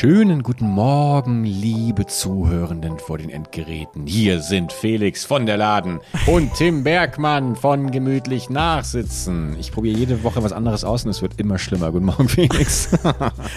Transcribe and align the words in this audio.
Schönen 0.00 0.44
guten 0.44 0.68
Morgen, 0.68 1.42
liebe 1.42 2.06
Zuhörenden 2.06 3.00
vor 3.00 3.18
den 3.18 3.30
Endgeräten. 3.30 4.06
Hier 4.06 4.40
sind 4.40 4.72
Felix 4.72 5.24
von 5.24 5.44
der 5.44 5.56
Laden 5.56 5.98
und 6.28 6.54
Tim 6.54 6.84
Bergmann 6.84 7.56
von 7.56 7.90
Gemütlich 7.90 8.48
Nachsitzen. 8.48 9.56
Ich 9.58 9.72
probiere 9.72 9.98
jede 9.98 10.22
Woche 10.22 10.40
was 10.44 10.52
anderes 10.52 10.84
aus 10.84 11.04
und 11.04 11.10
es 11.10 11.20
wird 11.20 11.40
immer 11.40 11.58
schlimmer. 11.58 11.90
Guten 11.90 12.04
Morgen, 12.04 12.28
Felix. 12.28 12.90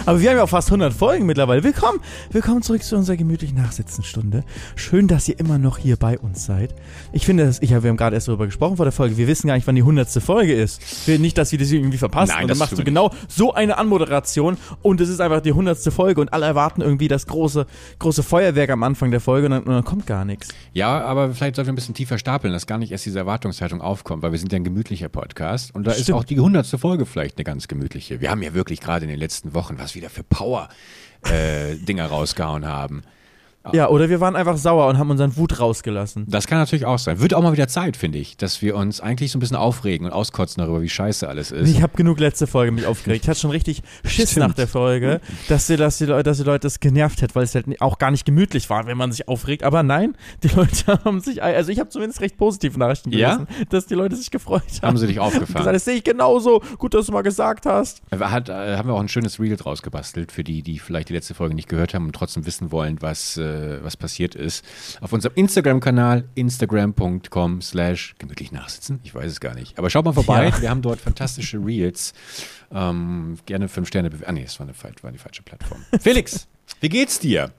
Aber 0.07 0.19
wir 0.19 0.31
haben 0.31 0.37
ja 0.37 0.43
auch 0.43 0.49
fast 0.49 0.69
100 0.69 0.91
Folgen 0.91 1.27
mittlerweile. 1.27 1.63
Willkommen, 1.63 1.99
willkommen 2.31 2.63
zurück 2.63 2.81
zu 2.81 2.95
unserer 2.95 3.17
Gemütlich 3.17 3.53
Nachsitzen-Stunde. 3.53 4.43
Schön, 4.75 5.07
dass 5.07 5.27
ihr 5.27 5.39
immer 5.39 5.59
noch 5.59 5.77
hier 5.77 5.95
bei 5.95 6.17
uns 6.17 6.47
seid. 6.47 6.73
Ich 7.11 7.23
finde, 7.23 7.45
dass 7.45 7.61
ich, 7.61 7.69
wir 7.69 7.87
haben 7.87 7.97
gerade 7.97 8.15
erst 8.15 8.29
darüber 8.29 8.47
gesprochen 8.47 8.77
vor 8.77 8.85
der 8.85 8.93
Folge. 8.93 9.15
Wir 9.15 9.27
wissen 9.27 9.45
gar 9.45 9.53
nicht, 9.53 9.67
wann 9.67 9.75
die 9.75 9.83
100. 9.83 10.09
Folge 10.13 10.55
ist. 10.55 11.07
Wir, 11.07 11.19
nicht, 11.19 11.37
dass 11.37 11.51
wir 11.51 11.59
das 11.59 11.69
irgendwie 11.69 11.99
verpassen. 11.99 12.33
Nein, 12.33 12.45
und 12.45 12.49
das 12.49 12.57
dann 12.57 12.67
machst 12.67 12.79
du 12.79 12.83
genau 12.83 13.11
so 13.27 13.53
eine 13.53 13.77
Anmoderation 13.77 14.57
und 14.81 15.01
es 15.01 15.09
ist 15.09 15.21
einfach 15.21 15.41
die 15.41 15.51
100. 15.51 15.77
Folge 15.93 16.19
und 16.19 16.30
alle 16.31 16.45
erwarten 16.45 16.81
irgendwie 16.81 17.07
das 17.07 17.27
große, 17.27 17.65
große 17.99 18.23
Feuerwerk 18.23 18.69
am 18.69 18.83
Anfang 18.83 19.11
der 19.11 19.19
Folge 19.19 19.47
und 19.47 19.51
dann, 19.51 19.63
und 19.63 19.73
dann 19.73 19.83
kommt 19.83 20.07
gar 20.07 20.25
nichts. 20.25 20.49
Ja, 20.73 21.01
aber 21.01 21.33
vielleicht 21.33 21.55
sollten 21.55 21.67
wir 21.67 21.73
ein 21.73 21.75
bisschen 21.75 21.95
tiefer 21.95 22.17
stapeln, 22.17 22.53
dass 22.53 22.67
gar 22.67 22.77
nicht 22.77 22.91
erst 22.91 23.05
diese 23.05 23.19
Erwartungshaltung 23.19 23.81
aufkommt, 23.81 24.23
weil 24.23 24.31
wir 24.31 24.39
sind 24.39 24.51
ja 24.51 24.57
ein 24.57 24.63
gemütlicher 24.63 25.09
Podcast 25.09 25.73
und 25.75 25.85
da 25.85 25.91
ist 25.91 26.03
Stimmt. 26.03 26.19
auch 26.19 26.23
die 26.23 26.37
100. 26.37 26.65
Folge 26.67 27.05
vielleicht 27.05 27.37
eine 27.37 27.43
ganz 27.43 27.67
gemütliche. 27.67 28.21
Wir 28.21 28.31
haben 28.31 28.41
ja 28.41 28.53
wirklich 28.53 28.79
gerade 28.79 29.05
in 29.05 29.09
den 29.09 29.19
letzten 29.19 29.53
Wochen 29.53 29.77
was 29.77 29.95
wieder 29.95 30.09
für 30.09 30.23
Power-Dinger 30.23 32.05
rausgehauen 32.05 32.65
haben. 32.65 33.03
Ja, 33.73 33.89
oder 33.89 34.09
wir 34.09 34.19
waren 34.19 34.35
einfach 34.35 34.57
sauer 34.57 34.87
und 34.87 34.97
haben 34.97 35.09
unseren 35.11 35.37
Wut 35.37 35.59
rausgelassen. 35.59 36.25
Das 36.27 36.47
kann 36.47 36.57
natürlich 36.57 36.85
auch 36.85 36.97
sein. 36.97 37.19
Wird 37.19 37.33
auch 37.35 37.43
mal 37.43 37.53
wieder 37.53 37.67
Zeit, 37.67 37.95
finde 37.95 38.17
ich, 38.17 38.35
dass 38.37 38.61
wir 38.63 38.75
uns 38.75 39.01
eigentlich 39.01 39.31
so 39.31 39.37
ein 39.37 39.39
bisschen 39.39 39.55
aufregen 39.57 40.05
und 40.07 40.13
auskotzen 40.13 40.61
darüber, 40.61 40.81
wie 40.81 40.89
scheiße 40.89 41.27
alles 41.27 41.51
ist. 41.51 41.69
Ich 41.69 41.81
habe 41.83 41.95
genug 41.95 42.19
letzte 42.19 42.47
Folge 42.47 42.71
mich 42.71 42.85
aufgeregt. 42.87 43.23
Ich 43.23 43.29
hatte 43.29 43.39
schon 43.39 43.51
richtig 43.51 43.83
Schiss 44.03 44.31
Stimmt. 44.31 44.47
nach 44.47 44.55
der 44.55 44.67
Folge, 44.67 45.21
dass 45.47 45.67
die, 45.67 45.75
dass, 45.77 45.99
die 45.99 46.05
Leute, 46.05 46.23
dass 46.23 46.37
die 46.37 46.43
Leute 46.43 46.61
das 46.67 46.79
genervt 46.79 47.21
hätte, 47.21 47.35
weil 47.35 47.43
es 47.43 47.53
halt 47.53 47.65
auch 47.81 47.99
gar 47.99 48.09
nicht 48.11 48.25
gemütlich 48.25 48.69
war, 48.69 48.87
wenn 48.87 48.97
man 48.97 49.11
sich 49.11 49.27
aufregt. 49.27 49.63
Aber 49.63 49.83
nein, 49.83 50.15
die 50.43 50.47
Leute 50.49 50.99
haben 51.05 51.19
sich, 51.21 51.43
also 51.43 51.71
ich 51.71 51.79
habe 51.79 51.89
zumindest 51.89 52.21
recht 52.21 52.37
positive 52.37 52.79
Nachrichten 52.79 53.11
Ja? 53.11 53.35
gelesen, 53.37 53.67
dass 53.69 53.85
die 53.85 53.93
Leute 53.95 54.15
sich 54.15 54.31
gefreut 54.31 54.63
haben. 54.81 54.87
Haben 54.89 54.97
sie 54.97 55.07
dich 55.07 55.19
Und 55.19 55.25
gesagt, 55.27 55.41
aufgefahren? 55.43 55.73
das 55.73 55.85
sehe 55.85 55.95
ich 55.97 56.03
genauso. 56.03 56.61
Gut, 56.79 56.93
dass 56.95 57.05
du 57.05 57.11
mal 57.11 57.21
gesagt 57.21 57.65
hast. 57.67 58.01
Hat, 58.11 58.49
äh, 58.49 58.75
haben 58.77 58.89
wir 58.89 58.93
auch 58.95 58.99
ein 59.01 59.07
schönes 59.09 59.39
Reel 59.39 59.55
draus 59.55 59.81
gebastelt 59.83 60.31
für 60.31 60.43
die, 60.43 60.63
die 60.63 60.79
vielleicht 60.79 61.09
die 61.09 61.13
letzte 61.13 61.35
Folge 61.35 61.53
nicht 61.53 61.69
gehört 61.69 61.93
haben 61.93 62.05
und 62.07 62.13
trotzdem 62.15 62.45
wissen 62.45 62.71
wollen, 62.71 62.97
was, 63.01 63.37
äh, 63.51 63.83
was 63.83 63.97
passiert 63.97 64.35
ist. 64.35 64.65
Auf 65.01 65.13
unserem 65.13 65.35
Instagram-Kanal, 65.35 66.25
instagram.com 66.35 67.61
slash 67.61 68.15
gemütlich 68.17 68.51
nachsitzen. 68.51 68.99
Ich 69.03 69.13
weiß 69.13 69.31
es 69.31 69.39
gar 69.39 69.53
nicht. 69.53 69.77
Aber 69.77 69.89
schaut 69.89 70.05
mal 70.05 70.13
vorbei. 70.13 70.49
Ja. 70.49 70.61
Wir 70.61 70.69
haben 70.69 70.81
dort 70.81 70.99
fantastische 70.99 71.57
Reels. 71.57 72.13
Ähm, 72.71 73.37
gerne 73.45 73.67
fünf 73.67 73.87
Sterne 73.87 74.09
bewerten. 74.09 74.29
Ah 74.29 74.33
nee, 74.33 74.43
das 74.43 74.59
war, 74.59 74.67
eine, 74.67 74.75
war 75.01 75.11
die 75.11 75.17
falsche 75.17 75.43
Plattform. 75.43 75.83
Felix, 76.01 76.47
wie 76.79 76.89
geht's 76.89 77.19
dir? 77.19 77.51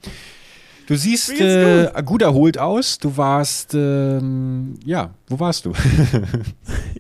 Du 0.93 0.99
siehst 0.99 1.31
äh, 1.41 1.91
gut 2.05 2.21
erholt 2.21 2.59
aus. 2.59 2.99
Du 2.99 3.17
warst, 3.17 3.73
ähm, 3.73 4.75
ja, 4.85 5.09
wo 5.27 5.41
warst 5.41 5.65
du? 5.65 5.73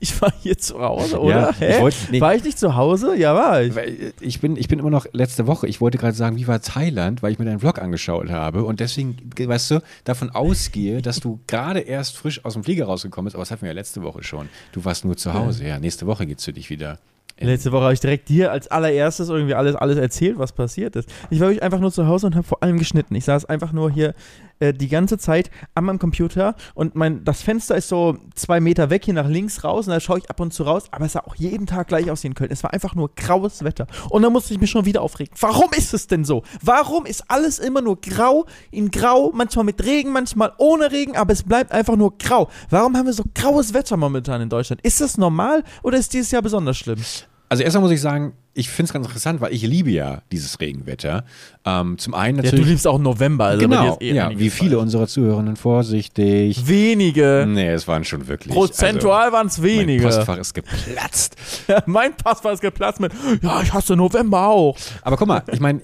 Ich 0.00 0.20
war 0.20 0.32
hier 0.40 0.58
zu 0.58 0.80
Hause, 0.80 1.20
oder? 1.20 1.34
Ja, 1.40 1.50
ich 1.50 1.58
Hä? 1.60 1.80
wollte- 1.80 1.96
nee. 2.10 2.20
War 2.20 2.34
ich 2.34 2.42
nicht 2.42 2.58
zu 2.58 2.74
Hause? 2.74 3.14
Ja, 3.16 3.34
war 3.36 3.62
ich. 3.62 3.76
Äh, 3.76 4.12
Ich 4.20 4.40
bin, 4.40 4.56
ich 4.56 4.66
bin 4.66 4.78
immer 4.80 4.90
noch 4.90 5.06
letzte 5.12 5.46
Woche, 5.46 5.68
ich 5.68 5.80
wollte 5.80 5.98
gerade 5.98 6.16
sagen, 6.16 6.36
wie 6.36 6.48
war 6.48 6.60
Thailand, 6.60 7.22
weil 7.22 7.32
ich 7.32 7.38
mir 7.38 7.44
deinen 7.44 7.60
Vlog 7.60 7.78
angeschaut 7.80 8.30
habe 8.30 8.64
und 8.64 8.80
deswegen, 8.80 9.16
weißt 9.38 9.70
du, 9.72 9.80
davon 10.04 10.30
ausgehe, 10.30 11.02
dass 11.02 11.20
du 11.20 11.38
gerade 11.46 11.80
erst 11.80 12.16
frisch 12.16 12.44
aus 12.44 12.54
dem 12.54 12.64
Flieger 12.64 12.86
rausgekommen 12.86 13.26
bist, 13.26 13.36
aber 13.36 13.42
das 13.42 13.50
hatten 13.50 13.62
wir 13.62 13.68
ja 13.68 13.74
letzte 13.74 14.02
Woche 14.02 14.24
schon. 14.24 14.48
Du 14.72 14.84
warst 14.84 15.04
nur 15.04 15.16
zu 15.16 15.34
Hause, 15.34 15.66
ja. 15.66 15.78
Nächste 15.78 16.06
Woche 16.06 16.26
geht's 16.26 16.44
für 16.44 16.52
dich 16.54 16.68
wieder. 16.70 16.98
Letzte 17.40 17.72
Woche 17.72 17.84
habe 17.84 17.94
ich 17.94 18.00
direkt 18.00 18.28
dir 18.28 18.52
als 18.52 18.68
allererstes 18.68 19.28
irgendwie 19.28 19.54
alles, 19.54 19.74
alles 19.74 19.98
erzählt, 19.98 20.38
was 20.38 20.52
passiert 20.52 20.96
ist. 20.96 21.08
Ich 21.30 21.40
war 21.40 21.48
wirklich 21.48 21.62
einfach 21.62 21.80
nur 21.80 21.92
zu 21.92 22.06
Hause 22.06 22.26
und 22.26 22.34
habe 22.34 22.46
vor 22.46 22.62
allem 22.62 22.78
geschnitten. 22.78 23.14
Ich 23.14 23.24
saß 23.24 23.46
einfach 23.46 23.72
nur 23.72 23.90
hier 23.90 24.14
äh, 24.62 24.72
die 24.72 24.88
ganze 24.88 25.18
Zeit 25.18 25.50
an 25.74 25.84
meinem 25.84 25.98
Computer 25.98 26.54
und 26.74 26.94
mein, 26.94 27.24
das 27.24 27.42
Fenster 27.42 27.76
ist 27.76 27.88
so 27.88 28.16
zwei 28.36 28.60
Meter 28.60 28.90
weg 28.90 29.04
hier 29.04 29.14
nach 29.14 29.28
links 29.28 29.64
raus 29.64 29.88
und 29.88 29.92
da 29.92 29.98
schaue 29.98 30.18
ich 30.18 30.30
ab 30.30 30.38
und 30.38 30.54
zu 30.54 30.62
raus, 30.62 30.84
aber 30.92 31.06
es 31.06 31.12
sah 31.12 31.20
auch 31.20 31.34
jeden 31.34 31.66
Tag 31.66 31.88
gleich 31.88 32.10
aus 32.10 32.20
hier 32.20 32.30
in 32.30 32.34
Köln. 32.34 32.50
Es 32.52 32.62
war 32.62 32.72
einfach 32.72 32.94
nur 32.94 33.12
graues 33.16 33.64
Wetter. 33.64 33.88
Und 34.10 34.22
dann 34.22 34.32
musste 34.32 34.54
ich 34.54 34.60
mich 34.60 34.70
schon 34.70 34.84
wieder 34.84 35.02
aufregen. 35.02 35.34
Warum 35.40 35.70
ist 35.76 35.92
es 35.94 36.06
denn 36.06 36.24
so? 36.24 36.44
Warum 36.62 37.06
ist 37.06 37.24
alles 37.28 37.58
immer 37.58 37.80
nur 37.80 38.00
grau 38.00 38.46
in 38.70 38.90
grau, 38.92 39.32
manchmal 39.34 39.64
mit 39.64 39.84
Regen, 39.84 40.12
manchmal 40.12 40.52
ohne 40.58 40.92
Regen, 40.92 41.16
aber 41.16 41.32
es 41.32 41.42
bleibt 41.42 41.72
einfach 41.72 41.96
nur 41.96 42.16
grau. 42.18 42.48
Warum 42.70 42.96
haben 42.96 43.06
wir 43.06 43.12
so 43.12 43.24
graues 43.34 43.74
Wetter 43.74 43.96
momentan 43.96 44.40
in 44.42 44.48
Deutschland? 44.48 44.80
Ist 44.82 45.00
das 45.00 45.18
normal 45.18 45.64
oder 45.82 45.98
ist 45.98 46.12
dieses 46.12 46.30
Jahr 46.30 46.42
besonders 46.42 46.76
schlimm? 46.76 47.00
Also 47.48 47.64
erstmal 47.64 47.82
muss 47.82 47.92
ich 47.92 48.00
sagen, 48.00 48.34
ich 48.54 48.68
finde 48.68 48.88
es 48.88 48.92
ganz 48.92 49.06
interessant, 49.06 49.40
weil 49.40 49.52
ich 49.52 49.62
liebe 49.62 49.90
ja 49.90 50.22
dieses 50.30 50.60
Regenwetter. 50.60 51.24
Ähm, 51.64 51.96
zum 51.96 52.14
einen 52.14 52.38
Ja, 52.38 52.42
natürlich. 52.44 52.64
du 52.64 52.70
liebst 52.70 52.86
auch 52.86 52.98
November, 52.98 53.46
also 53.46 53.60
genau, 53.60 53.92
ist 53.94 54.02
eh 54.02 54.14
ja, 54.14 54.30
wie 54.30 54.50
viele 54.50 54.72
falsch. 54.72 54.82
unserer 54.82 55.06
Zuhörenden 55.06 55.56
vorsichtig. 55.56 56.66
Wenige. 56.66 57.46
Nee, 57.48 57.68
es 57.68 57.88
waren 57.88 58.04
schon 58.04 58.26
wirklich. 58.28 58.54
Prozentual 58.54 59.32
waren 59.32 59.46
es 59.46 59.58
also, 59.58 59.68
mein 59.68 59.78
wenige. 59.78 60.04
Postfach 60.04 60.38
ist 60.38 60.54
geplatzt. 60.54 61.36
mein 61.86 62.14
Passwort 62.16 62.54
ist 62.54 62.60
geplatzt 62.60 63.00
mit, 63.00 63.12
ja, 63.40 63.62
ich 63.62 63.72
hasse 63.72 63.96
November 63.96 64.48
auch. 64.48 64.76
Aber 65.02 65.16
guck 65.16 65.28
mal, 65.28 65.42
ich 65.50 65.60
meine, 65.60 65.80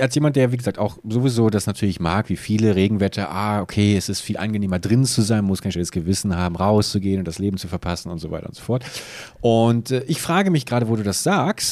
als 0.00 0.14
jemand, 0.14 0.36
der, 0.36 0.52
wie 0.52 0.56
gesagt, 0.56 0.78
auch 0.78 0.98
sowieso 1.08 1.48
das 1.48 1.66
natürlich 1.66 2.00
mag, 2.00 2.28
wie 2.28 2.36
viele 2.36 2.74
Regenwetter, 2.74 3.30
ah, 3.30 3.62
okay, 3.62 3.96
es 3.96 4.08
ist 4.08 4.20
viel 4.20 4.36
angenehmer 4.36 4.78
drin 4.80 5.04
zu 5.04 5.22
sein, 5.22 5.44
muss 5.44 5.62
kein 5.62 5.72
schlechtes 5.72 5.92
Gewissen 5.92 6.36
haben, 6.36 6.56
rauszugehen 6.56 7.20
und 7.20 7.28
das 7.28 7.38
Leben 7.38 7.56
zu 7.56 7.68
verpassen 7.68 8.10
und 8.10 8.18
so 8.18 8.30
weiter 8.30 8.48
und 8.48 8.54
so 8.54 8.62
fort. 8.62 8.84
Und 9.40 9.92
äh, 9.92 10.02
ich 10.08 10.20
frage 10.20 10.50
mich 10.50 10.66
gerade, 10.66 10.88
wo 10.88 10.96
du 10.96 11.02
das 11.02 11.22
sagst, 11.22 11.69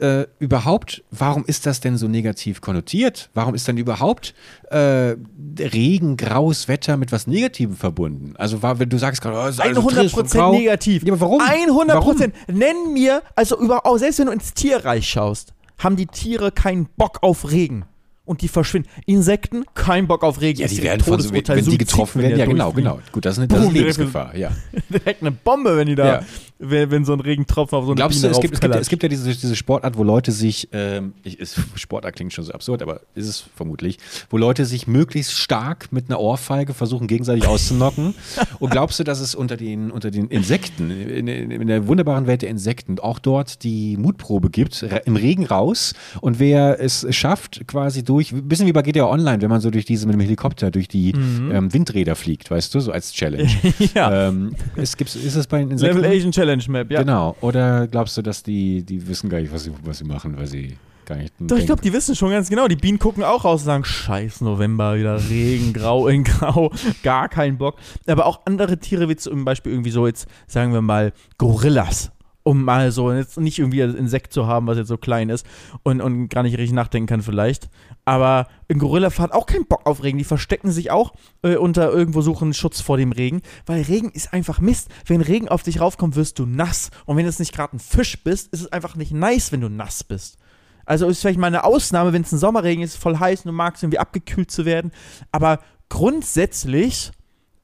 äh, 0.00 0.26
überhaupt, 0.38 1.02
warum 1.10 1.44
ist 1.44 1.66
das 1.66 1.80
denn 1.80 1.96
so 1.96 2.08
negativ 2.08 2.60
konnotiert? 2.60 3.30
Warum 3.34 3.54
ist 3.54 3.66
denn 3.68 3.76
überhaupt 3.76 4.34
äh, 4.70 5.16
Regen, 5.58 6.16
graues 6.16 6.68
Wetter 6.68 6.96
mit 6.96 7.12
was 7.12 7.26
Negativem 7.26 7.76
verbunden? 7.76 8.34
Also, 8.36 8.62
war, 8.62 8.78
wenn 8.78 8.88
du 8.88 8.98
sagst 8.98 9.22
gerade, 9.22 9.36
oh, 9.36 9.46
es 9.46 9.56
ist 9.56 9.60
alles 9.60 9.76
so 9.76 9.88
trist 9.88 10.16
und 10.16 10.28
100% 10.28 10.36
grau. 10.36 10.52
negativ. 10.52 11.02
Ja, 11.04 11.12
aber 11.12 11.20
warum? 11.20 11.40
100%. 11.40 11.88
Warum? 11.88 12.16
Nenn 12.48 12.92
mir, 12.92 13.22
also 13.34 13.58
über, 13.60 13.86
auch 13.86 13.98
selbst 13.98 14.18
wenn 14.18 14.26
du 14.26 14.32
ins 14.32 14.54
Tierreich 14.54 15.08
schaust, 15.08 15.54
haben 15.78 15.96
die 15.96 16.06
Tiere 16.06 16.52
keinen 16.52 16.86
Bock 16.96 17.18
auf 17.22 17.50
Regen. 17.50 17.84
Und 18.28 18.42
die 18.42 18.48
verschwinden. 18.48 18.90
Insekten, 19.06 19.64
kein 19.72 20.06
Bock 20.06 20.22
auf 20.22 20.42
Regen. 20.42 20.60
Ja, 20.60 20.68
die 20.68 20.82
werden 20.82 21.00
von 21.00 21.18
so, 21.18 21.32
wenn 21.32 21.42
Todesurteil, 21.42 21.56
die 21.56 21.62
Suizid, 21.62 21.78
getroffen 21.78 22.22
werden, 22.22 22.38
ja 22.38 22.44
genau, 22.44 22.72
genau. 22.72 23.00
Gut, 23.10 23.24
das 23.24 23.38
ist 23.38 23.38
eine, 23.38 23.48
das 23.48 23.64
ist 23.64 23.72
Lebensgefahr, 23.72 24.36
ja. 24.36 24.50
Direkt 24.90 25.22
eine 25.22 25.30
Bombe, 25.30 25.78
wenn 25.78 25.86
die 25.86 25.94
da, 25.94 26.06
Ja. 26.06 26.22
wenn, 26.58 26.90
wenn 26.90 27.04
so 27.06 27.14
ein 27.14 27.20
Regentropfen 27.20 27.78
auf 27.78 27.84
so 27.84 27.92
eine 27.92 27.96
Glaubst 27.96 28.18
du, 28.18 28.28
Biene 28.28 28.36
es 28.36 28.40
gibt, 28.42 28.54
es, 28.54 28.60
gibt, 28.60 28.74
es 28.74 28.88
gibt 28.90 29.02
ja 29.02 29.08
diese, 29.08 29.30
diese 29.30 29.56
Sportart, 29.56 29.96
wo 29.96 30.04
Leute 30.04 30.30
sich, 30.30 30.68
ähm, 30.72 31.14
ich, 31.22 31.40
ist, 31.40 31.58
Sportart 31.74 32.16
klingt 32.16 32.34
schon 32.34 32.44
so 32.44 32.52
absurd, 32.52 32.82
aber 32.82 33.00
ist 33.14 33.28
es 33.28 33.44
vermutlich, 33.56 33.98
wo 34.28 34.36
Leute 34.36 34.66
sich 34.66 34.86
möglichst 34.86 35.32
stark 35.32 35.90
mit 35.90 36.10
einer 36.10 36.20
Ohrfeige 36.20 36.74
versuchen, 36.74 37.06
gegenseitig 37.06 37.46
auszunocken. 37.46 38.14
Und 38.58 38.70
glaubst 38.70 39.00
du, 39.00 39.04
dass 39.04 39.20
es 39.20 39.34
unter 39.34 39.56
den, 39.56 39.90
unter 39.90 40.10
den 40.10 40.28
Insekten, 40.28 40.90
in, 40.90 41.28
in, 41.28 41.66
der 41.66 41.86
wunderbaren 41.86 42.26
Welt 42.26 42.42
der 42.42 42.50
Insekten, 42.50 42.98
auch 42.98 43.20
dort 43.20 43.62
die 43.62 43.96
Mutprobe 43.96 44.50
gibt, 44.50 44.84
im 45.06 45.16
Regen 45.16 45.46
raus 45.46 45.94
und 46.20 46.38
wer 46.38 46.80
es 46.80 47.06
schafft, 47.14 47.66
quasi 47.66 48.02
durch, 48.04 48.17
ein 48.18 48.48
bisschen 48.48 48.66
wie 48.66 48.72
bei 48.72 48.82
GTA 48.82 49.06
Online, 49.06 49.40
wenn 49.40 49.50
man 49.50 49.60
so 49.60 49.70
durch 49.70 49.84
diese 49.84 50.06
mit 50.06 50.14
dem 50.14 50.20
Helikopter 50.20 50.70
durch 50.70 50.88
die 50.88 51.10
ähm, 51.12 51.72
Windräder 51.72 52.16
fliegt, 52.16 52.50
weißt 52.50 52.74
du, 52.74 52.80
so 52.80 52.92
als 52.92 53.12
Challenge. 53.12 53.50
ja. 53.94 54.28
ähm, 54.28 54.54
es 54.76 54.96
gibt, 54.96 55.14
ist 55.14 55.34
es 55.34 55.46
bei 55.46 55.58
den 55.58 55.70
Insekten? 55.70 55.98
Level 55.98 56.16
Asian 56.16 56.32
Challenge 56.32 56.64
Map, 56.68 56.90
ja. 56.90 57.00
Genau. 57.00 57.36
Oder 57.40 57.86
glaubst 57.86 58.16
du, 58.16 58.22
dass 58.22 58.42
die, 58.42 58.82
die 58.82 59.06
wissen 59.08 59.30
gar 59.30 59.40
nicht, 59.40 59.52
was 59.52 59.64
sie, 59.64 59.72
was 59.84 59.98
sie 59.98 60.04
machen, 60.04 60.36
weil 60.36 60.46
sie 60.46 60.76
gar 61.08 61.16
nicht. 61.16 61.34
Doch, 61.40 61.56
ich 61.56 61.66
glaube, 61.66 61.82
die 61.82 61.92
wissen 61.92 62.14
schon 62.14 62.30
ganz 62.30 62.48
genau. 62.48 62.68
Die 62.68 62.76
Bienen 62.76 62.98
gucken 62.98 63.24
auch 63.24 63.44
raus 63.44 63.62
und 63.62 63.66
sagen, 63.66 63.84
scheiß 63.84 64.42
November, 64.42 64.96
wieder 64.96 65.18
Regen, 65.28 65.72
grau 65.72 66.06
in 66.06 66.22
grau, 66.22 66.70
gar 67.02 67.28
keinen 67.28 67.58
Bock. 67.58 67.76
Aber 68.06 68.26
auch 68.26 68.42
andere 68.44 68.78
Tiere, 68.78 69.08
wie 69.08 69.16
zum 69.16 69.44
Beispiel 69.44 69.72
irgendwie 69.72 69.90
so 69.90 70.06
jetzt, 70.06 70.28
sagen 70.46 70.72
wir 70.72 70.82
mal, 70.82 71.12
Gorillas. 71.38 72.12
Um 72.44 72.64
mal 72.64 72.92
so, 72.92 73.12
jetzt 73.12 73.38
nicht 73.38 73.58
irgendwie 73.58 73.82
ein 73.82 73.94
Insekt 73.94 74.32
zu 74.32 74.46
haben, 74.46 74.66
was 74.66 74.78
jetzt 74.78 74.88
so 74.88 74.96
klein 74.96 75.28
ist 75.28 75.44
und, 75.82 76.00
und 76.00 76.30
gar 76.30 76.42
nicht 76.42 76.56
richtig 76.56 76.72
nachdenken 76.72 77.06
kann 77.06 77.20
vielleicht. 77.20 77.68
Aber 78.08 78.48
ein 78.70 78.78
Gorilla 78.78 79.10
hat 79.18 79.32
auch 79.32 79.44
keinen 79.44 79.66
Bock 79.66 79.84
auf 79.84 80.02
Regen. 80.02 80.16
Die 80.16 80.24
verstecken 80.24 80.70
sich 80.70 80.90
auch 80.90 81.12
äh, 81.42 81.56
unter 81.56 81.92
irgendwo 81.92 82.22
suchen 82.22 82.54
Schutz 82.54 82.80
vor 82.80 82.96
dem 82.96 83.12
Regen. 83.12 83.42
Weil 83.66 83.82
Regen 83.82 84.08
ist 84.08 84.32
einfach 84.32 84.60
Mist. 84.60 84.88
Wenn 85.04 85.20
Regen 85.20 85.50
auf 85.50 85.62
dich 85.62 85.78
raufkommt, 85.82 86.16
wirst 86.16 86.38
du 86.38 86.46
nass. 86.46 86.90
Und 87.04 87.18
wenn 87.18 87.26
jetzt 87.26 87.38
nicht 87.38 87.54
gerade 87.54 87.76
ein 87.76 87.80
Fisch 87.80 88.24
bist, 88.24 88.50
ist 88.54 88.62
es 88.62 88.72
einfach 88.72 88.96
nicht 88.96 89.12
nice, 89.12 89.52
wenn 89.52 89.60
du 89.60 89.68
nass 89.68 90.04
bist. 90.04 90.38
Also 90.86 91.06
ist 91.06 91.20
vielleicht 91.20 91.38
mal 91.38 91.48
eine 91.48 91.64
Ausnahme, 91.64 92.14
wenn 92.14 92.22
es 92.22 92.32
ein 92.32 92.38
Sommerregen 92.38 92.82
ist, 92.82 92.96
voll 92.96 93.18
heiß 93.18 93.40
und 93.40 93.48
du 93.48 93.52
magst 93.52 93.82
irgendwie 93.82 93.98
abgekühlt 93.98 94.50
zu 94.50 94.64
werden. 94.64 94.90
Aber 95.30 95.58
grundsätzlich 95.90 97.12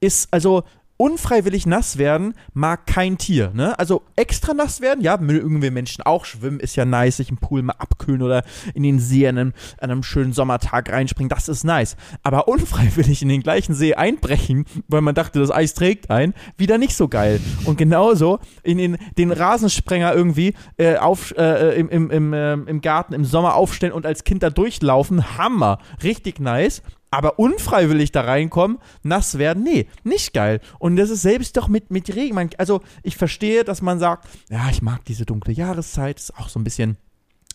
ist, 0.00 0.29
also 0.31 0.64
unfreiwillig 0.96 1.67
nass 1.67 1.99
werden 1.99 2.35
mag 2.52 2.87
kein 2.87 3.19
Tier, 3.19 3.50
ne? 3.52 3.79
Also 3.79 4.02
extra 4.17 4.55
nass 4.55 4.81
werden, 4.81 5.02
ja, 5.02 5.17
mögen 5.17 5.61
wir 5.61 5.70
Menschen 5.70 6.02
auch. 6.02 6.25
Schwimmen 6.25 6.61
ist 6.61 6.76
ja 6.76 6.85
nice, 6.85 7.17
sich 7.17 7.31
im 7.31 7.38
Pool 7.38 7.62
mal 7.62 7.75
abkühlen 7.79 8.23
oder 8.23 8.44
in 8.75 8.85
den 8.85 9.00
See 9.00 9.26
an 9.26 9.38
einem, 9.38 9.52
an 9.81 9.91
einem 9.91 10.02
schönen 10.02 10.32
Sommertag 10.32 10.93
reinspringen, 10.93 11.29
das 11.29 11.49
ist 11.49 11.64
nice. 11.64 11.96
Aber 12.23 12.49
unfreiwillig 12.55 13.23
in 13.23 13.29
den 13.29 13.43
gleichen 13.43 13.75
See 13.75 13.94
einbrechen, 13.94 14.67
weil 14.88 15.00
man 15.00 15.14
dachte, 15.14 15.41
das 15.41 15.50
Eis 15.50 15.75
trägt 15.75 16.11
ein, 16.11 16.35
wieder 16.56 16.79
nicht 16.79 16.94
so 16.94 17.08
geil. 17.08 17.40
Und 17.64 17.76
genauso 17.76 18.38
in 18.62 18.79
den, 18.79 18.97
den 19.19 19.32
Rasensprenger 19.32 20.14
irgendwie 20.14 20.55
äh, 20.76 20.97
auf, 20.97 21.37
äh, 21.37 21.79
im, 21.79 21.88
im, 21.88 22.11
im, 22.11 22.32
äh, 22.32 22.52
im 22.52 22.81
Garten 22.81 23.14
im 23.14 23.25
Sommer 23.25 23.55
aufstellen 23.55 23.93
und 23.93 24.06
als 24.06 24.25
Kind 24.25 24.43
da 24.43 24.50
durchlaufen, 24.50 25.38
Hammer, 25.38 25.79
richtig 26.02 26.38
nice 26.38 26.82
aber 27.16 27.38
unfreiwillig 27.38 28.12
da 28.12 28.22
reinkommen, 28.22 28.78
nass 29.02 29.38
werden, 29.38 29.62
nee, 29.62 29.87
nicht 30.02 30.32
geil. 30.32 30.61
Und 30.78 30.96
das 30.96 31.11
ist 31.11 31.22
selbst 31.22 31.56
doch 31.56 31.69
mit, 31.69 31.90
mit 31.90 32.14
Regen. 32.14 32.34
Man, 32.34 32.50
also 32.58 32.82
ich 33.02 33.16
verstehe, 33.16 33.64
dass 33.64 33.82
man 33.82 33.99
sagt, 33.99 34.28
ja, 34.50 34.69
ich 34.70 34.82
mag 34.82 35.05
diese 35.05 35.25
dunkle 35.25 35.52
Jahreszeit, 35.52 36.19
ist 36.19 36.37
auch 36.38 36.49
so 36.49 36.58
ein 36.58 36.64
bisschen, 36.64 36.96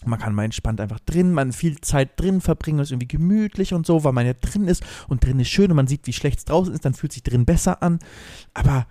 man 0.06 0.20
kann 0.20 0.34
mal 0.34 0.46
entspannt 0.46 0.80
einfach 0.82 1.00
drin, 1.00 1.34
man 1.34 1.52
viel 1.52 1.82
Zeit 1.82 2.20
drin 2.20 2.42
verbringen, 2.42 2.80
ist 2.80 2.92
irgendwie 2.92 3.08
gemütlich 3.08 3.74
und 3.74 3.86
so, 3.86 4.04
weil 4.04 4.14
man 4.14 4.26
ja 4.26 4.34
drin 4.34 4.68
ist 4.68 4.84
und 5.08 5.26
drin 5.26 5.40
ist 5.40 5.50
schön 5.50 5.72
und 5.72 5.76
man 5.76 5.88
sieht, 5.88 6.08
wie 6.08 6.14
schlecht 6.14 6.40
es 6.40 6.46
draußen 6.46 6.74
ist, 6.74 6.86
dann 6.86 6.94
fühlt 6.94 7.12
sich 7.12 7.24
drin 7.24 7.46
besser 7.46 7.84
an. 7.84 8.00
Aber 8.54 8.88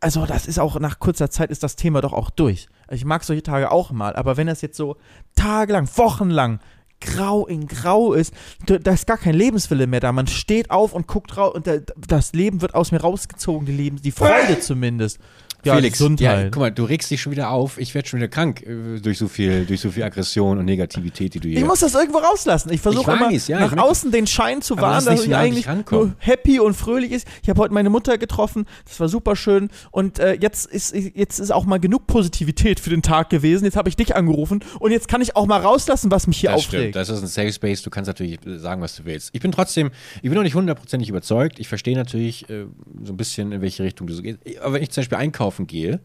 also 0.00 0.26
das 0.26 0.46
ist 0.46 0.58
auch 0.58 0.78
nach 0.80 0.98
kurzer 0.98 1.30
Zeit 1.30 1.50
ist 1.50 1.62
das 1.62 1.76
Thema 1.76 2.00
doch 2.00 2.12
auch 2.12 2.30
durch. 2.30 2.68
Ich 2.90 3.04
mag 3.04 3.22
solche 3.24 3.42
Tage 3.42 3.70
auch 3.70 3.92
mal, 3.92 4.16
aber 4.16 4.36
wenn 4.36 4.48
das 4.48 4.60
jetzt 4.60 4.76
so 4.76 4.96
tagelang, 5.36 5.88
wochenlang 5.96 6.58
grau 7.02 7.46
in 7.46 7.66
grau 7.66 8.12
ist, 8.12 8.32
da 8.66 8.92
ist 8.92 9.06
gar 9.06 9.18
kein 9.18 9.34
Lebenswille 9.34 9.86
mehr 9.86 10.00
da. 10.00 10.12
Man 10.12 10.26
steht 10.26 10.70
auf 10.70 10.92
und 10.92 11.06
guckt 11.06 11.36
raus 11.36 11.54
und 11.54 11.68
das 12.08 12.32
Leben 12.32 12.62
wird 12.62 12.74
aus 12.74 12.92
mir 12.92 13.00
rausgezogen, 13.00 13.66
die 13.66 13.72
Leben, 13.72 14.00
die 14.00 14.12
Freude 14.12 14.60
zumindest. 14.60 15.18
Ja, 15.64 15.76
Felix, 15.76 15.98
ja, 16.18 16.44
guck 16.44 16.56
mal, 16.56 16.70
du 16.70 16.84
regst 16.84 17.10
dich 17.10 17.22
schon 17.22 17.30
wieder 17.30 17.50
auf. 17.50 17.78
Ich 17.78 17.94
werde 17.94 18.08
schon 18.08 18.18
wieder 18.18 18.28
krank 18.28 18.62
äh, 18.62 18.98
durch 19.00 19.18
so 19.18 19.28
viel, 19.28 19.64
durch 19.64 19.80
so 19.80 19.90
viel 19.90 20.02
Aggression 20.02 20.58
und 20.58 20.64
Negativität, 20.64 21.34
die 21.34 21.40
du 21.40 21.48
hier. 21.48 21.58
Ich 21.58 21.64
muss 21.64 21.80
das 21.80 21.94
irgendwo 21.94 22.18
rauslassen. 22.18 22.72
Ich 22.72 22.80
versuche 22.80 23.12
immer 23.12 23.30
ja, 23.30 23.60
nach 23.60 23.76
außen 23.76 24.10
den 24.10 24.26
Schein 24.26 24.60
zu 24.60 24.76
wahren, 24.78 25.04
dass 25.04 25.24
ich 25.24 25.34
eigentlich 25.34 25.66
nur 25.90 26.14
happy 26.18 26.58
und 26.58 26.74
fröhlich 26.74 27.12
ist. 27.12 27.28
Ich 27.42 27.48
habe 27.48 27.60
heute 27.60 27.74
meine 27.74 27.90
Mutter 27.90 28.18
getroffen. 28.18 28.66
Das 28.86 28.98
war 28.98 29.08
super 29.08 29.36
schön. 29.36 29.68
Und 29.92 30.18
äh, 30.18 30.34
jetzt 30.34 30.66
ist 30.66 30.94
jetzt 30.94 31.38
ist 31.38 31.52
auch 31.52 31.64
mal 31.64 31.78
genug 31.78 32.06
Positivität 32.06 32.80
für 32.80 32.90
den 32.90 33.02
Tag 33.02 33.30
gewesen. 33.30 33.64
Jetzt 33.64 33.76
habe 33.76 33.88
ich 33.88 33.96
dich 33.96 34.16
angerufen 34.16 34.64
und 34.80 34.90
jetzt 34.90 35.06
kann 35.06 35.20
ich 35.20 35.36
auch 35.36 35.46
mal 35.46 35.60
rauslassen, 35.60 36.10
was 36.10 36.26
mich 36.26 36.38
hier 36.38 36.50
das 36.50 36.66
aufregt. 36.66 36.82
Stimmt. 36.82 36.96
Das 36.96 37.08
ist 37.08 37.22
ein 37.22 37.28
Safe 37.28 37.52
Space. 37.52 37.82
Du 37.82 37.90
kannst 37.90 38.08
natürlich 38.08 38.38
sagen, 38.44 38.82
was 38.82 38.96
du 38.96 39.04
willst. 39.04 39.30
Ich 39.32 39.40
bin 39.40 39.52
trotzdem, 39.52 39.90
ich 40.16 40.22
bin 40.22 40.34
noch 40.34 40.42
nicht 40.42 40.54
hundertprozentig 40.54 41.08
überzeugt. 41.08 41.60
Ich 41.60 41.68
verstehe 41.68 41.96
natürlich 41.96 42.48
äh, 42.50 42.66
so 43.04 43.12
ein 43.12 43.16
bisschen, 43.16 43.52
in 43.52 43.60
welche 43.60 43.84
Richtung 43.84 44.06
du 44.06 44.14
so 44.14 44.22
gehst. 44.22 44.38
Aber 44.60 44.74
wenn 44.74 44.82
ich 44.82 44.90
zum 44.90 45.02
Beispiel 45.02 45.18
einkaufen 45.52 45.66
gehe 45.66 46.00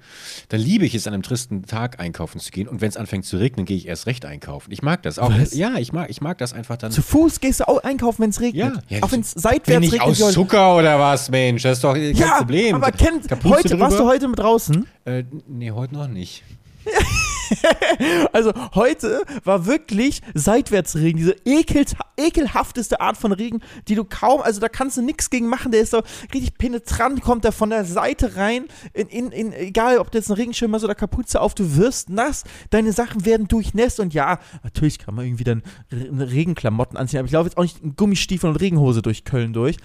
dann 0.50 0.60
liebe 0.60 0.86
ich 0.86 0.96
es, 0.96 1.08
an 1.08 1.14
einem 1.14 1.24
tristen 1.24 1.64
Tag 1.64 2.00
einkaufen 2.00 2.40
zu 2.40 2.52
gehen. 2.52 2.68
Und 2.68 2.82
wenn 2.82 2.90
es 2.90 2.98
anfängt 2.98 3.26
zu 3.26 3.38
regnen, 3.38 3.66
gehe 3.66 3.78
ich 3.78 3.88
erst 3.88 4.08
recht 4.08 4.26
einkaufen. 4.26 4.72
Ich 4.72 4.82
mag 4.82 5.04
das 5.04 5.20
auch. 5.20 5.32
Was? 5.32 5.54
Ja, 5.54 5.78
ich 5.78 5.94
mag, 5.94 6.10
ich 6.10 6.22
mag 6.22 6.38
das 6.38 6.54
einfach 6.54 6.78
dann. 6.78 6.92
Zu 6.92 7.02
Fuß 7.02 7.40
gehst 7.40 7.62
du 7.62 7.68
auch 7.68 7.84
einkaufen, 7.84 8.24
wenn 8.24 8.30
es 8.30 8.42
regnet. 8.42 8.76
Ja, 8.90 8.98
ja 8.98 9.04
auch 9.04 9.12
wenn 9.12 9.22
es 9.22 9.32
seitwärts 9.32 9.68
bin 9.68 9.84
ich 9.84 9.94
regnet. 9.94 10.22
aus 10.22 10.34
Zucker 10.34 10.76
oder 10.76 11.00
was, 11.00 11.30
Mensch? 11.30 11.64
Das 11.64 11.78
ist 11.78 11.84
doch 11.84 11.94
kein 11.94 12.16
ja, 12.16 12.38
Problem. 12.38 12.76
Aber 12.76 12.92
kennt, 12.92 13.30
heute, 13.44 13.80
warst 13.80 14.00
du 14.00 14.06
heute 14.06 14.28
mit 14.28 14.40
draußen? 14.40 14.86
Äh, 15.06 15.24
nee, 15.48 15.72
heute 15.72 15.94
noch 15.94 16.08
nicht. 16.08 16.44
also 18.34 18.52
heute 18.76 19.24
war 19.44 19.66
wirklich 19.66 20.22
Seitwärtsregen, 20.34 21.18
diese 21.18 21.36
ekel, 21.46 21.86
ekelhafteste 22.18 23.02
Art 23.02 23.18
von 23.18 23.32
Regen, 23.32 23.62
die 23.88 23.96
du 23.96 24.04
kaum, 24.04 24.42
also 24.42 24.60
da 24.60 24.70
kannst 24.70 24.98
du 24.98 25.02
nichts 25.02 25.30
gegen 25.30 25.48
machen, 25.48 25.72
der 25.72 25.82
ist 25.82 25.92
so 25.92 26.02
richtig 26.34 26.58
penetrant, 26.58 27.22
kommt 27.22 27.46
er 27.46 27.52
von 27.52 27.70
der 27.70 27.86
Seite 27.86 28.36
rein, 28.36 28.66
in, 28.94 29.08
in, 29.08 29.32
in, 29.32 29.54
egal 29.54 30.00
ob 30.00 30.12
du 30.12 30.18
jetzt 30.18 30.30
einen 30.30 30.38
Regenschirm 30.38 30.74
hast 30.74 30.84
oder 30.84 30.96
Kapuze 30.96 31.42
auf, 31.42 31.56
du 31.56 31.76
wirst 31.76 32.10
nass, 32.10 32.44
deine 32.70 32.94
Sachen 32.94 33.26
werden 33.26 33.48
durchnässt 33.48 34.00
und 34.00 34.14
ja, 34.14 34.40
natürlich 34.64 35.00
kann 35.00 35.16
man 35.16 35.26
irgendwie 35.26 35.44
dann 35.44 35.64
Regenklamotten 35.92 36.98
anziehen, 36.98 37.20
aber 37.20 37.28
ich 37.28 37.34
laufe 37.34 37.48
jetzt 37.48 37.58
auch 37.58 37.64
nicht 37.64 37.82
in 37.82 37.96
Gummistiefeln 37.96 38.54
und 38.54 38.62
Regenhose 38.62 39.02
durch 39.02 39.24
Köln 39.24 39.54
durch. 39.54 39.78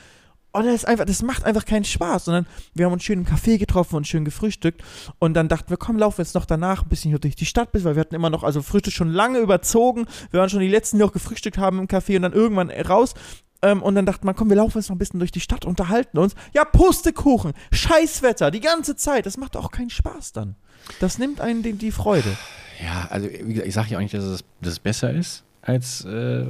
Und 0.53 0.67
das 0.67 0.75
ist 0.75 0.85
einfach, 0.85 1.07
das 1.07 1.23
macht 1.23 1.45
einfach 1.45 1.65
keinen 1.65 1.85
Spaß, 1.85 2.27
sondern 2.27 2.47
wir 2.75 2.85
haben 2.85 2.93
uns 2.93 3.03
schön 3.03 3.21
im 3.21 3.27
Café 3.27 3.59
getroffen 3.59 3.97
und 3.97 4.07
schön 4.07 4.25
gefrühstückt 4.25 4.83
und 5.19 5.33
dann 5.35 5.49
dachten 5.49 5.71
wir, 5.71 5.79
komm, 5.79 5.97
laufen 5.97 6.19
wir 6.19 6.25
jetzt 6.25 6.35
noch 6.35 6.45
danach 6.45 6.83
ein 6.83 6.89
bisschen 6.91 7.11
hier 7.11 7.19
durch 7.19 7.37
die 7.37 7.47
Stadt 7.47 7.71
weil 7.73 7.97
wir 7.97 8.01
hatten 8.01 8.15
immer 8.15 8.29
noch, 8.29 8.43
also 8.43 8.61
Frühstück 8.61 8.93
schon 8.93 9.09
lange 9.09 9.39
überzogen. 9.39 10.07
Wir 10.31 10.41
waren 10.41 10.51
schon 10.51 10.61
die 10.61 10.69
letzten, 10.69 10.99
die 10.99 11.05
auch 11.05 11.13
gefrühstückt 11.13 11.57
haben 11.57 11.79
im 11.79 11.87
Café 11.87 12.17
und 12.17 12.23
dann 12.23 12.33
irgendwann 12.35 12.71
raus. 12.71 13.15
Ähm, 13.63 13.83
und 13.83 13.95
dann 13.95 14.05
dachte 14.05 14.27
man, 14.27 14.35
komm, 14.35 14.51
wir 14.51 14.57
laufen 14.57 14.79
jetzt 14.79 14.89
noch 14.89 14.97
ein 14.97 14.99
bisschen 14.99 15.21
durch 15.21 15.31
die 15.31 15.41
Stadt, 15.41 15.65
unterhalten 15.65 16.19
uns. 16.19 16.35
Ja, 16.53 16.65
Pustekuchen, 16.65 17.53
Scheißwetter, 17.73 18.51
die 18.51 18.61
ganze 18.61 18.97
Zeit. 18.97 19.25
Das 19.25 19.39
macht 19.39 19.57
auch 19.57 19.71
keinen 19.71 19.91
Spaß 19.91 20.33
dann. 20.33 20.57
Das 21.01 21.19
nimmt 21.19 21.41
einen 21.41 21.63
die, 21.63 21.73
die 21.75 21.93
Freude. 21.93 22.37
Ja, 22.85 23.07
also 23.09 23.29
ich 23.29 23.73
sage 23.73 23.91
ja 23.91 23.99
auch 23.99 24.03
nicht, 24.03 24.15
dass 24.15 24.25
es, 24.25 24.45
dass 24.61 24.73
es 24.73 24.79
besser 24.81 25.13
ist 25.13 25.45
als 25.63 26.05
äh, 26.05 26.45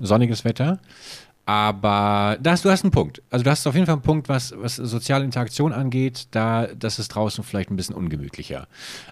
sonniges 0.00 0.44
Wetter. 0.44 0.80
Aber 1.50 2.38
das, 2.40 2.62
du 2.62 2.70
hast 2.70 2.84
einen 2.84 2.92
Punkt. 2.92 3.22
Also 3.28 3.42
du 3.42 3.50
hast 3.50 3.66
auf 3.66 3.74
jeden 3.74 3.84
Fall 3.84 3.94
einen 3.94 4.02
Punkt, 4.02 4.28
was, 4.28 4.54
was 4.56 4.76
soziale 4.76 5.24
Interaktion 5.24 5.72
angeht, 5.72 6.28
da 6.30 6.68
das 6.68 7.00
ist 7.00 7.08
draußen 7.08 7.42
vielleicht 7.42 7.72
ein 7.72 7.76
bisschen 7.76 7.96
ungemütlicher. 7.96 8.68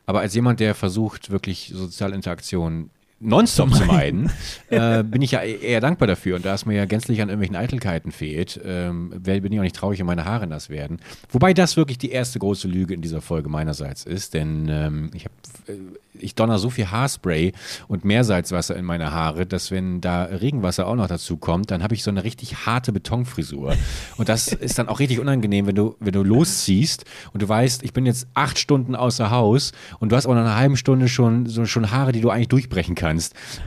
Aber 0.06 0.20
als 0.20 0.36
jemand, 0.36 0.60
der 0.60 0.76
versucht, 0.76 1.30
wirklich 1.30 1.72
soziale 1.74 2.14
Interaktion 2.14 2.90
nonstop 3.20 3.74
zu 3.74 3.84
meiden, 3.84 4.30
äh, 4.68 5.02
bin 5.02 5.22
ich 5.22 5.32
ja 5.32 5.42
e-, 5.42 5.58
eher 5.60 5.80
dankbar 5.80 6.06
dafür. 6.06 6.36
Und 6.36 6.44
da 6.44 6.54
es 6.54 6.66
mir 6.66 6.74
ja 6.74 6.84
gänzlich 6.84 7.20
an 7.20 7.28
irgendwelchen 7.28 7.56
Eitelkeiten 7.56 8.12
fehlt, 8.12 8.60
ähm, 8.64 9.10
bin 9.10 9.52
ich 9.52 9.58
auch 9.58 9.64
nicht 9.64 9.76
traurig, 9.76 9.98
wenn 9.98 10.06
meine 10.06 10.24
Haare 10.24 10.46
nass 10.46 10.70
werden. 10.70 11.00
Wobei 11.30 11.54
das 11.54 11.76
wirklich 11.76 11.98
die 11.98 12.10
erste 12.10 12.38
große 12.38 12.68
Lüge 12.68 12.94
in 12.94 13.02
dieser 13.02 13.20
Folge 13.20 13.48
meinerseits 13.48 14.04
ist, 14.04 14.34
denn 14.34 14.68
ähm, 14.68 15.10
ich 15.14 15.24
habe 15.24 15.34
äh, 15.72 15.98
ich 16.20 16.34
donner 16.34 16.58
so 16.58 16.70
viel 16.70 16.90
Haarspray 16.90 17.52
und 17.86 18.04
Meersalzwasser 18.04 18.76
in 18.76 18.84
meine 18.84 19.12
Haare, 19.12 19.46
dass 19.46 19.70
wenn 19.70 20.00
da 20.00 20.24
Regenwasser 20.24 20.86
auch 20.86 20.94
noch 20.94 21.06
dazu 21.06 21.36
kommt, 21.36 21.70
dann 21.70 21.82
habe 21.82 21.94
ich 21.94 22.02
so 22.02 22.10
eine 22.10 22.24
richtig 22.24 22.66
harte 22.66 22.92
Betonfrisur. 22.92 23.74
Und 24.16 24.28
das 24.28 24.48
ist 24.52 24.78
dann 24.78 24.88
auch 24.88 25.00
richtig 25.00 25.20
unangenehm, 25.20 25.66
wenn 25.66 25.74
du, 25.74 25.96
wenn 26.00 26.12
du 26.12 26.22
losziehst 26.22 27.04
und 27.32 27.42
du 27.42 27.48
weißt, 27.48 27.82
ich 27.82 27.92
bin 27.92 28.06
jetzt 28.06 28.26
acht 28.34 28.58
Stunden 28.58 28.94
außer 28.94 29.30
Haus 29.30 29.72
und 30.00 30.12
du 30.12 30.16
hast 30.16 30.26
auch 30.26 30.34
nach 30.34 30.40
einer 30.40 30.56
halben 30.56 30.76
Stunde 30.76 31.08
schon, 31.08 31.46
so, 31.46 31.64
schon 31.66 31.90
Haare, 31.90 32.12
die 32.12 32.20
du 32.20 32.30
eigentlich 32.30 32.48
durchbrechen 32.48 32.94
kannst, 32.94 33.07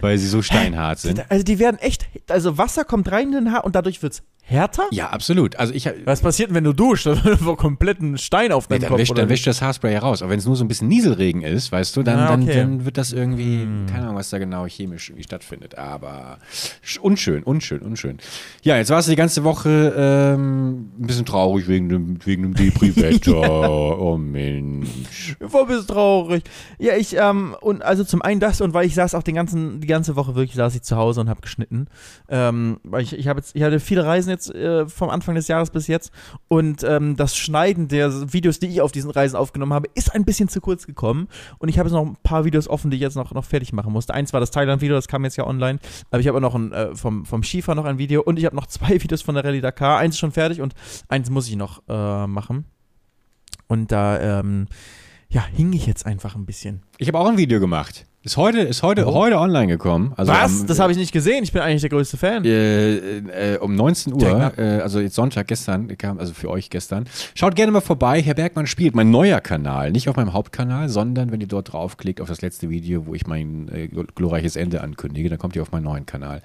weil 0.02 0.18
sie 0.18 0.28
so 0.28 0.42
steinhart 0.42 1.00
sind. 1.00 1.30
Also 1.30 1.44
die 1.44 1.60
werden 1.60 1.78
echt, 1.80 2.06
also 2.30 2.58
Wasser 2.58 2.84
kommt 2.84 3.12
rein 3.12 3.28
in 3.28 3.46
den 3.46 3.52
Haar 3.52 3.66
und 3.66 3.76
dadurch 3.76 4.02
wird 4.04 4.14
es 4.14 4.24
härter? 4.52 4.88
Ja, 4.92 5.10
absolut. 5.10 5.56
Also 5.56 5.74
ich, 5.74 5.90
Was 6.06 6.22
passiert 6.22 6.50
denn, 6.50 6.56
wenn 6.56 6.64
du 6.64 6.74
duschst? 6.74 7.06
Dann 7.24 7.58
kompletten 7.58 8.18
Stein 8.18 8.52
auf 8.52 8.70
nee, 8.70 8.80
dann 8.80 8.90
Kopf. 8.90 9.00
Wäscht, 9.00 9.18
dann 9.18 9.30
wäscht 9.30 9.48
das 9.48 9.62
Haarspray 9.62 9.92
heraus. 9.94 10.22
Aber 10.22 10.32
wenn 10.32 10.40
es 10.40 10.46
nur 10.46 10.56
so 10.56 10.64
ein 10.64 10.68
bisschen 10.68 10.88
Nieselregen 10.88 11.42
ist, 11.42 11.72
weißt 11.72 11.96
du, 11.96 12.04
dann, 12.04 12.20
ah, 12.20 12.34
okay. 12.34 12.56
dann, 12.56 12.86
wird 12.86 12.98
das 12.98 13.14
irgendwie, 13.14 13.62
hm. 13.62 13.86
keine 13.88 14.04
Ahnung, 14.04 14.16
was 14.16 14.30
da 14.30 14.38
genau 14.38 14.66
chemisch 14.66 15.10
irgendwie 15.10 15.24
stattfindet. 15.24 15.78
Aber 15.78 16.38
unschön, 17.02 17.44
unschön, 17.44 17.82
unschön. 17.82 18.18
Ja, 18.64 18.78
jetzt 18.78 18.90
warst 18.90 19.08
du 19.08 19.12
die 19.12 19.18
ganze 19.18 19.44
Woche 19.44 19.94
ähm, 19.96 20.92
ein 21.00 21.08
bisschen 21.08 21.26
traurig 21.26 21.68
wegen 21.68 21.90
dem, 21.90 22.26
wegen 22.26 22.44
dem 22.44 22.54
Depri-Wetter. 22.54 23.70
Oh 24.02 24.18
Mensch. 24.18 25.36
War 25.40 25.62
ein 25.62 25.68
bisschen 25.68 25.88
traurig. 25.88 26.44
Ja, 26.80 26.96
ich, 26.96 27.16
ähm, 27.16 27.56
und 27.62 27.82
also 27.84 28.04
zum 28.04 28.22
einen 28.22 28.40
das 28.40 28.62
und 28.62 28.74
weil 28.74 28.86
ich 28.86 28.96
saß 28.96 29.16
auch 29.16 29.24
den 29.24 29.36
ganzen, 29.36 29.80
die 29.80 29.88
ganze 29.88 30.16
Woche 30.16 30.36
wirklich 30.36 30.56
saß 30.56 30.76
ich 30.76 30.82
zu 30.82 30.96
Hause 30.96 31.22
und 31.22 31.30
habe 31.30 31.42
geschnitten. 31.42 31.88
Ähm, 32.30 32.80
weil 32.84 33.04
ich, 33.04 33.14
ich, 33.14 33.26
jetzt, 33.26 33.56
ich 33.56 33.64
hatte 33.64 33.80
viele 33.80 34.06
Reisen 34.06 34.30
jetzt 34.30 34.41
jetzt 34.48 34.56
äh, 34.56 34.88
vom 34.88 35.10
Anfang 35.10 35.36
des 35.36 35.48
Jahres 35.48 35.70
bis 35.70 35.88
jetzt. 35.88 36.12
Und 36.48 36.84
ähm, 36.84 37.16
das 37.16 37.36
Schneiden 37.36 37.88
der 37.88 38.34
Videos, 38.34 38.60
die 38.60 38.68
ich 38.68 38.82
auf 38.82 38.92
diesen 38.92 39.12
Reisen 39.12 39.36
aufgenommen 39.36 39.74
habe, 39.74 39.90
ist 39.94 40.14
ein 40.14 40.26
bisschen 40.26 40.50
zu 40.50 40.62
kurz 40.62 40.86
gekommen. 40.86 41.28
Und 41.60 41.70
ich 41.70 41.78
habe 41.78 41.88
jetzt 41.88 41.94
noch 41.94 42.06
ein 42.06 42.18
paar 42.24 42.46
Videos 42.46 42.68
offen, 42.68 42.92
die 42.92 42.98
ich 42.98 43.02
jetzt 43.02 43.16
noch, 43.16 43.32
noch 43.34 43.46
fertig 43.46 43.74
machen 43.74 43.94
musste. 43.94 44.14
Eins 44.14 44.34
war 44.34 44.40
das 44.40 44.52
Thailand-Video, 44.52 44.96
das 44.96 45.08
kam 45.08 45.24
jetzt 45.24 45.38
ja 45.38 45.46
online. 45.46 45.80
Aber 46.10 46.20
ich 46.20 46.28
habe 46.28 46.42
noch 46.42 46.56
ein, 46.56 46.72
äh, 46.72 46.96
vom, 46.96 47.26
vom 47.26 47.44
Skifahren 47.44 47.78
noch 47.78 47.86
ein 47.86 47.98
Video. 47.98 48.22
Und 48.22 48.40
ich 48.40 48.46
habe 48.46 48.56
noch 48.56 48.68
zwei 48.68 48.90
Videos 49.02 49.22
von 49.22 49.36
der 49.36 49.44
Rallye 49.44 49.62
Dakar. 49.62 50.00
Eins 50.00 50.16
ist 50.16 50.20
schon 50.20 50.32
fertig 50.32 50.62
und 50.62 50.74
eins 51.08 51.30
muss 51.30 51.48
ich 51.48 51.56
noch 51.56 51.84
äh, 51.88 52.28
machen. 52.28 52.66
Und 53.68 53.92
da, 53.92 54.40
ähm, 54.40 54.68
ja, 55.30 55.46
hing 55.46 55.72
ich 55.74 55.86
jetzt 55.86 56.06
einfach 56.06 56.36
ein 56.36 56.46
bisschen. 56.46 56.84
Ich 56.98 57.08
habe 57.08 57.20
auch 57.20 57.28
ein 57.28 57.38
Video 57.38 57.60
gemacht. 57.60 58.06
Ist 58.24 58.38
heute, 58.38 58.60
ist 58.60 58.84
heute, 58.84 59.08
oh. 59.08 59.16
heute 59.16 59.40
online 59.40 59.66
gekommen. 59.66 60.14
Also 60.16 60.32
Was? 60.32 60.62
Am, 60.62 60.68
das 60.68 60.78
habe 60.78 60.92
ich 60.92 60.98
nicht 61.00 61.12
gesehen. 61.12 61.44
Ich 61.44 61.52
bin 61.52 61.60
eigentlich 61.64 61.82
der 61.82 61.90
größte 61.90 62.18
Fan. 62.18 62.46
Äh, 62.46 63.56
äh, 63.56 63.58
um 63.58 63.74
19 63.74 64.14
Uhr, 64.14 64.54
äh, 64.60 64.80
also 64.82 65.00
jetzt 65.00 65.16
Sonntag 65.16 65.48
gestern, 65.48 65.98
kam, 65.98 66.20
also 66.20 66.32
für 66.32 66.52
euch 66.52 66.70
gestern. 66.70 67.06
Schaut 67.34 67.56
gerne 67.56 67.72
mal 67.72 67.82
vorbei. 67.82 68.22
Herr 68.22 68.36
Bergmann 68.36 68.68
spielt 68.68 68.94
mein 68.94 69.10
neuer 69.10 69.42
Kanal. 69.42 69.92
Nicht 69.92 70.08
auf 70.08 70.18
meinem 70.18 70.34
Hauptkanal, 70.34 70.88
sondern 70.88 71.32
wenn 71.32 71.42
ihr 71.42 71.48
dort 71.48 71.74
draufklickt 71.74 72.22
auf 72.22 72.28
das 72.28 72.44
letzte 72.44 72.70
Video, 72.70 73.08
wo 73.08 73.16
ich 73.16 73.26
mein 73.26 73.70
äh, 73.74 73.88
glorreiches 73.88 74.56
Ende 74.56 74.82
ankündige, 74.82 75.28
dann 75.28 75.40
kommt 75.40 75.56
ihr 75.56 75.64
auf 75.64 75.72
meinen 75.72 75.86
neuen 75.86 76.06
Kanal. 76.06 76.44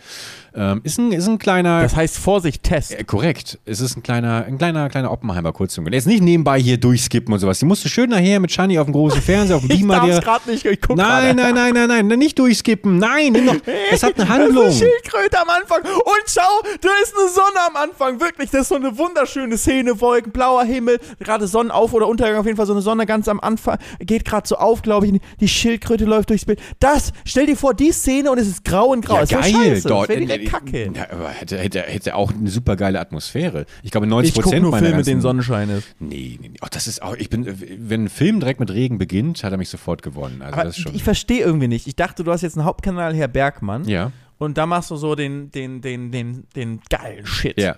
Ähm, 0.54 0.80
ist, 0.82 0.98
ein, 0.98 1.12
ist 1.12 1.28
ein 1.28 1.38
kleiner. 1.38 1.82
Das 1.82 1.94
heißt 1.94 2.16
Vorsicht, 2.16 2.62
Test. 2.62 2.98
Äh, 2.98 3.04
korrekt. 3.04 3.58
Es 3.66 3.82
ist 3.82 3.98
ein 3.98 4.02
kleiner, 4.02 4.46
ein 4.46 4.56
kleiner, 4.56 4.88
kleiner 4.88 5.12
Oppenheimer 5.12 5.52
Kurzfilm. 5.52 5.92
Jetzt 5.92 6.06
nicht 6.06 6.22
nebenbei 6.22 6.58
hier 6.58 6.80
durchskippen 6.80 7.34
und 7.34 7.40
sowas. 7.40 7.58
Die 7.58 7.66
musste 7.66 7.90
schön 7.90 8.08
nachher 8.08 8.40
mit 8.40 8.50
Shani 8.50 8.78
auf 8.78 8.86
dem 8.86 8.94
großen 8.94 9.20
Fernseher, 9.20 9.56
auf 9.56 9.66
dem 9.66 9.68
Beamer. 9.76 10.08
ich 10.08 10.24
gerade 10.24 10.50
nicht. 10.50 10.64
Ich 10.64 10.80
guck 10.80 10.96
nein, 10.96 11.36
nein, 11.36 11.54
nein 11.54 11.65
nein, 11.65 11.65
nein, 11.74 12.06
nein, 12.06 12.18
nicht 12.18 12.38
durchskippen. 12.38 12.98
Nein, 12.98 13.32
nimm 13.32 13.46
doch, 13.46 13.56
das 13.90 14.02
hat 14.04 14.18
eine 14.18 14.28
Handlung. 14.28 14.66
Das 14.66 14.76
ist 14.76 14.82
eine 14.82 14.90
Schildkröte 14.90 15.40
am 15.40 15.48
Anfang. 15.48 15.82
Und 15.82 16.24
schau, 16.26 16.42
da 16.80 16.88
ist 17.02 17.14
eine 17.18 17.28
Sonne 17.28 17.66
am 17.68 17.76
Anfang. 17.76 18.20
Wirklich, 18.20 18.50
das 18.50 18.62
ist 18.62 18.68
so 18.68 18.76
eine 18.76 18.96
wunderschöne 18.96 19.56
Szene. 19.58 20.00
Wolken, 20.00 20.32
blauer 20.32 20.64
Himmel, 20.64 20.98
gerade 21.20 21.46
Sonnenauf- 21.46 21.92
oder 21.92 22.08
Untergang, 22.08 22.38
auf 22.38 22.46
jeden 22.46 22.56
Fall 22.56 22.66
so 22.66 22.72
eine 22.72 22.82
Sonne 22.82 23.06
ganz 23.06 23.28
am 23.28 23.40
Anfang. 23.40 23.78
Geht 24.00 24.24
gerade 24.24 24.46
so 24.46 24.56
auf, 24.56 24.82
glaube 24.82 25.06
ich. 25.06 25.20
Die 25.40 25.48
Schildkröte 25.48 26.04
läuft 26.04 26.30
durchs 26.30 26.44
Bild. 26.44 26.60
Das, 26.80 27.12
stell 27.24 27.46
dir 27.46 27.56
vor, 27.56 27.74
die 27.74 27.92
Szene 27.92 28.30
und 28.30 28.38
es 28.38 28.46
ist 28.48 28.64
grau 28.64 28.86
und 28.88 29.04
grau. 29.04 29.14
Ja, 29.16 29.20
das 29.20 29.30
geil. 29.30 29.52
scheiße. 29.52 29.88
Dort, 29.88 30.10
das 30.10 30.16
wäre 30.18 30.44
kacke. 30.44 30.90
Ja, 30.94 31.10
aber 31.10 31.28
hätte, 31.28 31.58
hätte, 31.58 31.80
hätte 31.82 32.14
auch 32.14 32.32
eine 32.32 32.50
super 32.50 32.76
geile 32.76 33.00
Atmosphäre. 33.00 33.66
Ich 33.82 33.90
glaube, 33.90 34.06
90 34.06 34.28
Ich 34.28 34.34
gucke 34.34 34.44
Prozent 34.44 34.62
nur 34.62 34.70
meiner 34.70 34.82
Filme, 34.82 34.96
mit 34.96 35.06
ganzen, 35.06 35.10
denen 35.10 35.20
Sonnenschein 35.22 35.70
ist. 35.70 35.86
Nee, 35.98 36.38
nee, 36.40 36.48
nee. 36.50 36.58
Ach, 36.60 36.68
das 36.68 36.86
ist 36.86 37.02
auch, 37.02 37.16
ich 37.16 37.30
bin, 37.30 37.46
wenn 37.78 38.04
ein 38.04 38.08
Film 38.08 38.40
direkt 38.40 38.60
mit 38.60 38.70
Regen 38.70 38.98
beginnt, 38.98 39.42
hat 39.42 39.52
er 39.52 39.58
mich 39.58 39.68
sofort 39.68 40.02
gewonnen. 40.02 40.42
Also 40.42 40.52
Aber 40.54 40.64
das 40.64 40.76
ist 40.76 40.82
schon. 40.82 40.94
ich 40.94 41.04
verstehe 41.04 41.40
irgendwie 41.42 41.55
nicht. 41.58 41.86
Ich 41.86 41.96
dachte, 41.96 42.22
du 42.24 42.30
hast 42.32 42.42
jetzt 42.42 42.56
einen 42.56 42.64
Hauptkanal, 42.66 43.14
Herr 43.14 43.28
Bergmann. 43.28 43.84
ja, 43.88 44.12
Und 44.38 44.58
da 44.58 44.66
machst 44.66 44.90
du 44.90 44.96
so 44.96 45.14
den, 45.14 45.50
den, 45.50 45.80
den, 45.80 46.10
den, 46.12 46.46
den 46.54 46.80
geilen 46.90 47.26
Shit. 47.26 47.58
ja, 47.60 47.76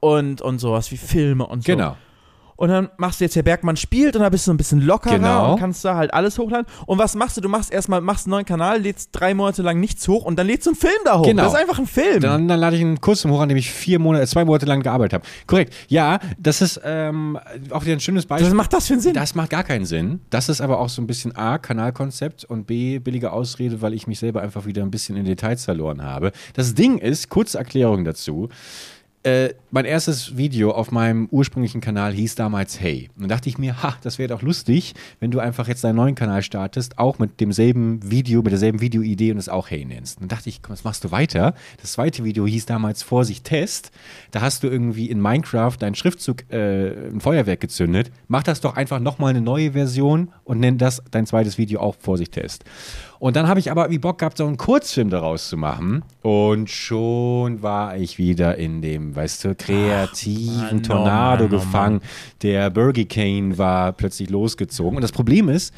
Und, 0.00 0.40
und 0.40 0.58
sowas 0.58 0.90
wie 0.90 0.96
Filme 0.96 1.46
und 1.46 1.62
so. 1.64 1.72
genau. 1.72 1.96
Und 2.56 2.68
dann 2.70 2.88
machst 2.96 3.20
du 3.20 3.24
jetzt, 3.24 3.36
Herr 3.36 3.42
Bergmann 3.42 3.76
spielt 3.76 4.16
und 4.16 4.22
dann 4.22 4.30
bist 4.30 4.46
du 4.46 4.52
ein 4.52 4.56
bisschen 4.56 4.80
lockerer 4.80 5.14
Genau. 5.16 5.52
und 5.52 5.60
kannst 5.60 5.84
da 5.84 5.94
halt 5.96 6.12
alles 6.14 6.38
hochladen. 6.38 6.66
Und 6.86 6.98
was 6.98 7.14
machst 7.14 7.36
du? 7.36 7.40
Du 7.40 7.48
machst 7.48 7.72
erstmal, 7.72 8.00
machst 8.00 8.26
einen 8.26 8.32
neuen 8.32 8.44
Kanal, 8.46 8.80
lädst 8.80 9.10
drei 9.12 9.34
Monate 9.34 9.62
lang 9.62 9.78
nichts 9.78 10.06
hoch 10.08 10.24
und 10.24 10.38
dann 10.38 10.46
lädst 10.46 10.66
du 10.66 10.70
einen 10.70 10.76
Film 10.78 10.92
da 11.04 11.18
hoch. 11.18 11.24
Genau. 11.26 11.42
Das 11.44 11.52
ist 11.52 11.58
einfach 11.58 11.78
ein 11.78 11.86
Film. 11.86 12.20
Dann, 12.20 12.48
dann 12.48 12.58
lade 12.60 12.76
ich 12.76 12.82
einen 12.82 13.00
Kurs 13.00 13.24
hoch, 13.24 13.40
an 13.40 13.48
dem 13.48 13.58
ich 13.58 13.70
vier 13.70 13.98
Monate, 13.98 14.24
äh, 14.24 14.26
zwei 14.26 14.44
Monate 14.44 14.66
lang 14.66 14.82
gearbeitet 14.82 15.12
habe. 15.14 15.24
Korrekt. 15.46 15.74
Ja, 15.88 16.18
das 16.38 16.62
ist 16.62 16.80
ähm, 16.84 17.38
auch 17.70 17.84
wieder 17.84 17.92
ein 17.94 18.00
schönes 18.00 18.26
Beispiel. 18.26 18.46
was 18.48 18.54
macht 18.54 18.72
das 18.72 18.86
für 18.86 18.94
einen 18.94 19.02
Sinn? 19.02 19.14
Das 19.14 19.34
macht 19.34 19.50
gar 19.50 19.64
keinen 19.64 19.84
Sinn. 19.84 20.20
Das 20.30 20.48
ist 20.48 20.60
aber 20.60 20.80
auch 20.80 20.88
so 20.88 21.02
ein 21.02 21.06
bisschen 21.06 21.36
A, 21.36 21.58
Kanalkonzept 21.58 22.44
und 22.44 22.66
B, 22.66 22.98
billige 22.98 23.32
Ausrede, 23.32 23.82
weil 23.82 23.92
ich 23.94 24.06
mich 24.06 24.18
selber 24.18 24.40
einfach 24.42 24.64
wieder 24.66 24.82
ein 24.82 24.90
bisschen 24.90 25.16
in 25.16 25.24
Details 25.24 25.64
verloren 25.64 26.02
habe. 26.02 26.32
Das 26.54 26.74
Ding 26.74 26.98
ist, 26.98 27.28
kurze 27.28 27.58
Erklärung 27.58 28.04
dazu. 28.04 28.48
Äh, 29.26 29.54
mein 29.72 29.86
erstes 29.86 30.36
Video 30.36 30.70
auf 30.70 30.92
meinem 30.92 31.26
ursprünglichen 31.32 31.80
Kanal 31.80 32.12
hieß 32.12 32.36
damals 32.36 32.80
Hey. 32.80 33.10
Und 33.16 33.22
dann 33.22 33.28
dachte 33.28 33.48
ich 33.48 33.58
mir, 33.58 33.82
ha, 33.82 33.96
das 34.02 34.20
wäre 34.20 34.28
doch 34.28 34.40
lustig, 34.40 34.94
wenn 35.18 35.32
du 35.32 35.40
einfach 35.40 35.66
jetzt 35.66 35.82
deinen 35.82 35.96
neuen 35.96 36.14
Kanal 36.14 36.44
startest, 36.44 36.96
auch 37.00 37.18
mit 37.18 37.40
demselben 37.40 38.08
Video, 38.08 38.42
mit 38.42 38.52
derselben 38.52 38.80
Videoidee 38.80 39.32
und 39.32 39.38
es 39.38 39.48
auch 39.48 39.68
Hey 39.68 39.84
nennst. 39.84 40.18
Und 40.18 40.22
dann 40.30 40.36
dachte 40.36 40.48
ich, 40.48 40.62
komm, 40.62 40.74
was 40.74 40.84
machst 40.84 41.02
du 41.02 41.10
weiter? 41.10 41.54
Das 41.82 41.94
zweite 41.94 42.22
Video 42.22 42.46
hieß 42.46 42.66
damals 42.66 43.02
Vorsicht 43.02 43.42
Test. 43.42 43.90
Da 44.30 44.42
hast 44.42 44.62
du 44.62 44.68
irgendwie 44.68 45.10
in 45.10 45.20
Minecraft 45.20 45.74
deinen 45.76 45.96
Schriftzug, 45.96 46.48
äh, 46.52 47.08
ein 47.08 47.20
Feuerwerk 47.20 47.58
gezündet. 47.58 48.12
Mach 48.28 48.44
das 48.44 48.60
doch 48.60 48.76
einfach 48.76 49.00
nochmal 49.00 49.30
eine 49.30 49.40
neue 49.40 49.72
Version 49.72 50.30
und 50.44 50.60
nenn 50.60 50.78
das 50.78 51.02
dein 51.10 51.26
zweites 51.26 51.58
Video 51.58 51.80
auch 51.80 51.96
Vorsicht 51.98 52.30
Test. 52.30 52.64
Und 53.18 53.36
dann 53.36 53.48
habe 53.48 53.60
ich 53.60 53.70
aber 53.70 53.82
irgendwie 53.84 53.98
Bock 53.98 54.18
gehabt, 54.18 54.38
so 54.38 54.46
einen 54.46 54.56
Kurzfilm 54.56 55.10
daraus 55.10 55.48
zu 55.48 55.56
machen. 55.56 56.02
Und 56.22 56.68
schon 56.70 57.62
war 57.62 57.96
ich 57.96 58.18
wieder 58.18 58.56
in 58.56 58.82
dem, 58.82 59.16
weißt 59.16 59.44
du, 59.44 59.54
kreativen 59.54 60.56
Mann, 60.56 60.76
oh 60.76 60.80
Tornado 60.80 61.44
Mann, 61.44 61.54
oh 61.54 61.58
gefangen. 61.58 62.00
Der 62.42 62.70
Burger 62.70 63.04
war 63.58 63.92
plötzlich 63.92 64.30
losgezogen. 64.30 64.96
Und 64.96 65.02
das 65.02 65.12
Problem 65.12 65.48
ist, 65.48 65.72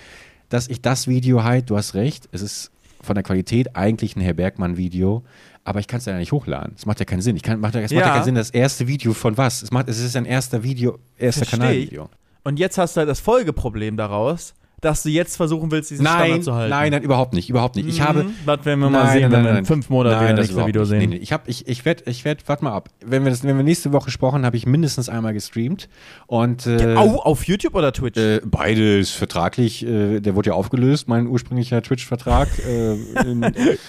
dass 0.48 0.68
ich 0.68 0.80
das 0.80 1.06
Video 1.06 1.44
halt, 1.44 1.70
du 1.70 1.76
hast 1.76 1.94
recht, 1.94 2.28
es 2.32 2.42
ist 2.42 2.70
von 3.00 3.14
der 3.14 3.22
Qualität 3.22 3.76
eigentlich 3.76 4.16
ein 4.16 4.20
Herr 4.20 4.34
Bergmann-Video, 4.34 5.22
aber 5.64 5.80
ich 5.80 5.86
kann 5.86 5.98
es 5.98 6.06
ja 6.06 6.16
nicht 6.16 6.32
hochladen. 6.32 6.72
Es 6.76 6.86
macht 6.86 6.98
ja 6.98 7.04
keinen 7.04 7.20
Sinn. 7.20 7.36
Ich 7.36 7.42
kann, 7.42 7.60
macht 7.60 7.74
ja, 7.74 7.80
es 7.82 7.92
macht 7.92 8.00
ja 8.00 8.06
Ja. 8.08 8.14
keinen 8.14 8.24
Sinn, 8.24 8.34
das 8.34 8.50
erste 8.50 8.86
Video 8.88 9.12
von 9.12 9.36
was? 9.36 9.62
Es, 9.62 9.70
macht, 9.70 9.88
es 9.88 10.00
ist 10.00 10.16
ein 10.16 10.24
erster 10.24 10.62
Video, 10.62 10.98
erster 11.18 11.44
Versteh 11.44 11.56
ich. 11.56 11.60
Kanalvideo. 11.90 12.08
Und 12.44 12.58
jetzt 12.58 12.78
hast 12.78 12.96
du 12.96 13.00
halt 13.00 13.08
das 13.10 13.20
Folgeproblem 13.20 13.96
daraus, 13.96 14.54
dass 14.80 15.02
du 15.02 15.08
jetzt 15.08 15.36
versuchen 15.36 15.70
willst, 15.70 15.90
diesen 15.90 16.04
Nein, 16.04 16.18
Standard 16.18 16.44
zu 16.44 16.54
halten. 16.54 16.70
nein, 16.70 16.92
nein, 16.92 17.02
überhaupt 17.02 17.32
nicht, 17.34 17.48
überhaupt 17.50 17.76
nicht. 17.76 17.88
Ich 17.88 18.00
habe, 18.00 18.24
Mhm. 18.24 18.34
Das 18.46 18.64
werden 18.64 18.80
wir 18.80 18.90
mal 18.90 19.10
sehen, 19.12 19.30
wenn 19.32 19.44
wir 19.44 19.58
in 19.58 19.64
fünf 19.64 19.90
Monaten 19.90 20.20
wieder 20.24 20.34
das 20.34 20.46
nächste 20.48 20.66
Video 20.66 20.82
nicht. 20.82 20.88
sehen. 20.90 20.98
Nee, 21.00 21.06
nee. 21.06 21.16
Ich, 21.16 21.32
hab, 21.32 21.48
ich, 21.48 21.66
ich 21.68 21.84
werde, 21.84 22.04
ich 22.10 22.24
werd, 22.24 22.48
warte 22.48 22.64
mal 22.64 22.72
ab. 22.72 22.88
Wenn 23.04 23.24
wir, 23.24 23.30
das, 23.30 23.42
wenn 23.44 23.56
wir 23.56 23.64
nächste 23.64 23.92
Woche 23.92 24.06
gesprochen, 24.06 24.44
habe 24.46 24.56
ich 24.56 24.66
mindestens 24.66 25.08
einmal 25.08 25.32
gestreamt. 25.32 25.88
Und, 26.26 26.66
äh, 26.66 26.94
Au, 26.96 27.16
auf 27.16 27.44
YouTube 27.44 27.74
oder 27.74 27.92
Twitch? 27.92 28.16
äh, 28.18 28.40
beides 28.44 29.10
vertraglich, 29.10 29.84
äh, 29.86 30.20
der 30.20 30.34
wurde 30.34 30.50
ja 30.50 30.54
aufgelöst, 30.54 31.08
mein 31.08 31.26
ursprünglicher 31.26 31.82
Twitch-Vertrag. 31.82 32.48
Äh, 32.58 32.96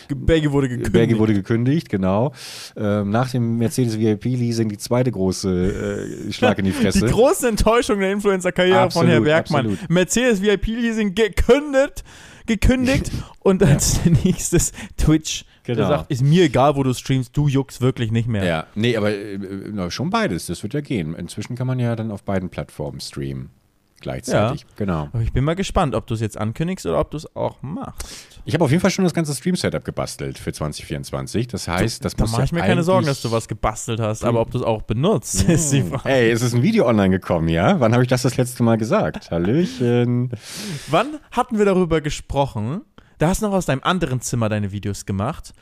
Berge 0.16 0.52
wurde 0.52 0.70
gekündigt. 0.70 0.94
Berge 0.94 1.20
wurde 1.20 1.34
gekündigt, 1.34 1.90
genau. 1.90 2.34
Ähm, 2.76 3.10
nach 3.10 3.30
dem 3.32 3.58
Mercedes 3.58 3.98
VIP-Leasing 4.00 4.70
die 4.70 4.78
zweite 4.78 5.12
große 5.12 6.28
äh, 6.30 6.32
Schlag 6.34 6.60
in 6.60 6.66
die 6.66 6.72
Die 6.80 6.84
Fresse. 6.84 7.06
große 7.06 7.48
Enttäuschung 7.50 8.00
der 8.00 8.12
Influencer-Karriere 8.12 8.92
von 8.92 9.08
Herr 9.08 9.18
Absolut, 9.18 9.26
Bergmann. 9.26 9.66
absolut. 9.72 9.90
Mercedes 9.90 10.42
VIP-Leasing 10.80 11.16
gekündigt, 11.16 12.04
gekündigt 12.46 13.12
und 13.40 13.64
als 13.64 14.06
nächstes 14.06 14.72
Twitch. 14.98 15.46
Genau. 15.64 15.88
sagt, 15.88 16.12
ist 16.12 16.24
mir 16.24 16.46
egal, 16.46 16.76
wo 16.76 16.82
du 16.82 16.94
streamst, 16.94 17.38
du 17.38 17.48
juckst 17.48 17.80
wirklich 17.80 18.12
nicht 18.12 18.28
mehr. 18.28 18.44
Ja, 18.44 18.68
nee, 18.74 18.98
aber 18.98 19.12
äh, 19.12 19.36
äh, 19.36 19.92
schon 19.92 20.10
beides, 20.10 20.48
das 20.48 20.64
wird 20.64 20.74
ja 20.74 20.82
gehen. 20.82 21.14
Inzwischen 21.14 21.56
kann 21.56 21.68
man 21.68 21.78
ja 21.78 21.96
dann 21.96 22.10
auf 22.10 22.24
beiden 22.24 22.50
Plattformen 22.50 23.00
streamen. 23.00 23.52
Gleichzeitig, 24.02 24.66
genau. 24.76 25.10
Aber 25.14 25.22
ich 25.22 25.34
bin 25.34 25.44
mal 25.44 25.56
gespannt, 25.56 25.96
ob 25.96 26.08
du 26.08 26.14
es 26.14 26.22
jetzt 26.22 26.38
ankündigst 26.38 26.86
oder 26.86 27.00
ob 27.00 27.12
du 27.12 27.18
es 27.18 27.36
auch 27.36 27.62
machst. 27.62 28.08
Ich 28.46 28.54
habe 28.54 28.64
auf 28.64 28.72
jeden 28.72 28.82
Fall 28.82 28.92
schon 28.92 29.04
das 29.04 29.14
ganze 29.14 29.34
Stream-Setup 29.36 29.84
gebastelt 29.84 30.38
für 30.38 30.52
2024. 30.54 31.48
Das 31.48 31.68
heißt, 31.68 32.04
das 32.04 32.16
Da 32.16 32.24
muss 32.24 32.32
mache 32.32 32.42
ja 32.42 32.46
ich 32.46 32.52
mir 32.52 32.62
keine 32.62 32.84
Sorgen, 32.84 33.06
dass 33.06 33.22
du 33.22 33.32
was 33.32 33.48
gebastelt 33.48 34.00
hast, 34.00 34.24
aber 34.24 34.42
ob 34.42 34.52
du 34.52 34.60
es 34.60 34.64
auch 34.64 34.82
benutzt, 34.84 35.44
ist 35.50 35.72
die 35.72 35.84
Frage. 35.84 36.10
Ey, 36.10 36.32
es 36.32 36.42
ist 36.42 36.54
ein 36.54 36.64
Video 36.64 36.88
online 36.88 37.10
gekommen, 37.10 37.50
ja? 37.50 37.80
Wann 37.80 37.94
habe 37.94 38.04
ich 38.04 38.10
das 38.10 38.22
das 38.24 38.38
letzte 38.38 38.64
Mal 38.64 38.78
gesagt? 38.78 39.32
Hallöchen. 39.32 40.32
Wann 40.88 41.20
hatten 41.32 41.58
wir 41.58 41.66
darüber 41.66 42.02
gesprochen? 42.02 42.82
Da 43.18 43.28
hast 43.28 43.42
du 43.42 43.48
noch 43.48 43.54
aus 43.54 43.66
deinem 43.66 43.84
anderen 43.84 44.22
Zimmer 44.22 44.50
deine 44.50 44.72
Videos 44.72 45.06
gemacht. 45.06 45.54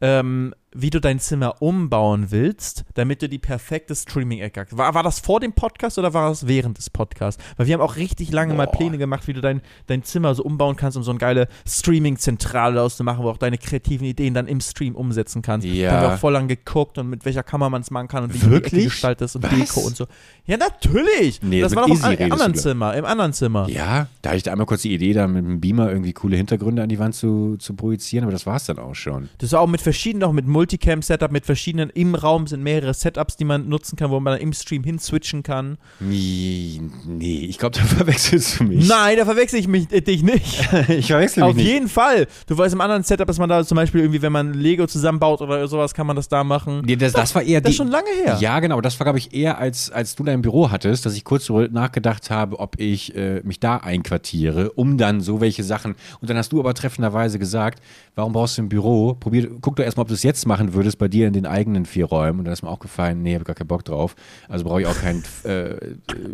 Ähm, 0.00 0.54
wie 0.74 0.90
du 0.90 1.00
dein 1.00 1.20
Zimmer 1.20 1.62
umbauen 1.62 2.30
willst, 2.30 2.84
damit 2.94 3.22
du 3.22 3.28
die 3.28 3.38
perfekte 3.38 3.94
Streaming-Ecke 3.94 4.62
hast. 4.62 4.76
War, 4.76 4.94
war 4.94 5.02
das 5.02 5.20
vor 5.20 5.40
dem 5.40 5.52
Podcast 5.52 5.98
oder 5.98 6.12
war 6.12 6.28
das 6.28 6.46
während 6.46 6.78
des 6.78 6.90
Podcasts? 6.90 7.42
Weil 7.56 7.66
wir 7.66 7.74
haben 7.74 7.80
auch 7.80 7.96
richtig 7.96 8.32
lange 8.32 8.54
mal 8.54 8.66
Boah. 8.66 8.76
Pläne 8.76 8.98
gemacht, 8.98 9.26
wie 9.28 9.32
du 9.32 9.40
dein, 9.40 9.62
dein 9.86 10.02
Zimmer 10.02 10.34
so 10.34 10.42
umbauen 10.42 10.76
kannst, 10.76 10.96
um 10.96 11.04
so 11.04 11.12
eine 11.12 11.18
geile 11.18 11.48
Streaming-Zentrale 11.66 12.82
auszumachen, 12.82 13.24
wo 13.24 13.30
auch 13.30 13.38
deine 13.38 13.56
kreativen 13.56 14.06
Ideen 14.06 14.34
dann 14.34 14.48
im 14.48 14.60
Stream 14.60 14.96
umsetzen 14.96 15.42
kannst. 15.42 15.66
Ja. 15.66 15.90
Da 15.90 15.96
haben 15.96 16.02
wir 16.02 16.14
auch 16.14 16.18
voll 16.18 16.32
lang 16.32 16.48
geguckt 16.48 16.98
und 16.98 17.08
mit 17.08 17.24
welcher 17.24 17.44
Kamera 17.44 17.70
man 17.70 17.82
es 17.82 17.90
machen 17.90 18.08
kann 18.08 18.24
und 18.24 18.34
wie 18.34 18.38
du 18.38 18.48
die? 18.48 18.56
Ecke 18.56 18.84
gestaltest 18.84 19.36
und 19.36 19.44
Was? 19.44 19.50
Deko 19.50 19.80
und 19.80 19.96
so. 19.96 20.06
Ja, 20.46 20.56
natürlich! 20.56 21.40
Nee, 21.42 21.60
das 21.60 21.74
war 21.76 21.86
doch 21.86 21.94
Easy 21.94 22.14
im, 22.14 22.32
anderen 22.32 22.54
Zimmer, 22.54 22.94
im 22.94 23.04
anderen 23.04 23.32
Zimmer. 23.32 23.68
Ja, 23.68 24.08
da 24.22 24.30
hatte 24.30 24.36
ich 24.38 24.42
da 24.42 24.52
einmal 24.52 24.66
kurz 24.66 24.82
die 24.82 24.92
Idee, 24.92 25.12
da 25.12 25.26
mit 25.26 25.44
dem 25.44 25.60
Beamer 25.60 25.90
irgendwie 25.90 26.12
coole 26.12 26.36
Hintergründe 26.36 26.82
an 26.82 26.88
die 26.88 26.98
Wand 26.98 27.14
zu, 27.14 27.56
zu 27.58 27.74
projizieren, 27.74 28.24
aber 28.24 28.32
das 28.32 28.44
war 28.44 28.56
es 28.56 28.64
dann 28.64 28.78
auch 28.78 28.94
schon. 28.94 29.28
Das 29.38 29.50
ist 29.50 29.54
auch 29.54 29.68
mit 29.68 29.80
verschiedenen, 29.80 30.24
auch 30.24 30.32
mit 30.32 30.46
Multicam-Setup, 30.64 31.30
mit 31.30 31.44
verschiedenen, 31.44 31.90
im 31.90 32.14
Raum 32.14 32.46
sind 32.46 32.62
mehrere 32.62 32.94
Setups, 32.94 33.36
die 33.36 33.44
man 33.44 33.68
nutzen 33.68 33.96
kann, 33.96 34.10
wo 34.10 34.18
man 34.18 34.32
dann 34.32 34.40
im 34.40 34.54
Stream 34.54 34.82
hinswitchen 34.82 35.42
kann. 35.42 35.76
Nee, 36.00 36.80
nee 37.06 37.46
ich 37.46 37.58
glaube, 37.58 37.76
da 37.78 37.84
verwechselst 37.84 38.60
du 38.60 38.64
mich. 38.64 38.88
Nein, 38.88 39.18
da 39.18 39.26
verwechsel 39.26 39.58
ich 39.58 39.68
mich, 39.68 39.92
äh, 39.92 40.00
dich 40.00 40.22
nicht. 40.22 40.60
ich 40.88 41.08
verwechsel 41.08 41.42
mich 41.42 41.50
Auf 41.50 41.56
nicht. 41.56 41.66
jeden 41.66 41.88
Fall. 41.88 42.26
Du 42.46 42.56
weißt 42.56 42.74
im 42.74 42.80
anderen 42.80 43.02
Setup, 43.02 43.26
dass 43.26 43.38
man 43.38 43.50
da 43.50 43.62
zum 43.64 43.76
Beispiel 43.76 44.00
irgendwie, 44.00 44.22
wenn 44.22 44.32
man 44.32 44.54
Lego 44.54 44.86
zusammenbaut 44.86 45.42
oder 45.42 45.68
sowas, 45.68 45.92
kann 45.92 46.06
man 46.06 46.16
das 46.16 46.28
da 46.28 46.44
machen. 46.44 46.82
Nee, 46.86 46.96
das, 46.96 47.12
das 47.12 47.34
war 47.34 47.42
eher 47.42 47.60
Das 47.60 47.68
die, 47.68 47.72
ist 47.72 47.76
schon 47.76 47.88
lange 47.88 48.08
her. 48.24 48.38
Ja, 48.40 48.58
genau. 48.60 48.80
Das 48.80 48.98
war, 48.98 49.04
glaube 49.04 49.18
ich, 49.18 49.34
eher, 49.34 49.58
als, 49.58 49.90
als 49.90 50.14
du 50.14 50.24
dein 50.24 50.40
Büro 50.40 50.70
hattest, 50.70 51.04
dass 51.04 51.14
ich 51.14 51.24
kurz 51.24 51.50
nachgedacht 51.50 52.30
habe, 52.30 52.58
ob 52.58 52.80
ich 52.80 53.14
äh, 53.14 53.42
mich 53.44 53.60
da 53.60 53.76
einquartiere, 53.76 54.72
um 54.72 54.96
dann 54.96 55.20
so 55.20 55.42
welche 55.42 55.62
Sachen. 55.62 55.94
Und 56.22 56.30
dann 56.30 56.38
hast 56.38 56.52
du 56.52 56.60
aber 56.60 56.72
treffenderweise 56.72 57.38
gesagt, 57.38 57.82
warum 58.14 58.32
brauchst 58.32 58.56
du 58.56 58.62
ein 58.62 58.70
Büro? 58.70 59.14
Probier, 59.14 59.50
guck 59.60 59.76
doch 59.76 59.84
erstmal, 59.84 60.02
ob 60.02 60.08
du 60.08 60.14
es 60.14 60.22
jetzt 60.22 60.46
machen 60.54 60.72
würdest 60.72 60.98
bei 60.98 61.08
dir 61.08 61.26
in 61.26 61.32
den 61.32 61.46
eigenen 61.46 61.84
vier 61.84 62.04
Räumen. 62.04 62.38
Und 62.38 62.44
dann 62.44 62.52
ist 62.52 62.62
mir 62.62 62.68
auch 62.70 62.78
gefallen, 62.78 63.22
nee, 63.22 63.34
habe 63.34 63.44
gar 63.44 63.56
keinen 63.56 63.66
Bock 63.66 63.84
drauf. 63.84 64.14
Also 64.48 64.64
brauche 64.64 64.82
ich 64.82 64.86
auch 64.86 64.96
kein 64.96 65.24
äh, 65.42 65.74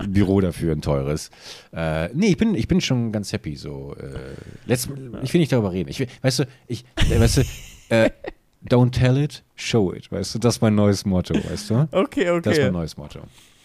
Büro 0.07 0.43
dafür, 0.43 0.73
ein 0.73 0.83
teures. 0.83 1.31
Äh, 1.73 2.09
nee, 2.13 2.27
ich 2.27 2.37
bin, 2.37 2.55
ich 2.55 2.69
bin 2.69 2.83
schon 2.83 3.13
ganz 3.13 3.33
happy. 3.33 3.57
So, 3.57 3.95
äh, 3.99 4.35
letzt, 4.67 4.91
ich 5.23 5.33
will 5.33 5.41
nicht 5.41 5.53
darüber 5.53 5.73
reden. 5.73 5.89
Ich 5.89 6.01
will, 6.01 6.07
weißt 6.21 6.41
du, 6.41 6.45
ich, 6.67 6.85
äh, 6.97 7.19
weißt 7.19 7.39
du, 7.39 7.41
äh, 7.89 8.11
don't 8.69 8.91
tell 8.91 9.17
it, 9.17 9.43
show 9.57 9.91
it. 9.95 10.13
Weißt 10.13 10.35
du, 10.35 10.39
das 10.39 10.57
ist 10.57 10.61
mein 10.61 10.75
neues 10.75 11.07
Motto, 11.07 11.35
weißt 11.35 11.71
du? 11.71 11.89
Okay, 11.91 12.27
Das 12.43 12.53
ist 12.53 12.59
okay. 12.59 12.65
mein 12.65 12.73
neues 12.75 12.99
Motto. 12.99 13.21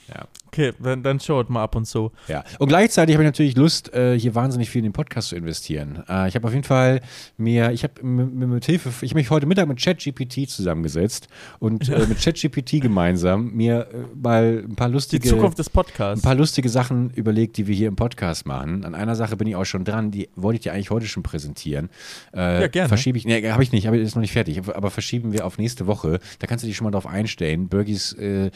Ja. 0.07 0.25
Okay, 0.55 0.71
dann, 0.81 1.03
dann 1.03 1.19
schaut 1.19 1.49
mal 1.49 1.63
ab 1.63 1.75
und 1.75 1.85
zu. 1.85 2.11
ja. 2.29 2.43
Und 2.59 2.69
gleichzeitig 2.69 3.13
habe 3.15 3.23
ich 3.23 3.27
natürlich 3.27 3.57
Lust, 3.57 3.93
äh, 3.93 4.17
hier 4.17 4.35
wahnsinnig 4.35 4.69
viel 4.69 4.79
in 4.79 4.85
den 4.85 4.93
Podcast 4.93 5.27
zu 5.29 5.35
investieren. 5.35 6.01
Äh, 6.07 6.29
ich 6.29 6.35
habe 6.35 6.47
auf 6.47 6.53
jeden 6.53 6.63
Fall 6.63 7.01
mir, 7.37 7.71
ich 7.71 7.83
habe 7.83 8.01
mit, 8.05 8.33
mit 8.33 8.65
Hilfe, 8.65 8.89
ich 9.01 9.11
habe 9.11 9.19
mich 9.19 9.29
heute 9.29 9.45
Mittag 9.47 9.67
mit 9.67 9.81
ChatGPT 9.81 10.49
zusammengesetzt 10.49 11.27
und 11.59 11.89
äh, 11.89 11.99
mit 12.07 12.21
ChatGPT 12.21 12.81
gemeinsam 12.81 13.51
mir 13.51 13.87
mal 14.15 14.63
ein 14.65 14.75
paar 14.75 14.87
Die 14.87 14.93
lustige 14.93 15.27
Zukunft 15.27 15.59
des 15.59 15.67
ein 15.67 15.73
Podcasts. 15.73 16.23
paar 16.23 16.35
lustige 16.35 16.69
Sachen 16.69 17.09
überlegt, 17.11 17.57
die 17.57 17.67
wir 17.67 17.75
hier 17.75 17.89
im 17.89 17.97
Podcast 17.97 18.45
machen. 18.45 18.85
An 18.85 18.95
einer 18.95 19.15
Sache 19.15 19.35
bin 19.35 19.47
ich 19.47 19.55
auch 19.57 19.65
schon 19.65 19.83
dran, 19.83 20.11
die 20.11 20.29
wollte 20.35 20.55
ich 20.57 20.63
dir 20.63 20.71
eigentlich 20.73 20.89
heute 20.89 21.07
schon 21.07 21.23
präsentieren. 21.23 21.89
Ja, 22.33 22.67
gerne. 22.67 22.87
Verschiebe 22.87 23.17
ich, 23.17 23.25
nee, 23.25 23.49
habe 23.49 23.63
ich 23.63 23.71
nicht, 23.71 23.87
aber 23.87 23.97
ist 23.97 24.15
noch 24.15 24.21
nicht 24.21 24.31
fertig. 24.33 24.61
Aber 24.73 24.89
verschieben 24.89 25.33
wir 25.33 25.45
auf 25.45 25.57
nächste 25.57 25.87
Woche. 25.87 26.19
Da 26.39 26.47
kannst 26.47 26.63
du 26.63 26.67
dich 26.67 26.75
schon 26.77 26.85
mal 26.85 26.91
drauf 26.91 27.07
einstellen. 27.07 27.67
Bergis, 27.67 28.13
äh, 28.13 28.51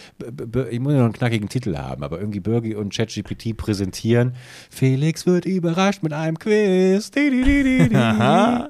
ich 0.69 0.79
muss 0.79 0.93
ja 0.93 0.99
noch 0.99 1.05
einen 1.05 1.13
knackigen 1.13 1.49
Titel 1.49 1.75
haben. 1.77 1.88
Haben. 1.89 2.03
Aber 2.03 2.19
irgendwie 2.19 2.39
Birgi 2.39 2.75
und 2.75 2.93
ChatGPT 2.93 3.57
präsentieren, 3.57 4.35
Felix 4.69 5.25
wird 5.25 5.45
überrascht 5.45 6.03
mit 6.03 6.13
einem 6.13 6.39
Quiz. 6.39 7.11
Di, 7.11 7.29
di, 7.29 7.43
di. 7.89 7.93
Ja. 7.93 8.69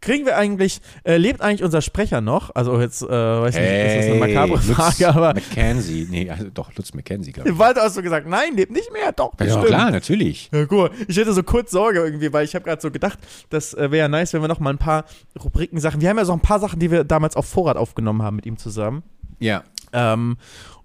Kriegen 0.00 0.24
wir 0.24 0.38
eigentlich, 0.38 0.80
äh, 1.04 1.18
lebt 1.18 1.42
eigentlich 1.42 1.62
unser 1.62 1.82
Sprecher 1.82 2.22
noch? 2.22 2.54
Also 2.54 2.80
jetzt, 2.80 3.02
äh, 3.02 3.08
weiß 3.08 3.54
nicht, 3.54 3.64
ist 3.64 3.96
das 3.96 4.06
eine 4.06 4.14
makabre 4.14 4.54
Lutz 4.54 4.70
Frage, 4.70 5.08
aber 5.08 5.34
Mackenzie, 5.34 6.06
nee, 6.10 6.30
also 6.30 6.46
doch, 6.54 6.74
Lutz 6.74 6.94
Mackenzie, 6.94 7.32
glaube 7.32 7.50
ich. 7.50 7.58
Walter 7.58 7.82
hast 7.82 7.98
du 7.98 8.02
gesagt, 8.02 8.26
nein, 8.26 8.56
lebt 8.56 8.72
nicht 8.72 8.90
mehr, 8.94 9.12
doch, 9.12 9.32
Ja, 9.38 9.44
bestimmt. 9.44 9.66
klar, 9.66 9.90
natürlich. 9.90 10.48
Ja, 10.54 10.64
mal, 10.70 10.90
ich 11.06 11.18
hätte 11.18 11.34
so 11.34 11.42
kurz 11.42 11.70
Sorge 11.70 11.98
irgendwie, 11.98 12.32
weil 12.32 12.46
ich 12.46 12.54
habe 12.54 12.64
gerade 12.64 12.80
so 12.80 12.90
gedacht, 12.90 13.18
das 13.50 13.74
äh, 13.74 13.90
wäre 13.90 13.98
ja 13.98 14.08
nice, 14.08 14.32
wenn 14.32 14.40
wir 14.40 14.48
noch 14.48 14.60
mal 14.60 14.70
ein 14.70 14.78
paar 14.78 15.04
Rubriken-Sachen, 15.42 16.00
wir 16.00 16.08
haben 16.08 16.16
ja 16.16 16.24
so 16.24 16.32
ein 16.32 16.40
paar 16.40 16.60
Sachen, 16.60 16.78
die 16.80 16.90
wir 16.90 17.04
damals 17.04 17.36
auf 17.36 17.44
Vorrat 17.44 17.76
aufgenommen 17.76 18.22
haben 18.22 18.36
mit 18.36 18.46
ihm 18.46 18.56
zusammen. 18.56 19.02
Ja. 19.38 19.64
Ähm, 19.92 20.36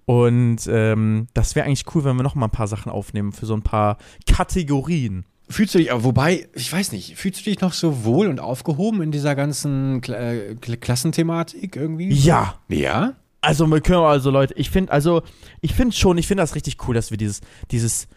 und 0.06 0.58
ähm, 0.68 1.26
das 1.34 1.54
wäre 1.54 1.66
eigentlich 1.66 1.84
cool, 1.94 2.04
wenn 2.04 2.16
wir 2.16 2.22
noch 2.22 2.34
mal 2.34 2.46
ein 2.46 2.50
paar 2.50 2.68
Sachen 2.68 2.90
aufnehmen 2.90 3.32
für 3.32 3.44
so 3.46 3.54
ein 3.54 3.62
paar 3.62 3.98
Kategorien. 4.26 5.24
Fühlst 5.48 5.74
du 5.74 5.78
dich, 5.78 5.92
aber 5.92 6.02
wobei, 6.02 6.48
ich 6.54 6.72
weiß 6.72 6.90
nicht, 6.92 7.16
fühlst 7.16 7.40
du 7.40 7.44
dich 7.44 7.60
noch 7.60 7.72
so 7.72 8.04
wohl 8.04 8.26
und 8.26 8.40
aufgehoben 8.40 9.02
in 9.02 9.12
dieser 9.12 9.36
ganzen 9.36 10.00
Kla 10.00 10.32
äh, 10.32 10.56
Kla- 10.60 10.76
Klassenthematik 10.76 11.76
irgendwie? 11.76 12.12
Ja. 12.12 12.54
Ja? 12.68 13.14
Also, 13.42 13.66
wir 13.68 13.80
können 13.80 14.00
also 14.00 14.30
Leute, 14.30 14.54
ich 14.54 14.70
finde, 14.70 14.90
also, 14.90 15.22
ich 15.60 15.72
finde 15.74 15.94
schon, 15.94 16.18
ich 16.18 16.26
finde 16.26 16.42
das 16.42 16.56
richtig 16.56 16.78
cool, 16.88 16.96
dass 16.96 17.12
wir 17.12 17.16
dieses, 17.16 17.42
dieses 17.70 18.08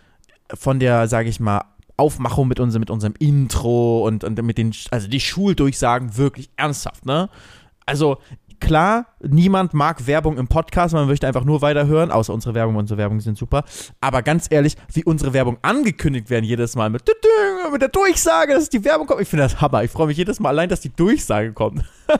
von 0.55 0.79
der, 0.79 1.07
sage 1.07 1.29
ich 1.29 1.39
mal, 1.39 1.65
Aufmachung 1.97 2.47
mit 2.47 2.59
unserem, 2.59 2.79
mit 2.79 2.89
unserem 2.89 3.13
Intro 3.19 4.07
und, 4.07 4.23
und 4.23 4.41
mit 4.41 4.57
den, 4.57 4.73
also 4.89 5.07
die 5.07 5.19
Schuldurchsagen 5.19 6.17
wirklich 6.17 6.49
ernsthaft, 6.55 7.05
ne? 7.05 7.29
Also, 7.85 8.17
klar, 8.59 9.07
niemand 9.21 9.73
mag 9.73 10.07
Werbung 10.07 10.37
im 10.37 10.47
Podcast, 10.47 10.93
man 10.93 11.07
möchte 11.07 11.27
einfach 11.27 11.43
nur 11.43 11.61
weiterhören, 11.61 12.11
außer 12.11 12.33
unsere 12.33 12.53
Werbung, 12.53 12.75
unsere 12.75 12.97
Werbung 12.97 13.19
sind 13.19 13.37
super. 13.37 13.63
Aber 14.01 14.21
ganz 14.21 14.47
ehrlich, 14.49 14.75
wie 14.93 15.03
unsere 15.03 15.33
Werbung 15.33 15.57
angekündigt 15.61 16.29
werden 16.29 16.45
jedes 16.45 16.75
Mal 16.75 16.89
mit, 16.89 17.03
mit 17.71 17.81
der 17.81 17.89
Durchsage, 17.89 18.53
dass 18.53 18.69
die 18.69 18.83
Werbung 18.83 19.07
kommt, 19.07 19.21
ich 19.21 19.27
finde 19.27 19.43
das 19.43 19.61
Hammer. 19.61 19.83
Ich 19.83 19.91
freue 19.91 20.07
mich 20.07 20.17
jedes 20.17 20.39
Mal 20.39 20.49
allein, 20.49 20.69
dass 20.69 20.81
die 20.81 20.93
Durchsage 20.93 21.53
kommt. 21.53 21.83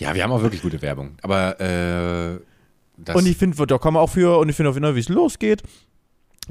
Ja, 0.00 0.14
wir 0.14 0.22
haben 0.24 0.32
auch 0.32 0.40
wirklich 0.40 0.62
gute 0.62 0.80
Werbung. 0.80 1.12
Aber 1.20 1.60
äh, 1.60 2.40
das 2.96 3.16
Und 3.16 3.26
ich 3.26 3.36
finde, 3.36 3.66
da 3.66 3.76
kann 3.76 3.92
man 3.92 4.02
auch 4.02 4.08
für, 4.08 4.38
und 4.38 4.48
ich 4.48 4.56
finde 4.56 4.70
auch 4.70 4.74
wieder, 4.74 4.94
wie 4.94 5.00
es 5.00 5.10
losgeht. 5.10 5.62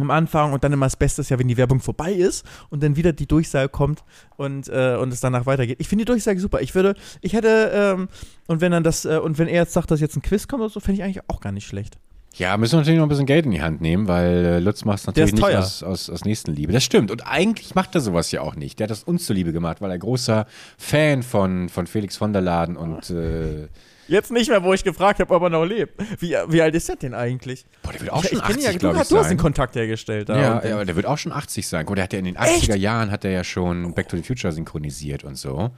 Am 0.02 0.12
Anfang 0.12 0.54
und 0.54 0.64
dann 0.64 0.74
immer 0.74 0.86
das 0.86 0.96
Beste 0.96 1.22
ist 1.22 1.30
ja, 1.30 1.40
wenn 1.40 1.48
die 1.48 1.58
Werbung 1.58 1.80
vorbei 1.80 2.14
ist 2.14 2.46
und 2.70 2.84
dann 2.84 2.96
wieder 2.96 3.14
die 3.14 3.28
Durchsage 3.28 3.70
kommt 3.70 4.04
und, 4.38 4.68
äh, 4.70 4.98
und 5.00 5.14
es 5.14 5.20
danach 5.20 5.46
weitergeht. 5.46 5.78
Ich 5.80 5.88
finde 5.88 6.06
die 6.06 6.12
Durchsage 6.12 6.40
super. 6.40 6.62
Ich 6.62 6.76
würde, 6.76 6.96
ich 7.22 7.34
hätte, 7.34 7.72
ähm, 7.74 8.08
und 8.48 8.62
wenn 8.62 8.72
dann 8.72 8.84
das, 8.84 9.06
äh, 9.06 9.18
und 9.18 9.38
wenn 9.38 9.48
er 9.48 9.62
jetzt 9.62 9.74
sagt, 9.74 9.92
dass 9.92 10.00
jetzt 10.00 10.16
ein 10.16 10.22
Quiz 10.22 10.48
kommt 10.48 10.62
oder 10.62 10.70
so, 10.70 10.80
finde 10.80 11.02
ich 11.02 11.04
eigentlich 11.04 11.24
auch 11.28 11.42
gar 11.42 11.52
nicht 11.52 11.68
schlecht. 11.68 11.98
Ja, 12.36 12.56
müssen 12.58 12.74
wir 12.74 12.78
natürlich 12.80 13.00
noch 13.00 13.06
ein 13.06 13.10
bisschen 13.10 13.26
Geld 13.26 13.46
in 13.46 13.52
die 13.52 13.62
Hand 13.62 13.82
nehmen, 13.82 14.08
weil 14.08 14.46
äh, 14.46 14.60
Lutz 14.60 14.86
macht 14.86 15.00
es 15.00 15.08
natürlich 15.08 15.34
nicht 15.34 15.44
aus, 15.44 15.84
aus, 15.84 16.10
aus 16.10 16.26
Nächstenliebe. 16.26 16.72
Das 16.72 16.84
stimmt. 16.84 17.12
Und 17.12 17.28
eigentlich 17.28 17.76
macht 17.76 17.96
er 17.96 18.02
sowas 18.02 18.32
ja 18.32 18.42
auch 18.42 18.56
nicht. 18.56 18.80
Der 18.80 18.86
hat 18.86 18.92
das 18.92 19.04
uns 19.04 19.26
zuliebe 19.26 19.52
gemacht, 19.52 19.82
weil 19.82 19.92
er 19.92 19.98
großer 19.98 20.46
Fan 20.78 21.24
von, 21.24 21.70
von 21.70 21.88
Felix 21.88 22.18
von 22.18 22.32
der 22.32 22.42
Laden 22.42 22.78
und 22.78 23.10
äh, 23.10 23.68
Jetzt 24.10 24.32
nicht 24.32 24.50
mehr, 24.50 24.64
wo 24.64 24.74
ich 24.74 24.84
gefragt 24.84 25.20
habe, 25.20 25.34
ob 25.34 25.44
er 25.44 25.50
noch 25.50 25.66
lebt. 25.66 25.94
Wie, 26.20 26.36
wie 26.48 26.62
alt 26.62 26.76
ist 26.76 26.90
der 26.90 26.96
denn 26.96 27.14
eigentlich? 27.14 27.66
boah, 27.84 27.92
der 27.92 28.02
wird 28.02 28.12
auch 28.12 28.24
ich 28.24 28.30
schon 28.30 28.38
ich 28.40 28.44
kenn 28.44 28.56
80, 28.56 28.62
ihn 28.62 28.66
ja, 28.66 28.72
du, 28.74 28.80
glaube 28.80 28.96
ich, 28.96 29.00
hast- 29.02 29.12
du 29.12 29.18
hast 29.18 29.30
den. 29.30 29.38
Kontakt 29.38 29.76
hergestellt. 29.76 30.30
da 30.30 30.36
Ja, 30.40 30.66
ja, 30.66 30.74
aber 30.76 30.86
der 30.86 30.96
wird 30.96 31.06
auch 31.06 31.18
schon 31.18 31.32
80 31.32 31.68
sein. 31.68 31.86
Guck, 31.86 31.96
der 31.96 32.04
hat 32.06 32.14
ja 32.14 32.20
in 32.20 32.26
den 32.26 32.38
80er 32.38 32.76
Jahren 32.76 33.12
hat 33.12 33.24
er 33.26 33.32
ja 33.32 33.44
schon 33.44 33.94
Back 33.94 34.10
to 34.10 34.18
the 34.18 34.24
Future 34.24 34.52
synchronisiert 34.52 35.24
und 35.24 35.36
so. 35.38 35.70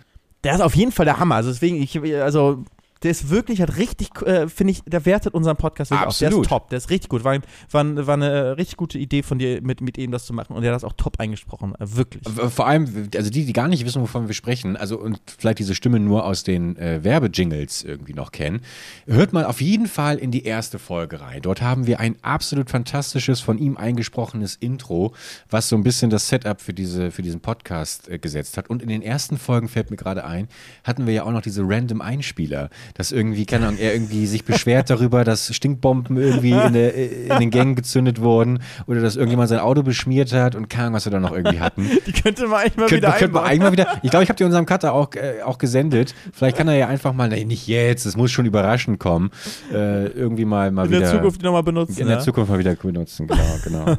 Der 0.44 0.56
ist 0.56 0.62
auf 0.62 0.76
jeden 0.76 0.92
Fall 0.92 1.06
der 1.06 1.20
Hammer. 1.20 1.36
Also 1.36 1.52
deswegen, 1.52 1.76
ich, 1.82 1.96
also 2.22 2.64
der 3.04 3.12
ist 3.12 3.30
wirklich, 3.30 3.62
hat 3.62 3.78
richtig, 3.78 4.10
äh, 4.22 4.48
finde 4.48 4.72
ich, 4.72 4.84
der 4.84 5.06
wertet 5.06 5.34
unseren 5.34 5.58
Podcast 5.58 5.92
wirklich 5.92 6.08
auch. 6.08 6.18
Der 6.18 6.28
Absolut. 6.28 6.46
ist 6.46 6.50
top, 6.50 6.70
der 6.70 6.78
ist 6.78 6.90
richtig 6.90 7.10
gut. 7.10 7.24
War, 7.24 7.40
war, 7.72 8.08
war 8.08 8.14
eine 8.14 8.30
äh, 8.30 8.48
richtig 8.50 8.78
gute 8.78 9.00
Idee 9.00 9.24
von 9.24 9.40
dir, 9.40 9.62
mit, 9.62 9.82
mit 9.82 9.98
ihm 9.98 10.12
das 10.12 10.26
zu 10.26 10.34
machen. 10.34 10.56
Und 10.56 10.62
der 10.62 10.72
hat 10.72 10.76
das 10.76 10.84
auch 10.84 10.94
top 10.94 11.20
eingesprochen. 11.20 11.74
Äh, 11.76 11.96
wirklich. 11.96 12.24
Vor 12.28 12.68
allem, 12.68 13.10
also 13.16 13.30
die, 13.30 13.46
die 13.46 13.54
gar 13.54 13.68
nicht 13.68 13.86
wissen, 13.86 14.02
wovon 14.02 14.28
wir 14.28 14.36
sprechen, 14.36 14.78
also 14.78 15.00
und 15.00 15.20
vielleicht 15.38 15.60
diese 15.60 15.74
Stimme 15.74 16.00
nur 16.00 16.26
aus 16.26 16.44
den 16.44 16.78
äh, 16.78 17.04
Werbejingles 17.04 17.84
irgendwie 17.84 18.14
noch 18.14 18.32
kennen, 18.32 18.62
hört 19.08 19.34
mal 19.34 19.46
auf 19.46 19.62
jeden 19.62 19.88
Fall 19.88 20.18
in 20.18 20.32
die 20.32 20.44
erste 20.44 20.78
Folge 20.78 21.22
rein. 21.22 21.42
Dort 21.42 21.62
haben 21.62 21.88
wir 21.88 22.00
ein 22.00 22.16
absolut 22.22 22.70
fantastisches, 22.70 23.42
von 23.42 23.58
ihm 23.58 23.78
eingesprochenes 23.78 24.56
Intro, 24.56 25.14
was 25.50 25.70
so 25.70 25.76
ein 25.76 25.84
bisschen 25.84 26.10
das 26.10 26.28
Setup 26.28 26.62
für, 26.62 26.74
diese, 26.74 27.12
für 27.12 27.22
diesen 27.22 27.40
Podcast 27.40 28.10
äh, 28.10 28.20
gesetzt 28.20 28.58
hat. 28.58 28.70
Und 28.70 28.84
in 28.84 28.90
den 28.90 29.02
ersten 29.02 29.38
Folgen, 29.38 29.68
fällt 29.68 29.90
mir 29.90 29.98
gerade 29.98 30.24
ein, 30.24 30.48
hatten 30.84 31.08
wir 31.08 31.14
ja 31.14 31.24
auch 31.24 31.32
noch 31.32 31.42
diese 31.42 31.64
random 31.64 32.02
Einspieler, 32.02 32.70
dass 32.96 33.12
irgendwie, 33.12 33.46
keine 33.46 33.68
Ahnung, 33.68 33.80
er 33.80 33.94
irgendwie 33.94 34.28
sich 34.28 34.46
beschwert 34.46 34.90
darüber, 34.90 35.24
dass 35.24 35.54
Stinkbomben 35.54 36.18
irgendwie 36.18 36.52
in, 36.52 36.74
der, 36.74 36.96
in 36.96 37.40
den 37.40 37.50
Gängen 37.50 37.76
gezündet 37.76 38.22
wurden 38.22 38.60
oder 38.88 39.02
dass 39.02 39.16
irgendjemand 39.16 39.50
sein 39.50 39.60
Auto 39.60 39.84
beschmiert 39.84 40.34
hat 40.34 40.56
und 40.56 40.70
keine 40.70 40.86
Ahnung, 40.88 40.96
was 40.96 41.06
wir 41.06 41.12
da 41.12 41.20
noch 41.20 41.32
irgendwie 41.32 41.60
hatten. 41.60 41.90
Die 42.06 42.12
könnte 42.12 42.48
man 42.48 42.62
eigentlich 42.62 42.78
mal 42.78 42.88
Könnte 42.88 43.08
wieder 43.08 43.12
könnt 43.18 43.34
man 43.34 43.44
eigentlich 43.44 43.60
mal 43.62 43.72
wieder. 43.72 43.88
Ich 44.04 44.12
glaube, 44.12 44.24
ich 44.24 44.30
habe 44.30 44.38
die 44.38 44.44
unserem 44.44 44.66
Cutter 44.66 44.94
auch, 44.94 45.14
äh, 45.16 45.42
auch 45.44 45.58
gesendet. 45.58 46.14
Vielleicht 46.34 46.58
kann 46.58 46.68
er 46.68 46.76
ja 46.76 46.88
einfach 46.88 47.14
mal, 47.14 47.30
nee, 47.30 47.46
nicht 47.46 47.68
jetzt, 47.68 48.06
es 48.06 48.16
muss 48.16 48.32
schon 48.32 48.46
überraschend 48.46 49.00
kommen. 49.00 49.32
Äh, 49.72 50.08
irgendwie 50.08 50.46
mal, 50.46 50.72
mal 50.72 50.86
In 50.86 50.92
wieder. 50.92 51.02
der 51.02 51.12
Zukunft 51.12 51.42
nochmal 51.44 51.64
benutzen. 51.64 52.00
in 52.00 52.08
der 52.08 52.18
ja? 52.18 52.22
Zukunft 52.22 52.52
mal 52.52 52.60
wieder 52.60 52.76
benutzen, 52.76 53.28
genau, 53.28 53.58
genau. 53.64 53.98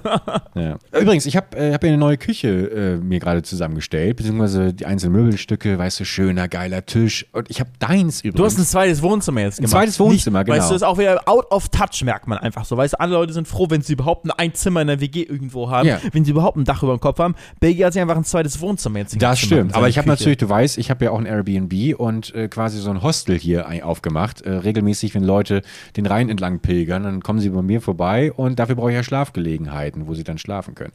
ja. 0.54 0.78
Übrigens, 0.98 1.26
ich 1.26 1.36
habe 1.36 1.56
äh, 1.56 1.72
hab 1.72 1.82
ja 1.82 1.88
eine 1.88 1.98
neue 1.98 2.16
Küche 2.16 2.48
äh, 2.48 2.96
mir 2.96 3.20
gerade 3.20 3.42
zusammengestellt, 3.42 4.16
beziehungsweise 4.16 4.72
die 4.72 4.86
einzelnen 4.86 5.14
Möbelstücke, 5.14 5.78
weißt 5.78 6.00
du, 6.00 6.04
schöner, 6.04 6.48
geiler 6.48 6.84
Tisch. 6.86 7.26
Und 7.32 7.50
ich 7.50 7.60
habe 7.60 7.70
deins 7.78 8.20
übrigens. 8.20 8.36
Du 8.36 8.44
hast 8.44 8.58
ein 8.58 8.64
zweites 8.82 9.02
Wohnzimmer 9.02 9.40
jetzt 9.40 9.56
gemacht. 9.56 9.70
zweites 9.72 10.00
Wohnzimmer, 10.00 10.38
Nicht, 10.40 10.46
genau. 10.46 10.58
Weißt 10.58 10.70
du, 10.70 10.74
ist 10.74 10.82
auch 10.82 10.98
wieder 10.98 11.20
out 11.28 11.50
of 11.50 11.68
touch, 11.68 12.02
merkt 12.04 12.26
man 12.26 12.38
einfach 12.38 12.64
so. 12.64 12.76
Weißt 12.76 12.94
du, 12.94 13.00
alle 13.00 13.12
Leute 13.12 13.32
sind 13.32 13.46
froh, 13.48 13.66
wenn 13.70 13.82
sie 13.82 13.94
überhaupt 13.94 14.26
ein 14.38 14.54
Zimmer 14.54 14.80
in 14.82 14.88
der 14.88 15.00
WG 15.00 15.22
irgendwo 15.22 15.70
haben, 15.70 15.86
Ja. 15.88 15.98
wenn 16.12 16.24
sie 16.24 16.30
überhaupt 16.32 16.56
ein 16.56 16.64
Dach 16.64 16.82
über 16.82 16.96
dem 16.96 17.00
Kopf 17.00 17.18
haben. 17.18 17.34
Belgien 17.60 17.86
hat 17.86 17.92
sich 17.92 18.02
einfach 18.02 18.16
ein 18.16 18.24
zweites 18.24 18.60
Wohnzimmer 18.60 18.98
jetzt 18.98 19.14
Das 19.14 19.20
gemacht, 19.20 19.38
stimmt, 19.38 19.70
seine 19.72 19.74
aber 19.76 19.88
ich 19.88 19.98
habe 19.98 20.08
natürlich, 20.08 20.38
du 20.38 20.48
weißt, 20.48 20.78
ich 20.78 20.90
habe 20.90 21.04
ja 21.04 21.10
auch 21.12 21.18
ein 21.18 21.26
Airbnb 21.26 21.98
und 21.98 22.34
äh, 22.34 22.48
quasi 22.48 22.78
so 22.78 22.90
ein 22.90 23.02
Hostel 23.02 23.38
hier 23.38 23.66
ein- 23.68 23.82
aufgemacht. 23.82 24.42
Äh, 24.42 24.50
regelmäßig, 24.52 25.14
wenn 25.14 25.24
Leute 25.24 25.62
den 25.96 26.06
Rhein 26.06 26.28
entlang 26.28 26.60
pilgern, 26.60 27.02
dann 27.04 27.20
kommen 27.22 27.40
sie 27.40 27.48
bei 27.50 27.62
mir 27.62 27.80
vorbei 27.80 28.32
und 28.32 28.58
dafür 28.58 28.74
brauche 28.76 28.90
ich 28.90 28.96
ja 28.96 29.02
Schlafgelegenheiten, 29.02 30.06
wo 30.06 30.14
sie 30.14 30.24
dann 30.24 30.38
schlafen 30.38 30.74
können. 30.74 30.92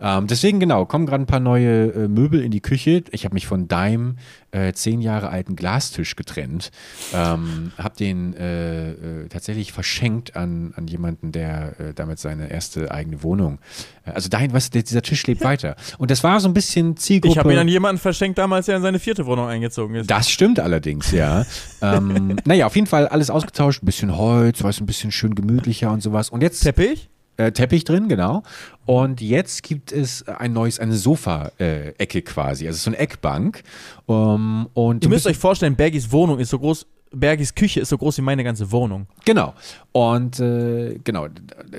Ähm, 0.00 0.26
deswegen 0.26 0.60
genau, 0.60 0.84
kommen 0.86 1.06
gerade 1.06 1.22
ein 1.22 1.26
paar 1.26 1.40
neue 1.40 1.92
äh, 1.92 2.08
Möbel 2.08 2.40
in 2.42 2.50
die 2.50 2.60
Küche. 2.60 3.02
Ich 3.10 3.24
habe 3.24 3.34
mich 3.34 3.46
von 3.46 3.68
deinem 3.68 4.16
äh, 4.50 4.72
zehn 4.72 5.00
Jahre 5.00 5.28
alten 5.28 5.56
Glastisch 5.56 6.16
getrennt, 6.16 6.70
ähm, 7.12 7.72
habe 7.76 7.96
den 7.96 8.34
äh, 8.34 8.90
äh, 8.90 9.28
tatsächlich 9.28 9.72
verschenkt 9.72 10.36
an, 10.36 10.72
an 10.76 10.86
jemanden, 10.86 11.32
der 11.32 11.78
äh, 11.80 11.94
damit 11.94 12.18
seine 12.18 12.50
erste 12.50 12.90
eigene 12.90 13.22
Wohnung. 13.22 13.58
Äh, 14.06 14.12
also 14.12 14.28
dahin, 14.28 14.52
was 14.52 14.70
dieser 14.70 15.02
Tisch 15.02 15.26
lebt 15.26 15.40
weiter. 15.44 15.76
Und 15.98 16.10
das 16.10 16.24
war 16.24 16.40
so 16.40 16.48
ein 16.48 16.54
bisschen 16.54 16.96
Zielgruppe. 16.96 17.32
Ich 17.32 17.38
habe 17.38 17.52
ihn 17.52 17.58
an 17.58 17.68
jemanden 17.68 18.00
verschenkt 18.00 18.38
damals, 18.38 18.66
der 18.66 18.76
in 18.76 18.82
seine 18.82 18.98
vierte 18.98 19.26
Wohnung 19.26 19.46
eingezogen 19.48 19.94
ist. 19.96 20.10
Das 20.10 20.30
stimmt 20.30 20.60
allerdings, 20.60 21.10
ja. 21.12 21.44
ähm, 21.82 22.36
naja, 22.44 22.66
auf 22.66 22.74
jeden 22.74 22.86
Fall 22.86 23.08
alles 23.08 23.30
ausgetauscht, 23.30 23.82
ein 23.82 23.86
bisschen 23.86 24.16
Holz, 24.16 24.62
weiß 24.62 24.80
ein 24.80 24.86
bisschen 24.86 25.12
schön 25.12 25.34
gemütlicher 25.34 25.90
und 25.90 26.02
sowas. 26.02 26.30
Und 26.30 26.42
jetzt 26.42 26.60
Teppich? 26.60 27.08
Äh, 27.38 27.52
Teppich 27.52 27.84
drin, 27.84 28.08
genau. 28.08 28.42
Und 28.84 29.20
jetzt 29.20 29.62
gibt 29.62 29.92
es 29.92 30.26
ein 30.26 30.52
neues, 30.52 30.78
eine 30.78 30.94
Sofa-Ecke 30.94 32.22
quasi, 32.22 32.66
also 32.66 32.78
so 32.78 32.90
eine 32.90 32.98
Eckbank. 32.98 33.62
Um, 34.06 34.68
und 34.74 35.04
Ihr 35.04 35.10
müsst 35.10 35.26
euch 35.26 35.38
vorstellen, 35.38 35.76
Bergis 35.76 36.10
Wohnung 36.12 36.38
ist 36.38 36.50
so 36.50 36.58
groß, 36.58 36.86
Bergis 37.12 37.54
Küche 37.54 37.80
ist 37.80 37.88
so 37.88 37.98
groß 37.98 38.18
wie 38.18 38.22
meine 38.22 38.44
ganze 38.44 38.70
Wohnung. 38.72 39.06
Genau. 39.24 39.54
Und 39.92 40.38
äh, 40.38 40.98
genau, 41.02 41.26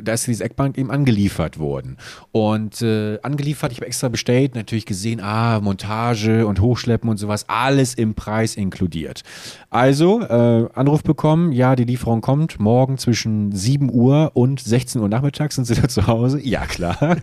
da 0.01 0.13
ist 0.13 0.27
diese 0.27 0.43
Eckbank 0.43 0.77
eben 0.77 0.91
angeliefert 0.91 1.57
worden. 1.57 1.97
Und 2.31 2.81
äh, 2.81 3.19
angeliefert, 3.21 3.71
ich 3.71 3.77
habe 3.77 3.87
extra 3.87 4.09
bestellt, 4.09 4.55
natürlich 4.55 4.85
gesehen, 4.85 5.21
ah, 5.21 5.59
Montage 5.61 6.45
und 6.45 6.59
Hochschleppen 6.59 7.09
und 7.09 7.17
sowas, 7.17 7.45
alles 7.47 7.93
im 7.93 8.15
Preis 8.15 8.55
inkludiert. 8.55 9.23
Also, 9.69 10.21
äh, 10.21 10.67
Anruf 10.73 11.03
bekommen, 11.03 11.51
ja, 11.51 11.75
die 11.75 11.85
Lieferung 11.85 12.21
kommt, 12.21 12.59
morgen 12.59 12.97
zwischen 12.97 13.51
7 13.51 13.89
Uhr 13.93 14.31
und 14.33 14.59
16 14.59 15.01
Uhr 15.01 15.07
nachmittags 15.07 15.55
sind 15.55 15.65
sie 15.65 15.75
da 15.75 15.87
zu 15.87 16.07
Hause. 16.07 16.41
Ja, 16.41 16.65
klar. 16.65 16.97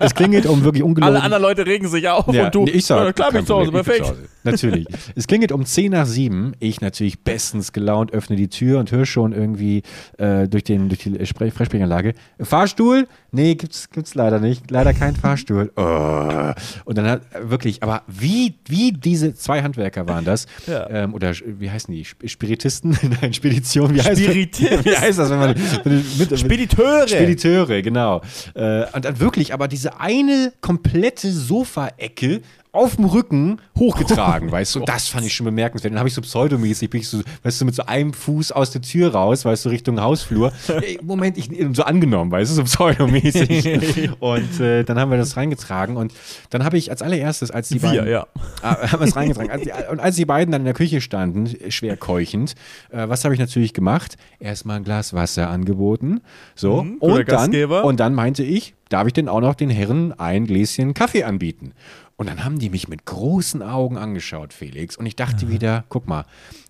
es 0.00 0.14
klingelt 0.14 0.46
um 0.46 0.64
wirklich 0.64 0.82
ungelogen. 0.82 1.14
Alle 1.14 1.22
anderen 1.22 1.42
Leute 1.42 1.66
regen 1.66 1.88
sich 1.88 2.08
auf 2.08 2.32
Ja, 2.34 2.46
und 2.46 2.54
du, 2.54 2.64
nee, 2.64 2.70
ich 2.70 2.86
sag, 2.86 3.04
ja, 3.04 3.12
klar 3.12 3.30
bin 3.30 3.42
ich 3.42 3.46
zu 3.46 3.54
Hause, 3.54 3.70
perfekt. 3.70 4.12
Natürlich. 4.42 4.86
es 5.14 5.26
klingelt 5.26 5.52
um 5.52 5.64
10 5.64 5.92
nach 5.92 6.06
7. 6.06 6.54
Ich 6.58 6.80
natürlich 6.80 7.22
bestens 7.26 7.74
gelaunt, 7.74 8.12
öffne 8.14 8.36
die 8.36 8.48
Tür 8.48 8.78
und 8.78 8.90
höre 8.90 9.04
schon 9.04 9.32
irgendwie 9.34 9.82
äh, 10.16 10.48
durch, 10.48 10.64
den, 10.64 10.88
durch 10.88 11.00
die 11.00 11.10
Spre- 11.26 11.50
Freisprechanlage. 11.50 12.14
Fahrstuhl? 12.40 13.06
Nee, 13.32 13.54
gibt's, 13.56 13.90
gibt's 13.90 14.14
leider 14.14 14.40
nicht. 14.40 14.70
Leider 14.70 14.94
kein 14.94 15.14
Fahrstuhl. 15.14 15.70
Oh. 15.76 16.52
Und 16.86 16.96
dann 16.96 17.06
hat 17.06 17.22
wirklich, 17.42 17.82
aber 17.82 18.02
wie, 18.06 18.54
wie 18.66 18.92
diese 18.92 19.34
zwei 19.34 19.62
Handwerker 19.62 20.08
waren 20.08 20.24
das? 20.24 20.46
Ja. 20.66 20.88
Ähm, 20.88 21.12
oder 21.12 21.32
wie 21.44 21.70
heißen 21.70 21.92
die? 21.92 22.00
Sp- 22.08 22.24
Spiritisten? 22.26 22.96
Nein, 23.20 23.34
Spedition. 23.34 23.94
Wie 23.94 24.00
heißt, 24.00 24.22
Spiritist. 24.22 24.84
wie 24.86 24.96
heißt 24.96 25.18
das, 25.18 25.28
wenn 25.28 25.38
man 25.38 25.54
wenn 25.84 25.96
mit, 26.18 26.30
mit, 26.30 26.38
Spediteure. 26.40 27.08
Spediteure, 27.08 27.82
genau. 27.82 28.22
Äh, 28.54 28.84
und 28.94 29.04
dann 29.04 29.20
wirklich, 29.20 29.52
aber 29.52 29.68
diese 29.68 30.00
eine 30.00 30.52
komplette 30.62 31.30
Sofaecke 31.30 32.40
auf 32.76 32.96
dem 32.96 33.06
Rücken 33.06 33.60
hochgetragen, 33.78 34.50
weißt 34.50 34.74
du. 34.74 34.80
Und 34.80 34.88
das 34.88 35.08
fand 35.08 35.26
ich 35.26 35.34
schon 35.34 35.44
bemerkenswert. 35.44 35.92
Dann 35.92 35.98
habe 35.98 36.08
ich 36.08 36.14
so 36.14 36.20
pseudomäßig, 36.20 36.90
bin 36.90 37.00
ich 37.00 37.08
so, 37.08 37.22
weißt 37.42 37.60
du, 37.60 37.64
mit 37.64 37.74
so 37.74 37.86
einem 37.86 38.12
Fuß 38.12 38.52
aus 38.52 38.70
der 38.70 38.82
Tür 38.82 39.12
raus, 39.12 39.44
weißt 39.44 39.64
du, 39.64 39.68
Richtung 39.68 40.00
Hausflur. 40.00 40.52
Ey, 40.68 40.98
Moment, 41.02 41.38
ich 41.38 41.50
so 41.72 41.82
angenommen, 41.82 42.30
weißt 42.30 42.50
du, 42.50 42.54
so 42.56 42.64
pseudomäßig. 42.64 44.10
und 44.20 44.60
äh, 44.60 44.84
dann 44.84 44.98
haben 44.98 45.10
wir 45.10 45.18
das 45.18 45.36
reingetragen 45.36 45.96
und 45.96 46.12
dann 46.50 46.64
habe 46.64 46.78
ich 46.78 46.90
als 46.90 47.02
allererstes, 47.02 47.50
als 47.50 47.68
die 47.68 47.82
Wir, 47.82 47.88
beiden, 47.88 48.08
ja. 48.08 48.26
Ah, 48.62 48.76
haben 48.92 49.02
es 49.02 49.16
reingetragen. 49.16 49.50
Als 49.50 49.62
die, 49.62 49.72
und 49.90 50.00
als 50.00 50.16
die 50.16 50.24
beiden 50.24 50.52
dann 50.52 50.62
in 50.62 50.66
der 50.66 50.74
Küche 50.74 51.00
standen, 51.00 51.50
schwer 51.70 51.96
keuchend, 51.96 52.54
äh, 52.90 53.08
was 53.08 53.24
habe 53.24 53.34
ich 53.34 53.40
natürlich 53.40 53.72
gemacht? 53.74 54.16
Erstmal 54.38 54.76
ein 54.76 54.84
Glas 54.84 55.12
Wasser 55.12 55.50
angeboten. 55.50 56.20
So. 56.54 56.82
Mhm, 56.82 56.96
und, 56.98 57.16
dann, 57.16 57.26
Gastgeber. 57.26 57.84
und 57.84 58.00
dann 58.00 58.14
meinte 58.14 58.42
ich, 58.42 58.74
darf 58.88 59.06
ich 59.06 59.12
denn 59.12 59.28
auch 59.28 59.40
noch 59.40 59.54
den 59.54 59.70
Herren 59.70 60.12
ein 60.18 60.46
Gläschen 60.46 60.94
Kaffee 60.94 61.24
anbieten? 61.24 61.72
Und 62.16 62.28
dann 62.28 62.44
haben 62.44 62.58
die 62.58 62.70
mich 62.70 62.88
mit 62.88 63.04
großen 63.04 63.62
Augen 63.62 63.98
angeschaut, 63.98 64.54
Felix. 64.54 64.96
Und 64.96 65.04
ich 65.04 65.16
dachte 65.16 65.50
wieder, 65.50 65.84
guck 65.90 66.06
mal, 66.06 66.24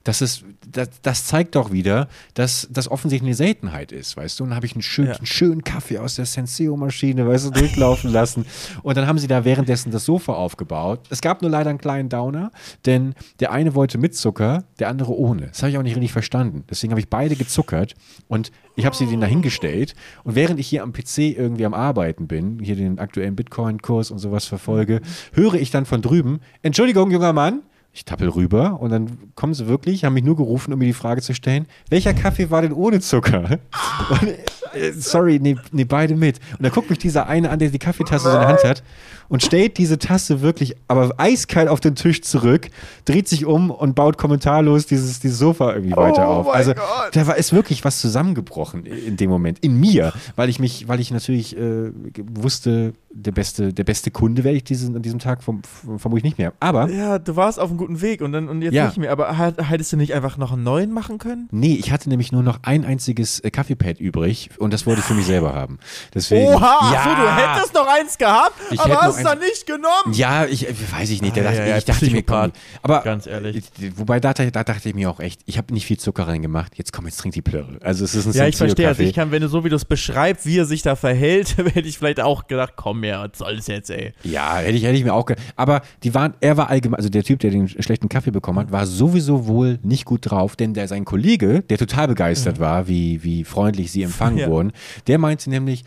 das 0.06 0.22
ist, 0.22 0.44
das, 0.70 0.88
das 1.02 1.24
zeigt 1.26 1.56
doch 1.56 1.72
wieder, 1.72 2.06
dass 2.34 2.68
das 2.70 2.88
offensichtlich 2.88 3.28
eine 3.28 3.34
Seltenheit 3.34 3.90
ist, 3.90 4.16
weißt 4.16 4.38
du? 4.38 4.44
Und 4.44 4.50
dann 4.50 4.56
habe 4.56 4.66
ich 4.66 4.72
einen 4.74 4.82
schönen, 4.82 5.08
Ja. 5.08 5.16
einen 5.16 5.26
schönen 5.26 5.64
Kaffee 5.64 5.98
aus 5.98 6.14
der 6.14 6.26
Senseo-Maschine, 6.26 7.26
weißt 7.26 7.46
du, 7.46 7.50
durchlaufen 7.50 8.12
lassen. 8.12 8.46
Und 8.84 8.96
dann 8.96 9.08
haben 9.08 9.18
sie 9.18 9.26
da 9.26 9.44
währenddessen 9.44 9.90
das 9.90 10.04
Sofa 10.04 10.34
aufgebaut. 10.34 11.00
Es 11.10 11.20
gab 11.20 11.42
nur 11.42 11.50
leider 11.50 11.70
einen 11.70 11.80
kleinen 11.80 12.08
Downer, 12.08 12.52
denn 12.86 13.14
der 13.40 13.50
eine 13.50 13.74
wollte 13.74 13.98
mit 13.98 14.14
Zucker, 14.14 14.62
der 14.78 14.88
andere 14.90 15.12
ohne. 15.12 15.48
Das 15.48 15.62
habe 15.62 15.70
ich 15.70 15.78
auch 15.78 15.82
nicht 15.82 15.96
richtig 15.96 16.12
verstanden. 16.12 16.62
Deswegen 16.70 16.92
habe 16.92 17.00
ich 17.00 17.08
beide 17.08 17.34
gezuckert 17.34 17.94
und 18.28 18.52
ich 18.76 18.86
habe 18.86 18.94
sie 18.94 19.06
denen 19.06 19.20
dahingestellt. 19.22 19.94
Und 20.22 20.36
während 20.36 20.60
ich 20.60 20.68
hier 20.68 20.84
am 20.84 20.92
PC 20.92 21.18
irgendwie 21.36 21.64
am 21.66 21.74
Arbeiten 21.74 22.28
bin, 22.28 22.60
hier 22.62 22.76
den 22.76 23.00
aktuellen 23.00 23.34
Bitcoin-Kurs 23.34 24.12
und 24.12 24.18
sowas 24.18 24.44
verfolge, 24.44 25.00
höre 25.32 25.54
ich 25.54 25.72
dann 25.72 25.84
von 25.84 26.00
drüben, 26.00 26.38
Entschuldigung, 26.62 27.10
junger 27.10 27.32
Mann, 27.32 27.62
ich 27.96 28.04
tappel 28.04 28.28
rüber 28.28 28.78
und 28.80 28.90
dann 28.90 29.32
kommen 29.34 29.54
sie 29.54 29.66
wirklich, 29.68 30.04
haben 30.04 30.12
mich 30.12 30.22
nur 30.22 30.36
gerufen, 30.36 30.70
um 30.72 30.78
mir 30.78 30.84
die 30.84 30.92
Frage 30.92 31.22
zu 31.22 31.34
stellen, 31.34 31.66
welcher 31.88 32.12
Kaffee 32.12 32.50
war 32.50 32.60
denn 32.60 32.72
ohne 32.72 33.00
Zucker? 33.00 33.58
Und, 34.10 34.28
äh, 34.74 34.92
sorry, 34.92 35.38
nee, 35.40 35.56
nee, 35.72 35.84
beide 35.84 36.14
mit. 36.14 36.38
Und 36.52 36.62
dann 36.62 36.72
guckt 36.72 36.90
mich 36.90 36.98
dieser 36.98 37.26
eine 37.26 37.48
an, 37.48 37.58
der 37.58 37.70
die 37.70 37.78
Kaffeetasse 37.78 38.28
in 38.28 38.34
der 38.38 38.48
Hand 38.48 38.64
hat 38.64 38.82
und 39.28 39.42
stellt 39.42 39.78
diese 39.78 39.98
Tasse 39.98 40.40
wirklich, 40.40 40.76
aber 40.88 41.12
eiskalt 41.18 41.68
auf 41.68 41.80
den 41.80 41.94
Tisch 41.94 42.22
zurück, 42.22 42.68
dreht 43.04 43.28
sich 43.28 43.44
um 43.46 43.70
und 43.70 43.94
baut 43.94 44.18
kommentarlos 44.18 44.86
dieses, 44.86 45.20
dieses 45.20 45.38
Sofa 45.38 45.72
irgendwie 45.74 45.96
weiter 45.96 46.28
auf. 46.28 46.46
mein 46.46 46.54
Also 46.54 46.74
Gott. 46.74 46.84
da 47.12 47.26
war 47.26 47.36
ist 47.36 47.52
wirklich 47.52 47.84
was 47.84 48.00
zusammengebrochen 48.00 48.84
in 48.86 49.16
dem 49.16 49.30
Moment, 49.30 49.58
in 49.60 49.78
mir, 49.78 50.12
weil 50.36 50.48
ich 50.48 50.58
mich, 50.58 50.88
weil 50.88 51.00
ich 51.00 51.10
natürlich 51.10 51.56
äh, 51.56 51.90
wusste, 52.34 52.92
der 53.10 53.32
beste, 53.32 53.72
der 53.72 53.84
beste 53.84 54.10
Kunde 54.10 54.44
werde 54.44 54.56
ich 54.58 54.64
diesen, 54.64 54.94
an 54.96 55.02
diesem 55.02 55.18
Tag 55.18 55.42
vom, 55.42 55.62
vermutlich 55.96 56.22
nicht 56.24 56.38
mehr. 56.38 56.52
Aber 56.60 56.88
Ja, 56.90 57.18
du 57.18 57.34
warst 57.36 57.58
auf 57.58 57.70
einem 57.70 57.78
guten 57.78 58.00
Weg 58.02 58.20
und 58.20 58.32
dann 58.32 58.48
und 58.48 58.60
jetzt 58.62 58.74
Ja. 58.74 58.86
nicht 58.86 58.98
mehr. 58.98 59.10
Aber 59.10 59.36
hättest 59.38 59.92
du 59.92 59.96
nicht 59.96 60.12
einfach 60.14 60.36
noch 60.36 60.52
einen 60.52 60.62
neuen 60.64 60.92
machen 60.92 61.18
können? 61.18 61.48
Nee, 61.50 61.74
ich 61.74 61.90
hatte 61.92 62.08
nämlich 62.10 62.30
nur 62.32 62.42
noch 62.42 62.58
ein 62.62 62.84
einziges 62.84 63.40
äh, 63.40 63.50
Kaffeepad 63.50 64.00
übrig 64.00 64.50
und 64.58 64.72
das 64.72 64.86
wollte 64.86 65.00
ich 65.00 65.06
für 65.06 65.14
mich 65.14 65.26
selber 65.26 65.54
haben. 65.54 65.78
Deswegen, 66.14 66.54
Oha, 66.54 66.92
ja, 66.92 67.04
so, 67.04 67.22
du 67.22 67.34
hättest 67.36 67.74
noch 67.74 67.86
eins 67.86 68.18
gehabt, 68.18 68.52
Ich 68.70 68.80
aber 68.80 68.90
hätte 68.94 69.08
hast 69.16 69.24
noch 69.24 69.30
dann 69.32 69.40
nicht 69.40 69.66
genommen. 69.66 70.12
Ja, 70.12 70.46
ich 70.46 70.68
äh, 70.68 70.74
weiß 70.92 71.10
ich 71.10 71.22
nicht. 71.22 71.36
Ah, 71.38 71.42
dachte, 71.42 71.56
ja, 71.58 71.66
ja, 71.66 71.78
ich 71.78 71.84
dachte 71.84 72.10
mir, 72.10 72.22
komm, 72.22 72.52
aber 72.82 73.02
Ganz 73.02 73.26
ehrlich. 73.26 73.64
wobei 73.96 74.20
da, 74.20 74.32
da 74.32 74.64
dachte 74.64 74.88
ich 74.88 74.94
mir 74.94 75.10
auch 75.10 75.20
echt, 75.20 75.40
ich 75.46 75.58
habe 75.58 75.72
nicht 75.74 75.86
viel 75.86 75.98
Zucker 75.98 76.28
reingemacht. 76.28 76.76
Jetzt 76.76 76.92
komm, 76.92 77.06
jetzt 77.06 77.18
trink 77.18 77.34
die 77.34 77.42
Plörre. 77.42 77.78
Also 77.82 78.04
es 78.04 78.14
ist 78.14 78.26
ein 78.26 78.32
Ja, 78.32 78.46
ich 78.46 78.56
verstehe. 78.56 78.88
Also 78.88 79.02
ich 79.02 79.14
kann, 79.14 79.30
wenn 79.30 79.42
du 79.42 79.48
so 79.48 79.64
wie 79.64 79.68
du 79.68 79.76
es 79.76 79.84
beschreibst, 79.84 80.46
wie 80.46 80.58
er 80.58 80.64
sich 80.66 80.82
da 80.82 80.96
verhält, 80.96 81.56
hätte 81.74 81.80
ich 81.88 81.98
vielleicht 81.98 82.20
auch 82.20 82.46
gedacht, 82.46 82.74
komm 82.76 83.02
her, 83.02 83.28
was 83.30 83.38
soll 83.38 83.56
das 83.56 83.66
jetzt, 83.66 83.90
ey? 83.90 84.12
Ja, 84.22 84.56
hätte 84.58 84.72
ich, 84.76 84.84
hätte 84.84 84.96
ich 84.96 85.04
mir 85.04 85.14
auch. 85.14 85.26
Ge 85.26 85.36
aber 85.56 85.82
die 86.02 86.14
waren, 86.14 86.34
er 86.40 86.56
war 86.56 86.70
allgemein, 86.70 86.98
also 86.98 87.08
der 87.08 87.22
Typ, 87.24 87.40
der 87.40 87.50
den 87.50 87.68
schlechten 87.68 88.08
Kaffee 88.08 88.30
bekommen 88.30 88.58
hat, 88.60 88.72
war 88.72 88.86
sowieso 88.86 89.46
wohl 89.46 89.78
nicht 89.82 90.04
gut 90.04 90.30
drauf, 90.30 90.56
denn 90.56 90.74
der 90.74 90.88
sein 90.88 91.04
Kollege, 91.04 91.62
der 91.62 91.78
total 91.78 92.08
begeistert 92.08 92.60
war, 92.60 92.88
wie, 92.88 93.22
wie 93.24 93.44
freundlich 93.44 93.90
sie 93.92 94.02
empfangen 94.02 94.36
Ja. 94.38 94.48
wurden, 94.48 94.72
der 95.06 95.18
meinte 95.18 95.48
nämlich, 95.48 95.84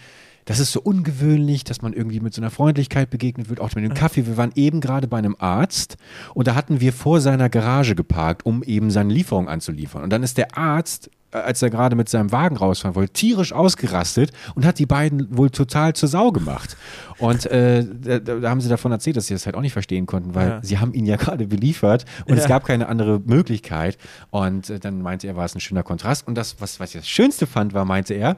das 0.49 0.57
ist 0.59 0.71
so 0.71 0.81
ungewöhnlich, 0.81 1.63
dass 1.63 1.83
man 1.83 1.93
irgendwie 1.93 2.19
mit 2.19 2.33
so 2.33 2.41
einer 2.41 2.49
Freundlichkeit 2.49 3.11
begegnet 3.11 3.49
wird, 3.49 3.59
auch 3.59 3.73
mit 3.75 3.83
dem 3.85 3.93
Kaffee. 3.93 4.25
Wir 4.25 4.35
waren 4.35 4.51
eben 4.55 4.81
gerade 4.81 5.07
bei 5.07 5.19
einem 5.19 5.35
Arzt 5.37 5.97
und 6.33 6.47
da 6.47 6.55
hatten 6.55 6.81
wir 6.81 6.91
vor 6.91 7.21
seiner 7.21 7.49
Garage 7.49 7.93
geparkt, 7.93 8.45
um 8.47 8.63
eben 8.63 8.89
seine 8.89 9.13
Lieferung 9.13 9.47
anzuliefern. 9.47 10.01
Und 10.03 10.09
dann 10.11 10.23
ist 10.23 10.39
der 10.39 10.57
Arzt, 10.57 11.11
äh, 11.31 11.37
als 11.37 11.61
er 11.61 11.69
gerade 11.69 11.95
mit 11.95 12.09
seinem 12.09 12.31
Wagen 12.31 12.57
rausfahren 12.57 12.95
wollte, 12.95 13.13
tierisch 13.13 13.53
ausgerastet 13.53 14.31
und 14.55 14.65
hat 14.65 14.79
die 14.79 14.87
beiden 14.87 15.37
wohl 15.37 15.51
total 15.51 15.93
zur 15.93 16.09
Sau 16.09 16.31
gemacht. 16.31 16.75
Und 17.19 17.45
äh, 17.45 17.85
da, 17.85 18.17
da 18.17 18.49
haben 18.49 18.61
sie 18.61 18.69
davon 18.69 18.91
erzählt, 18.91 19.17
dass 19.17 19.27
sie 19.27 19.35
das 19.35 19.45
halt 19.45 19.55
auch 19.55 19.61
nicht 19.61 19.73
verstehen 19.73 20.07
konnten, 20.07 20.33
weil 20.33 20.49
Ja. 20.49 20.59
sie 20.63 20.79
haben 20.79 20.93
ihn 20.95 21.05
ja 21.05 21.17
gerade 21.17 21.45
beliefert 21.45 22.05
und 22.25 22.37
es 22.37 22.43
Ja. 22.45 22.49
gab 22.49 22.65
keine 22.65 22.87
andere 22.87 23.19
Möglichkeit. 23.23 23.99
Und 24.31 24.71
äh, 24.71 24.79
dann 24.79 25.03
meinte 25.03 25.27
er, 25.27 25.35
war 25.35 25.45
es 25.45 25.53
ein 25.53 25.59
schöner 25.59 25.83
Kontrast. 25.83 26.27
Und 26.27 26.33
das, 26.35 26.55
was, 26.59 26.79
was 26.79 26.95
ich 26.95 27.01
das 27.01 27.07
Schönste 27.07 27.45
fand, 27.45 27.75
war, 27.75 27.85
meinte 27.85 28.15
er, 28.15 28.35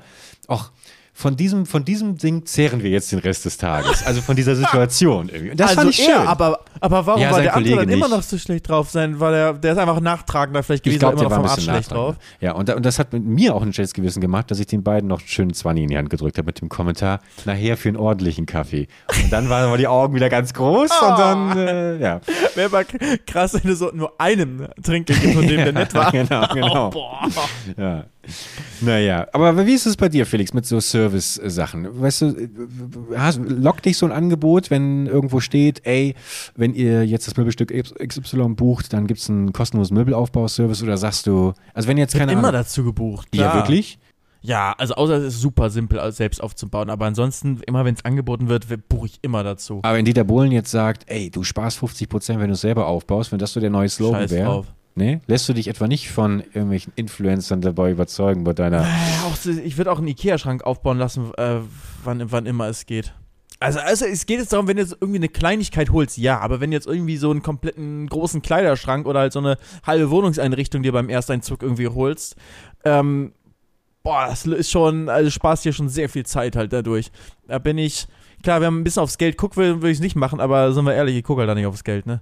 auch 0.47 0.71
von 1.13 1.35
diesem, 1.35 1.65
von 1.65 1.83
diesem 1.85 2.17
Ding 2.17 2.45
zehren 2.45 2.81
wir 2.83 2.89
jetzt 2.89 3.11
den 3.11 3.19
Rest 3.19 3.45
des 3.45 3.57
Tages. 3.57 4.05
Also 4.05 4.21
von 4.21 4.35
dieser 4.35 4.55
Situation 4.55 5.29
irgendwie. 5.29 5.51
Und 5.51 5.59
das 5.59 5.71
also 5.71 5.81
fand 5.81 5.91
ich 5.93 6.07
er, 6.07 6.15
schön. 6.19 6.27
aber, 6.27 6.59
aber 6.79 7.05
warum 7.05 7.21
Ja, 7.21 7.31
war 7.31 7.41
der 7.41 7.55
andere 7.55 7.75
Kollege 7.75 7.85
dann 7.91 7.97
immer 7.97 8.07
nicht. 8.07 8.15
noch 8.17 8.23
so 8.23 8.37
schlecht 8.37 8.69
drauf 8.69 8.89
sein? 8.89 9.19
Weil 9.19 9.33
er, 9.33 9.53
der 9.53 9.73
ist 9.73 9.77
einfach 9.77 9.99
nachtragender 9.99 10.63
vielleicht 10.63 10.83
gewesen, 10.83 10.95
ich 10.95 10.99
glaube, 10.99 11.19
immer 11.19 11.29
der 11.29 11.37
noch 11.37 11.43
war 11.43 11.43
ein 11.43 11.49
vom 11.49 11.51
Arzt 11.51 11.63
schlecht 11.63 11.91
drauf. 11.91 12.15
Ja, 12.39 12.53
und, 12.53 12.69
und 12.73 12.85
das 12.85 12.97
hat 12.97 13.11
mit 13.13 13.25
mir 13.25 13.53
auch 13.53 13.61
ein 13.61 13.73
schlechtes 13.73 13.93
Gewissen 13.93 14.21
gemacht, 14.21 14.49
dass 14.49 14.59
ich 14.59 14.67
den 14.67 14.83
beiden 14.83 15.09
noch 15.09 15.19
einen 15.19 15.27
schönen 15.27 15.53
20 15.53 15.83
in 15.83 15.89
die 15.89 15.97
Hand 15.97 16.09
gedrückt 16.09 16.37
habe 16.37 16.45
mit 16.47 16.61
dem 16.61 16.69
Kommentar, 16.69 17.19
nachher 17.45 17.77
für 17.77 17.89
einen 17.89 17.97
ordentlichen 17.97 18.45
Kaffee. 18.45 18.87
Und 19.21 19.31
dann 19.31 19.49
waren 19.49 19.65
aber 19.65 19.77
die 19.77 19.87
Augen 19.87 20.15
wieder 20.15 20.29
ganz 20.29 20.53
groß 20.53 20.89
und 20.89 21.19
dann, 21.19 21.57
äh, 21.57 21.97
ja. 21.99 22.21
Wäre 22.55 22.69
mal 22.69 22.85
krass, 23.27 23.53
wenn 23.53 23.69
du 23.69 23.75
so 23.75 23.91
nur 23.93 24.13
einem 24.19 24.67
Trinkgeld 24.81 25.19
von 25.33 25.45
dem 25.47 25.57
der 25.57 25.73
nett 25.73 25.93
war. 25.93 26.11
Genau, 26.11 26.47
genau. 26.53 26.89
Boah. 26.91 27.27
Ja. 27.77 28.05
Naja, 28.81 29.27
aber 29.33 29.65
wie 29.65 29.73
ist 29.73 29.85
es 29.85 29.97
bei 29.97 30.09
dir, 30.09 30.25
Felix, 30.25 30.53
mit 30.53 30.65
so 30.65 30.79
Service-Sachen? 30.79 32.01
Weißt 32.01 32.21
du, 32.21 32.49
hast, 33.15 33.39
lockt 33.43 33.85
dich 33.85 33.97
so 33.97 34.05
ein 34.05 34.11
Angebot, 34.11 34.69
wenn 34.71 35.07
irgendwo 35.07 35.39
steht, 35.39 35.85
ey, 35.85 36.15
wenn 36.55 36.73
ihr 36.73 37.05
jetzt 37.05 37.27
das 37.27 37.37
Möbelstück 37.37 37.71
XY 37.71 38.49
bucht, 38.55 38.93
dann 38.93 39.07
gibt 39.07 39.19
es 39.19 39.29
einen 39.29 39.53
kostenlosen 39.53 39.95
Möbelaufbauservice 39.97 40.83
oder 40.83 40.97
sagst 40.97 41.27
du, 41.27 41.53
also 41.73 41.87
wenn 41.87 41.97
jetzt 41.97 42.15
keine 42.15 42.31
Immer 42.31 42.49
Ahnung. 42.49 42.53
dazu 42.53 42.83
gebucht. 42.83 43.27
Ja, 43.33 43.51
klar. 43.51 43.55
wirklich? 43.55 43.99
Ja, 44.43 44.73
also 44.77 44.95
außer 44.95 45.17
es 45.17 45.35
ist 45.35 45.41
super 45.41 45.69
simpel, 45.69 46.11
selbst 46.11 46.41
aufzubauen. 46.41 46.89
Aber 46.89 47.05
ansonsten, 47.05 47.61
immer 47.67 47.85
wenn 47.85 47.93
es 47.93 48.03
angeboten 48.03 48.49
wird, 48.49 48.65
buche 48.89 49.05
ich 49.05 49.19
immer 49.21 49.43
dazu. 49.43 49.81
Aber 49.83 49.97
wenn 49.97 50.05
Dieter 50.05 50.23
Bohlen 50.23 50.51
jetzt 50.51 50.71
sagt, 50.71 51.03
ey, 51.07 51.29
du 51.29 51.43
sparst 51.43 51.77
50 51.77 52.09
Prozent, 52.09 52.39
wenn 52.39 52.47
du 52.47 52.53
es 52.53 52.61
selber 52.61 52.87
aufbaust, 52.87 53.31
wenn 53.31 53.39
das 53.39 53.53
so 53.53 53.59
der 53.59 53.69
neue 53.69 53.89
Slogan 53.89 54.29
wäre, 54.29 54.65
drauf. 54.95 55.05
ne? 55.05 55.21
lässt 55.27 55.47
du 55.49 55.53
dich 55.53 55.67
etwa 55.67 55.87
nicht 55.87 56.11
von 56.11 56.39
irgendwelchen 56.39 56.93
Influencern 56.95 57.61
dabei 57.61 57.91
überzeugen 57.91 58.43
bei 58.43 58.53
deiner. 58.53 58.85
So, 59.41 59.51
ich 59.51 59.77
würde 59.77 59.91
auch 59.91 59.97
einen 59.97 60.07
Ikea-Schrank 60.07 60.63
aufbauen 60.63 60.97
lassen, 60.97 61.33
äh, 61.35 61.59
wann, 62.03 62.31
wann 62.31 62.45
immer 62.45 62.67
es 62.67 62.85
geht. 62.85 63.13
Also, 63.59 63.79
also 63.79 64.05
es 64.05 64.25
geht 64.25 64.39
jetzt 64.39 64.53
darum, 64.53 64.67
wenn 64.67 64.77
du 64.77 64.81
jetzt 64.81 64.97
irgendwie 64.99 65.19
eine 65.19 65.29
Kleinigkeit 65.29 65.91
holst, 65.91 66.17
ja, 66.17 66.39
aber 66.39 66.61
wenn 66.61 66.71
jetzt 66.71 66.87
irgendwie 66.87 67.17
so 67.17 67.29
einen 67.29 67.43
kompletten 67.43 68.07
großen 68.07 68.41
Kleiderschrank 68.41 69.05
oder 69.05 69.19
halt 69.19 69.33
so 69.33 69.39
eine 69.39 69.57
halbe 69.85 70.09
Wohnungseinrichtung 70.09 70.81
dir 70.81 70.91
beim 70.91 71.09
Ersteinzug 71.09 71.61
irgendwie 71.61 71.87
holst, 71.87 72.35
ähm, 72.85 73.33
boah, 74.01 74.25
das 74.27 74.47
ist 74.47 74.71
schon, 74.71 75.09
also 75.09 75.29
sparst 75.29 75.63
dir 75.63 75.73
schon 75.73 75.89
sehr 75.89 76.09
viel 76.09 76.25
Zeit 76.25 76.55
halt 76.55 76.73
dadurch. 76.73 77.11
Da 77.47 77.59
bin 77.59 77.77
ich, 77.77 78.07
klar, 78.41 78.61
wenn 78.61 78.73
man 78.73 78.81
ein 78.81 78.83
bisschen 78.83 79.03
aufs 79.03 79.19
Geld 79.19 79.37
guckt, 79.37 79.57
würde 79.57 79.89
ich 79.89 79.97
es 79.97 80.01
nicht 80.01 80.15
machen, 80.15 80.39
aber 80.39 80.73
sind 80.73 80.85
wir 80.85 80.95
ehrlich, 80.95 81.15
ich 81.15 81.23
gucke 81.23 81.41
halt 81.41 81.49
da 81.49 81.53
nicht 81.53 81.67
aufs 81.67 81.83
Geld, 81.83 82.07
ne? 82.07 82.21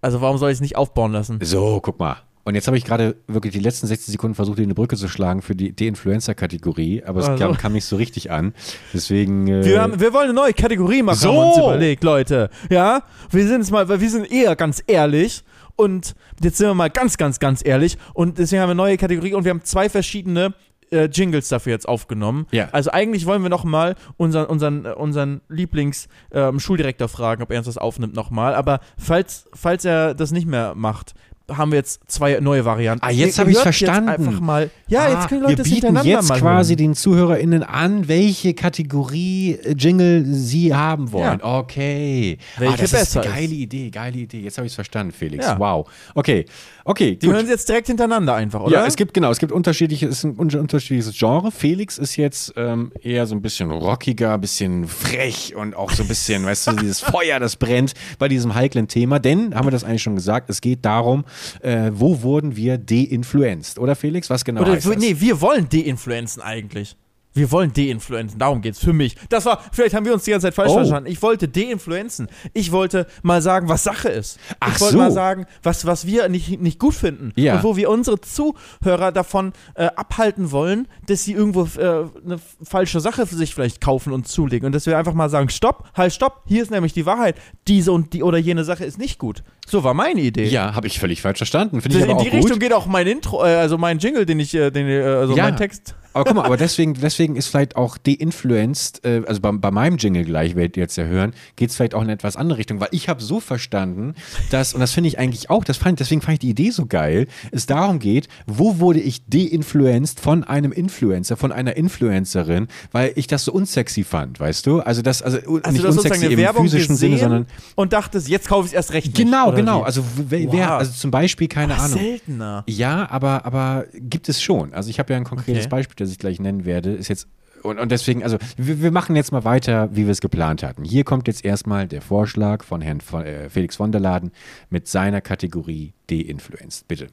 Also 0.00 0.20
warum 0.20 0.38
soll 0.38 0.50
ich 0.50 0.54
es 0.56 0.60
nicht 0.60 0.76
aufbauen 0.76 1.12
lassen? 1.12 1.38
So, 1.42 1.80
guck 1.82 1.98
mal. 1.98 2.16
Und 2.42 2.54
jetzt 2.54 2.66
habe 2.66 2.76
ich 2.78 2.84
gerade 2.84 3.16
wirklich 3.26 3.52
die 3.52 3.60
letzten 3.60 3.86
60 3.86 4.12
Sekunden 4.12 4.34
versucht, 4.34 4.58
dir 4.58 4.62
eine 4.62 4.74
Brücke 4.74 4.96
zu 4.96 5.08
schlagen 5.08 5.42
für 5.42 5.54
die, 5.54 5.72
die 5.72 5.86
Influencer-Kategorie, 5.88 7.02
aber 7.04 7.20
es 7.20 7.28
Also. 7.28 7.44
kam, 7.44 7.56
kam 7.56 7.72
nicht 7.74 7.84
so 7.84 7.96
richtig 7.96 8.30
an. 8.30 8.54
Deswegen. 8.94 9.46
Äh, 9.46 9.64
Wir, 9.64 9.82
haben, 9.82 10.00
wir 10.00 10.12
wollen 10.12 10.24
eine 10.24 10.32
neue 10.34 10.54
Kategorie 10.54 11.02
machen, 11.02 11.18
So. 11.18 11.28
haben 11.28 11.36
wir 11.36 11.46
uns 11.48 11.58
überlegt, 11.58 12.02
Leute. 12.02 12.48
Ja, 12.70 13.02
wir 13.30 13.46
sind 13.46 13.58
jetzt 13.60 13.70
mal, 13.70 13.88
weil 13.88 14.00
wir 14.00 14.10
sind 14.10 14.30
eher 14.32 14.56
ganz 14.56 14.82
ehrlich 14.86 15.42
und 15.76 16.14
jetzt 16.42 16.56
sind 16.58 16.66
wir 16.66 16.74
mal 16.74 16.88
ganz, 16.90 17.18
ganz, 17.18 17.38
ganz 17.38 17.64
ehrlich 17.64 17.98
und 18.14 18.38
deswegen 18.38 18.62
haben 18.62 18.68
wir 18.68 18.72
eine 18.72 18.76
neue 18.82 18.96
Kategorie 18.96 19.34
und 19.34 19.44
wir 19.44 19.50
haben 19.50 19.62
zwei 19.64 19.88
verschiedene 19.90 20.54
äh, 20.90 21.04
Jingles 21.04 21.48
dafür 21.48 21.72
jetzt 21.72 21.88
aufgenommen. 21.88 22.46
Ja. 22.50 22.68
Also 22.72 22.90
eigentlich 22.90 23.26
wollen 23.26 23.42
wir 23.42 23.50
noch 23.50 23.64
mal 23.64 23.94
unseren, 24.16 24.46
unseren, 24.46 24.84
äh, 24.84 24.92
unseren 24.92 25.40
Lieblings-Schuldirektor 25.48 27.08
fragen, 27.08 27.42
ob 27.42 27.50
er 27.50 27.58
uns 27.58 27.66
das 27.66 27.78
aufnimmt 27.78 28.14
nochmal. 28.14 28.54
Aber 28.54 28.80
falls, 28.98 29.48
falls 29.54 29.84
er 29.84 30.14
das 30.14 30.32
nicht 30.32 30.46
mehr 30.46 30.74
macht, 30.74 31.14
haben 31.56 31.72
wir 31.72 31.78
jetzt 31.78 32.00
zwei 32.08 32.38
neue 32.40 32.64
Varianten. 32.64 33.04
Ah, 33.04 33.10
jetzt 33.10 33.38
habe 33.38 33.50
hört 33.52 33.62
verstanden. 33.62 34.08
Jetzt 34.10 34.18
einfach 34.26 34.40
mal. 34.40 34.70
Ja, 34.88 35.00
Ah, 35.04 35.10
jetzt 35.10 35.28
können 35.28 35.42
Leute 35.42 35.52
wir 35.52 35.56
das 35.58 35.64
bieten 35.64 35.86
hintereinander 35.86 36.10
jetzt 36.10 36.32
quasi 36.40 36.70
hören. 36.72 36.78
den 36.78 36.94
ZuhörerInnen 36.94 37.62
an, 37.62 38.08
welche 38.08 38.54
Kategorie 38.54 39.52
äh, 39.62 39.72
Jingle 39.76 40.24
sie 40.26 40.74
haben 40.74 41.12
wollen. 41.12 41.40
Okay. 41.42 42.38
Welche 42.58 42.74
ah, 42.74 42.76
das 42.76 42.90
besser 42.90 43.20
ist 43.20 43.26
eine 43.26 43.34
geile 43.40 43.54
Idee, 43.54 43.90
geile 43.90 44.18
Idee. 44.18 44.40
Jetzt 44.40 44.58
habe 44.58 44.66
ich 44.66 44.72
es 44.72 44.74
verstanden, 44.74 45.12
Felix. 45.12 45.46
Ja. 45.46 45.58
Wow. 45.58 45.88
Okay, 46.14 46.44
okay, 46.84 47.16
Die 47.16 47.26
gut. 47.26 47.34
hören 47.36 47.46
sie 47.46 47.52
jetzt 47.52 47.68
direkt 47.68 47.86
hintereinander 47.86 48.34
einfach, 48.34 48.60
oder? 48.60 48.72
Ja, 48.80 48.86
es 48.86 48.96
gibt 48.96 49.14
genau, 49.14 49.30
es 49.30 49.38
gibt 49.38 49.52
unterschiedliche, 49.52 50.06
es 50.06 50.18
ist 50.18 50.24
ein 50.24 50.38
un- 50.38 50.50
unterschiedliches 50.54 51.16
Genre. 51.16 51.50
Felix 51.50 51.98
ist 51.98 52.16
jetzt 52.16 52.52
ähm, 52.56 52.92
eher 53.02 53.26
so 53.26 53.34
ein 53.34 53.42
bisschen 53.42 53.70
rockiger, 53.70 54.36
bisschen 54.38 54.86
frech 54.88 55.54
und 55.56 55.74
auch 55.76 55.90
so 55.92 56.02
ein 56.02 56.08
bisschen, 56.08 56.44
weißt 56.44 56.66
du, 56.68 56.72
dieses 56.72 57.00
Feuer, 57.00 57.38
das 57.38 57.56
brennt 57.56 57.94
bei 58.18 58.28
diesem 58.28 58.54
heiklen 58.54 58.88
Thema. 58.88 59.18
Denn, 59.18 59.54
haben 59.54 59.66
wir 59.66 59.70
das 59.70 59.84
eigentlich 59.84 60.02
schon 60.02 60.14
gesagt, 60.16 60.50
es 60.50 60.60
geht 60.60 60.84
darum, 60.84 61.24
äh, 61.60 61.90
wo 61.94 62.22
wurden 62.22 62.56
wir 62.56 62.78
deinfluenced, 62.78 63.78
oder 63.78 63.96
Felix? 63.96 64.30
Was 64.30 64.44
genau 64.44 64.62
Oder 64.62 64.72
heißt 64.72 64.86
das? 64.86 64.96
nee, 64.96 65.16
wir 65.18 65.40
wollen 65.40 65.68
deinfluenzen 65.68 66.42
eigentlich. 66.42 66.96
Wir 67.32 67.52
wollen 67.52 67.72
deinfluenzen, 67.72 68.40
darum 68.40 68.60
geht's 68.60 68.80
für 68.80 68.92
mich. 68.92 69.14
Das 69.28 69.44
war, 69.44 69.62
vielleicht 69.70 69.94
haben 69.94 70.04
wir 70.04 70.12
uns 70.12 70.24
die 70.24 70.32
ganze 70.32 70.48
Zeit 70.48 70.54
falsch 70.54 70.72
Oh. 70.72 70.74
verstanden. 70.78 71.08
Ich 71.08 71.22
wollte 71.22 71.46
deinfluenzen. 71.46 72.26
Ich 72.54 72.72
wollte 72.72 73.06
mal 73.22 73.40
sagen, 73.40 73.68
was 73.68 73.84
Sache 73.84 74.08
ist. 74.08 74.40
Ach 74.58 74.74
ich 74.74 74.80
wollte 74.80 74.94
so. 74.94 74.98
mal 74.98 75.12
sagen, 75.12 75.46
was, 75.62 75.86
was 75.86 76.08
wir 76.08 76.28
nicht, 76.28 76.60
nicht 76.60 76.80
gut 76.80 76.92
finden. 76.94 77.32
Ja. 77.36 77.54
Und 77.54 77.62
wo 77.62 77.76
wir 77.76 77.88
unsere 77.88 78.20
Zuhörer 78.20 79.12
davon 79.12 79.52
äh, 79.76 79.84
abhalten 79.94 80.50
wollen, 80.50 80.88
dass 81.06 81.22
sie 81.22 81.32
irgendwo 81.32 81.68
äh, 81.80 82.06
eine 82.24 82.40
falsche 82.64 82.98
Sache 82.98 83.24
für 83.28 83.36
sich 83.36 83.54
vielleicht 83.54 83.80
kaufen 83.80 84.12
und 84.12 84.26
zulegen. 84.26 84.66
Und 84.66 84.74
dass 84.74 84.86
wir 84.86 84.98
einfach 84.98 85.14
mal 85.14 85.30
sagen, 85.30 85.50
stopp, 85.50 85.88
halt, 85.94 86.12
stopp, 86.12 86.42
hier 86.48 86.62
ist 86.64 86.72
nämlich 86.72 86.94
die 86.94 87.06
Wahrheit. 87.06 87.36
Diese 87.68 87.92
und 87.92 88.12
die 88.12 88.24
oder 88.24 88.38
jene 88.38 88.64
Sache 88.64 88.84
ist 88.84 88.98
nicht 88.98 89.20
gut. 89.20 89.44
So 89.70 89.84
war 89.84 89.94
meine 89.94 90.20
Idee. 90.20 90.46
Ja, 90.48 90.74
habe 90.74 90.86
ich 90.88 90.98
völlig 90.98 91.22
falsch 91.22 91.38
verstanden. 91.38 91.80
Finde 91.80 91.98
ich 91.98 92.04
In 92.04 92.10
aber 92.10 92.20
auch 92.20 92.24
die 92.24 92.30
gut. 92.30 92.40
Richtung 92.40 92.58
geht 92.58 92.72
auch 92.72 92.86
mein 92.86 93.06
Intro, 93.06 93.44
äh, 93.44 93.54
also 93.54 93.78
mein 93.78 93.98
Jingle, 93.98 94.26
den 94.26 94.40
ich, 94.40 94.52
äh, 94.54 94.70
den, 94.70 94.88
äh, 94.88 95.00
also 95.02 95.36
Ja. 95.36 95.44
mein 95.44 95.56
Text. 95.56 95.94
Aber 96.12 96.24
guck 96.24 96.34
mal, 96.34 96.44
aber 96.44 96.56
deswegen, 96.56 96.94
deswegen 96.94 97.36
ist 97.36 97.46
vielleicht 97.46 97.76
auch 97.76 97.96
deinfluenced, 97.96 99.04
äh, 99.04 99.22
also 99.28 99.40
bei, 99.40 99.52
bei 99.52 99.70
meinem 99.70 99.96
Jingle 99.96 100.24
gleich, 100.24 100.56
werdet 100.56 100.76
ihr 100.76 100.82
jetzt 100.82 100.96
ja 100.96 101.04
hören, 101.04 101.34
geht 101.54 101.70
es 101.70 101.76
vielleicht 101.76 101.94
auch 101.94 102.00
in 102.00 102.06
eine 102.06 102.14
etwas 102.14 102.34
andere 102.34 102.58
Richtung, 102.58 102.80
weil 102.80 102.88
ich 102.90 103.08
habe 103.08 103.22
so 103.22 103.38
verstanden, 103.38 104.14
dass, 104.50 104.74
und 104.74 104.80
das 104.80 104.90
finde 104.90 105.06
ich 105.06 105.20
eigentlich 105.20 105.50
auch, 105.50 105.62
das 105.62 105.76
fand, 105.76 106.00
deswegen 106.00 106.20
fand 106.20 106.32
ich 106.34 106.38
die 106.40 106.50
Idee 106.50 106.70
so 106.70 106.86
geil, 106.86 107.28
es 107.52 107.66
darum 107.66 108.00
geht, 108.00 108.26
wo 108.48 108.80
wurde 108.80 108.98
ich 108.98 109.24
deinfluenced 109.28 110.18
von 110.18 110.42
einem 110.42 110.72
Influencer, 110.72 111.36
von 111.36 111.52
einer 111.52 111.76
Influencerin, 111.76 112.66
weil 112.90 113.12
ich 113.14 113.28
das 113.28 113.44
so 113.44 113.52
unsexy 113.52 114.02
fand, 114.02 114.40
weißt 114.40 114.66
du? 114.66 114.80
Also 114.80 115.02
das, 115.02 115.22
also, 115.22 115.36
nicht 115.36 115.64
hast 115.64 115.74
sozusagen 115.76 116.22
unsexy 116.24 116.32
im 116.42 116.54
physischen 116.54 116.94
gesehen 116.96 117.10
Sinne, 117.10 117.18
sondern 117.20 117.46
und 117.76 117.92
dachtest, 117.92 118.28
jetzt 118.28 118.48
kaufe 118.48 118.66
ich 118.66 118.72
es 118.72 118.74
erst 118.74 118.92
recht 118.94 119.06
nicht. 119.06 119.16
genau, 119.16 119.48
oder 119.50 119.59
genau. 119.60 119.80
wie? 119.80 119.84
Also 119.84 120.04
wer, 120.16 120.46
Wow. 120.48 120.70
also 120.70 120.92
zum 120.92 121.10
Beispiel, 121.10 121.48
keine 121.48 121.74
Ach, 121.74 121.84
Ahnung. 121.84 121.98
seltener. 121.98 122.64
Ja, 122.66 123.10
aber, 123.10 123.44
aber 123.46 123.86
gibt 123.94 124.28
es 124.28 124.42
schon. 124.42 124.74
Also 124.74 124.90
ich 124.90 124.98
habe 124.98 125.12
ja 125.12 125.16
ein 125.18 125.24
konkretes 125.24 125.64
Okay. 125.66 125.70
Beispiel, 125.70 125.96
das 125.96 126.10
ich 126.10 126.18
gleich 126.18 126.40
nennen 126.40 126.64
werde. 126.64 126.92
Ist 126.92 127.08
jetzt 127.08 127.28
und, 127.62 127.78
und 127.78 127.92
deswegen, 127.92 128.22
also 128.22 128.38
wir, 128.56 128.80
wir 128.80 128.90
machen 128.90 129.16
jetzt 129.16 129.32
mal 129.32 129.44
weiter, 129.44 129.90
wie 129.92 130.04
wir 130.06 130.12
es 130.12 130.20
geplant 130.22 130.62
hatten. 130.62 130.82
Hier 130.84 131.04
kommt 131.04 131.26
jetzt 131.26 131.44
erstmal 131.44 131.86
der 131.86 132.00
Vorschlag 132.00 132.64
von 132.64 132.80
Herrn 132.80 133.00
von, 133.02 133.24
äh, 133.24 133.50
Felix 133.50 133.76
von 133.76 133.92
der 133.92 134.00
Laden 134.00 134.30
mit 134.70 134.88
seiner 134.88 135.20
Kategorie 135.20 135.92
De-Influenced. 136.08 136.88
Bitte. 136.88 137.08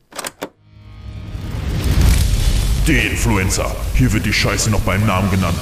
De-Influencer. 2.87 3.75
Hier 3.95 4.13
wird 4.13 4.25
die 4.25 4.31
Scheiße 4.31 4.69
noch 4.71 4.79
beim 4.81 5.05
Namen 5.05 5.29
genannt. 5.31 5.59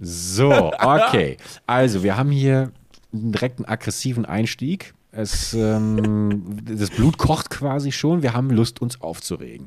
So, 0.00 0.72
okay. 0.80 1.36
Also 1.66 2.02
wir 2.02 2.16
haben 2.16 2.30
hier 2.30 2.72
einen 3.12 3.66
aggressiven 3.66 4.24
Einstieg. 4.24 4.94
Es, 5.12 5.54
ähm, 5.54 6.58
das 6.64 6.90
Blut 6.90 7.18
kocht 7.18 7.50
quasi 7.50 7.92
schon. 7.92 8.22
Wir 8.22 8.34
haben 8.34 8.50
Lust, 8.50 8.80
uns 8.80 9.00
aufzuregen. 9.00 9.66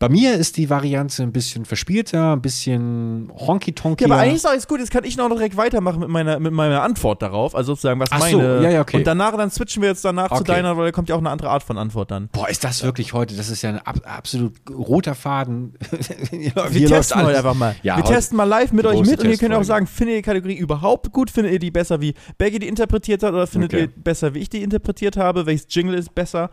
Bei 0.00 0.08
mir 0.08 0.32
ist 0.32 0.56
die 0.56 0.70
Variante 0.70 1.22
ein 1.22 1.30
bisschen 1.30 1.66
verspielter, 1.66 2.32
ein 2.32 2.40
bisschen 2.40 3.30
honky-tonky. 3.36 4.04
Ja, 4.04 4.10
aber 4.10 4.22
eigentlich 4.22 4.36
ist 4.36 4.46
alles 4.46 4.66
gut. 4.66 4.80
Jetzt 4.80 4.90
kann 4.90 5.04
ich 5.04 5.18
noch 5.18 5.28
direkt 5.28 5.58
weitermachen 5.58 6.00
mit 6.00 6.08
meiner, 6.08 6.40
mit 6.40 6.54
meiner 6.54 6.82
Antwort 6.82 7.20
darauf. 7.20 7.54
Also 7.54 7.72
sozusagen, 7.74 8.00
was 8.00 8.08
Ach 8.10 8.22
so, 8.22 8.38
meine. 8.38 8.62
ja, 8.62 8.70
ja, 8.70 8.80
okay. 8.80 8.96
Und 8.96 9.06
danach, 9.06 9.36
dann 9.36 9.50
switchen 9.50 9.82
wir 9.82 9.90
jetzt 9.90 10.02
danach 10.02 10.28
zu 10.28 10.36
Okay. 10.36 10.52
deiner, 10.52 10.78
weil 10.78 10.86
da 10.86 10.92
kommt 10.92 11.10
ja 11.10 11.16
auch 11.16 11.18
eine 11.20 11.28
andere 11.28 11.50
Art 11.50 11.62
von 11.62 11.76
Antwort 11.76 12.10
dann. 12.10 12.28
Boah, 12.32 12.48
ist 12.48 12.64
das 12.64 12.82
wirklich 12.82 13.12
heute, 13.12 13.36
das 13.36 13.50
ist 13.50 13.60
ja 13.60 13.68
ein 13.68 13.78
ab, 13.78 14.00
absolut 14.04 14.54
roter 14.70 15.14
Faden. 15.14 15.74
Hier 16.30 16.54
Wir 16.70 16.88
läuft 16.88 16.88
testen 17.10 17.22
heute 17.22 17.36
einfach 17.36 17.52
mal. 17.54 17.76
Ja, 17.82 17.98
wir 17.98 18.04
testen 18.04 18.38
mal 18.38 18.44
live 18.44 18.72
mit 18.72 18.86
euch 18.86 19.02
mit 19.02 19.20
und 19.22 19.28
ihr 19.28 19.36
könnt 19.36 19.54
auch 19.54 19.64
sagen, 19.64 19.86
findet 19.86 20.14
ihr 20.14 20.22
die 20.22 20.26
Kategorie 20.26 20.56
überhaupt 20.56 21.12
gut? 21.12 21.30
Findet 21.30 21.52
ihr 21.52 21.58
die 21.58 21.70
besser, 21.70 22.00
wie 22.00 22.14
Baggy 22.38 22.58
die 22.58 22.68
interpretiert 22.68 23.22
hat 23.22 23.34
oder 23.34 23.46
findet 23.46 23.74
Okay. 23.74 23.82
ihr 23.82 24.02
besser, 24.02 24.32
wie 24.32 24.38
ich 24.38 24.48
die 24.48 24.62
interpretiert 24.62 25.18
habe? 25.18 25.44
Welches 25.44 25.66
Jingle 25.68 25.94
ist 25.98 26.14
besser? 26.14 26.48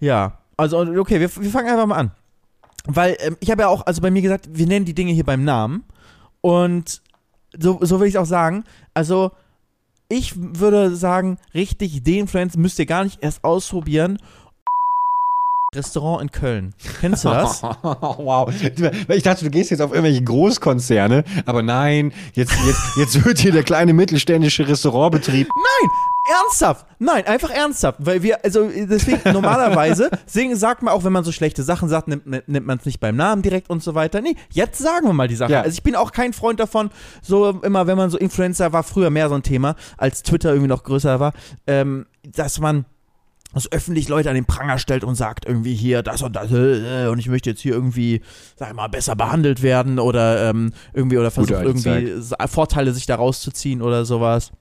Ja, 0.00 0.38
also 0.56 0.80
okay, 0.80 1.20
wir, 1.20 1.30
wir 1.36 1.50
fangen 1.50 1.68
einfach 1.68 1.86
mal 1.86 1.94
an. 1.94 2.10
Weil 2.86 3.16
ähm, 3.20 3.36
ich 3.40 3.50
habe 3.50 3.62
ja 3.62 3.68
auch, 3.68 3.86
also 3.86 4.00
bei 4.00 4.10
mir 4.10 4.22
gesagt, 4.22 4.48
wir 4.52 4.66
nennen 4.66 4.84
die 4.84 4.94
Dinge 4.94 5.12
hier 5.12 5.24
beim 5.24 5.44
Namen 5.44 5.84
und 6.40 7.02
so, 7.58 7.78
so 7.82 8.00
will 8.00 8.08
ich 8.08 8.14
es 8.14 8.20
auch 8.20 8.26
sagen. 8.26 8.64
Also 8.94 9.32
ich 10.08 10.34
würde 10.36 10.94
sagen, 10.96 11.38
richtig 11.54 12.02
de-influenced 12.02 12.58
müsst 12.58 12.78
ihr 12.78 12.86
gar 12.86 13.04
nicht 13.04 13.22
erst 13.22 13.44
ausprobieren. 13.44 14.18
Restaurant 15.72 16.20
in 16.20 16.32
Köln. 16.32 16.74
Kennst 17.00 17.24
du 17.24 17.28
das? 17.28 17.62
wow. 17.82 18.52
Ich 19.08 19.22
dachte, 19.22 19.44
du 19.44 19.50
gehst 19.50 19.70
jetzt 19.70 19.80
auf 19.80 19.92
irgendwelche 19.92 20.24
Großkonzerne, 20.24 21.22
aber 21.46 21.62
nein, 21.62 22.12
jetzt, 22.34 22.52
jetzt, 22.66 22.80
jetzt 22.96 23.24
wird 23.24 23.38
hier 23.38 23.52
der 23.52 23.62
kleine 23.62 23.92
mittelständische 23.92 24.66
Restaurantbetrieb. 24.66 25.46
Nein, 25.46 25.90
ernsthaft. 26.28 26.86
Nein, 26.98 27.24
einfach 27.24 27.50
ernsthaft. 27.50 27.98
Weil 28.04 28.24
wir, 28.24 28.44
also 28.44 28.68
deswegen 28.68 29.20
normalerweise 29.32 30.10
singen, 30.26 30.56
sagt 30.56 30.82
man 30.82 30.92
auch, 30.92 31.04
wenn 31.04 31.12
man 31.12 31.22
so 31.22 31.30
schlechte 31.30 31.62
Sachen 31.62 31.88
sagt, 31.88 32.08
nimmt, 32.08 32.26
nimmt 32.48 32.66
man 32.66 32.78
es 32.78 32.84
nicht 32.84 32.98
beim 32.98 33.14
Namen 33.14 33.42
direkt 33.42 33.70
und 33.70 33.80
so 33.80 33.94
weiter. 33.94 34.20
Nee, 34.20 34.34
jetzt 34.50 34.80
sagen 34.80 35.06
wir 35.06 35.12
mal 35.12 35.28
die 35.28 35.36
Sache. 35.36 35.52
Ja. 35.52 35.60
Also 35.60 35.74
ich 35.74 35.84
bin 35.84 35.94
auch 35.94 36.10
kein 36.10 36.32
Freund 36.32 36.58
davon, 36.58 36.90
so 37.22 37.50
immer, 37.62 37.86
wenn 37.86 37.96
man 37.96 38.10
so 38.10 38.18
Influencer 38.18 38.72
war, 38.72 38.82
früher 38.82 39.10
mehr 39.10 39.28
so 39.28 39.36
ein 39.36 39.44
Thema, 39.44 39.76
als 39.96 40.24
Twitter 40.24 40.48
irgendwie 40.50 40.68
noch 40.68 40.82
größer 40.82 41.20
war, 41.20 41.32
ähm, 41.68 42.06
dass 42.24 42.58
man 42.58 42.86
also 43.52 43.68
öffentlich 43.72 44.08
Leute 44.08 44.28
an 44.28 44.34
den 44.36 44.44
Pranger 44.44 44.78
stellt 44.78 45.02
und 45.02 45.16
sagt 45.16 45.44
irgendwie 45.44 45.74
hier 45.74 46.02
das 46.02 46.22
und 46.22 46.34
das 46.36 46.50
äh, 46.52 47.08
und 47.08 47.18
ich 47.18 47.28
möchte 47.28 47.50
jetzt 47.50 47.60
hier 47.60 47.72
irgendwie, 47.74 48.20
sag 48.56 48.68
ich 48.68 48.74
mal, 48.74 48.88
besser 48.88 49.16
behandelt 49.16 49.62
werden 49.62 49.98
oder 49.98 50.50
ähm, 50.50 50.72
irgendwie 50.92 51.18
oder 51.18 51.30
versucht 51.30 51.52
irgendwie 51.66 52.22
Sa- 52.22 52.46
Vorteile 52.46 52.92
sich 52.92 53.06
da 53.06 53.16
rauszuziehen 53.16 53.82
oder 53.82 54.04
sowas. 54.04 54.52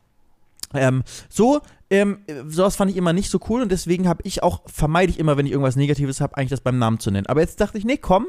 Ähm, 0.73 1.03
so, 1.29 1.61
ähm, 1.89 2.19
sowas 2.47 2.75
fand 2.75 2.91
ich 2.91 2.97
immer 2.97 3.13
nicht 3.13 3.29
so 3.29 3.39
cool 3.49 3.61
und 3.61 3.71
deswegen 3.71 4.07
habe 4.07 4.21
ich 4.23 4.43
auch, 4.43 4.61
vermeide 4.65 5.11
ich 5.11 5.19
immer, 5.19 5.37
wenn 5.37 5.45
ich 5.45 5.51
irgendwas 5.51 5.75
Negatives 5.75 6.21
habe, 6.21 6.37
eigentlich 6.37 6.51
das 6.51 6.61
beim 6.61 6.77
Namen 6.77 6.99
zu 6.99 7.09
nennen. 7.11 7.27
Aber 7.27 7.41
jetzt 7.41 7.59
dachte 7.61 7.77
ich, 7.77 7.85
nee, 7.85 7.97
komm, 7.97 8.27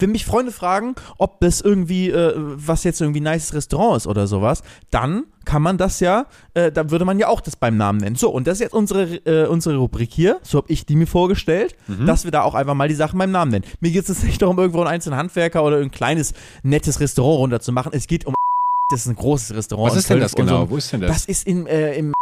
wenn 0.00 0.12
mich 0.12 0.24
Freunde 0.24 0.52
fragen, 0.52 0.94
ob 1.18 1.40
das 1.40 1.60
irgendwie, 1.60 2.10
äh, 2.10 2.32
was 2.36 2.84
jetzt 2.84 3.00
irgendwie 3.00 3.20
ein 3.20 3.32
nices 3.32 3.54
Restaurant 3.54 3.96
ist 3.98 4.06
oder 4.06 4.26
sowas, 4.26 4.62
dann 4.90 5.24
kann 5.44 5.62
man 5.62 5.78
das 5.78 6.00
ja, 6.00 6.26
äh, 6.54 6.70
dann 6.70 6.90
würde 6.90 7.04
man 7.04 7.18
ja 7.18 7.28
auch 7.28 7.40
das 7.40 7.56
beim 7.56 7.76
Namen 7.76 7.98
nennen. 8.00 8.16
So, 8.16 8.30
und 8.30 8.46
das 8.46 8.54
ist 8.54 8.60
jetzt 8.60 8.74
unsere, 8.74 9.04
äh, 9.26 9.46
unsere 9.46 9.76
Rubrik 9.76 10.10
hier, 10.12 10.38
so 10.42 10.58
habe 10.58 10.70
ich 10.72 10.84
die 10.86 10.96
mir 10.96 11.06
vorgestellt, 11.06 11.74
Mhm. 11.88 12.06
dass 12.06 12.24
wir 12.24 12.30
da 12.30 12.42
auch 12.42 12.54
einfach 12.54 12.74
mal 12.74 12.88
die 12.88 12.94
Sachen 12.94 13.18
beim 13.18 13.30
Namen 13.30 13.50
nennen. 13.50 13.64
Mir 13.80 13.90
geht 13.90 14.02
es 14.02 14.08
jetzt 14.08 14.24
nicht 14.24 14.42
darum, 14.42 14.58
irgendwo 14.58 14.80
einen 14.80 14.88
einzelnen 14.88 15.18
Handwerker 15.18 15.64
oder 15.64 15.78
ein 15.78 15.90
kleines, 15.90 16.34
nettes 16.62 17.00
Restaurant 17.00 17.38
runterzumachen. 17.40 17.92
Es 17.94 18.06
geht 18.06 18.26
um 18.26 18.34
das 18.90 19.00
ist 19.02 19.06
ein 19.06 19.16
großes 19.16 19.54
Restaurant. 19.54 19.92
Was 19.92 19.98
ist 19.98 20.10
denn 20.10 20.20
das 20.20 20.34
und 20.34 20.46
so. 20.48 20.54
genau? 20.54 20.70
Wo 20.70 20.76
ist 20.76 20.92
denn 20.92 21.00
das? 21.00 21.10
Das 21.12 21.24
ist 21.26 21.46
in, 21.46 21.66
äh, 21.66 21.94
im. 21.94 22.12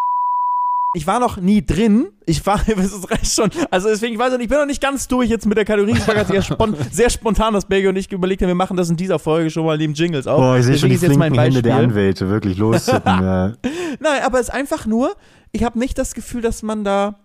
Ich 0.95 1.07
war 1.07 1.21
noch 1.21 1.37
nie 1.37 1.65
drin. 1.65 2.09
Ich 2.25 2.45
war, 2.47 2.67
ist 2.69 3.11
recht 3.11 3.31
schon. 3.31 3.51
Also 3.71 3.89
deswegen, 3.89 4.15
ich 4.15 4.19
weiß 4.19 4.33
nicht, 4.33 4.43
ich 4.43 4.49
bin 4.49 4.59
noch 4.59 4.67
nicht 4.67 4.81
ganz 4.81 5.07
durch 5.07 5.29
jetzt 5.29 5.47
mit 5.47 5.59
der. 5.59 5.69
Es 5.69 6.09
war 6.09 6.15
gerade 6.15 6.33
sehr, 6.33 6.43
spon 6.43 6.77
sehr 6.91 7.11
spontan, 7.11 7.53
dass 7.53 7.67
Belgio 7.67 7.91
und 7.91 7.97
ich 7.97 8.11
überlegt 8.11 8.41
haben, 8.41 8.49
wir 8.49 8.55
machen 8.55 8.77
das 8.77 8.89
in 8.89 8.97
dieser 8.97 9.19
Folge 9.19 9.51
schon 9.51 9.67
mal 9.67 9.77
neben 9.77 9.93
Jingles 9.93 10.27
auch. 10.27 10.55
Deswegen 10.57 10.95
ist 10.95 11.03
jetzt 11.03 11.17
mein 11.17 11.35
Beispiel. 11.35 11.71
Anwälte 11.71 12.29
wirklich 12.31 12.57
loszuppen. 12.57 13.03
ja. 13.23 13.53
Nein, 14.01 14.23
aber 14.25 14.41
es 14.41 14.49
ist 14.49 14.55
einfach 14.55 14.87
nur, 14.87 15.15
ich 15.53 15.63
habe 15.63 15.79
nicht 15.79 15.99
das 15.99 16.15
Gefühl, 16.15 16.41
dass 16.41 16.63
man 16.63 16.85
da 16.85 17.19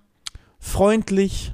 freundlich 0.59 1.53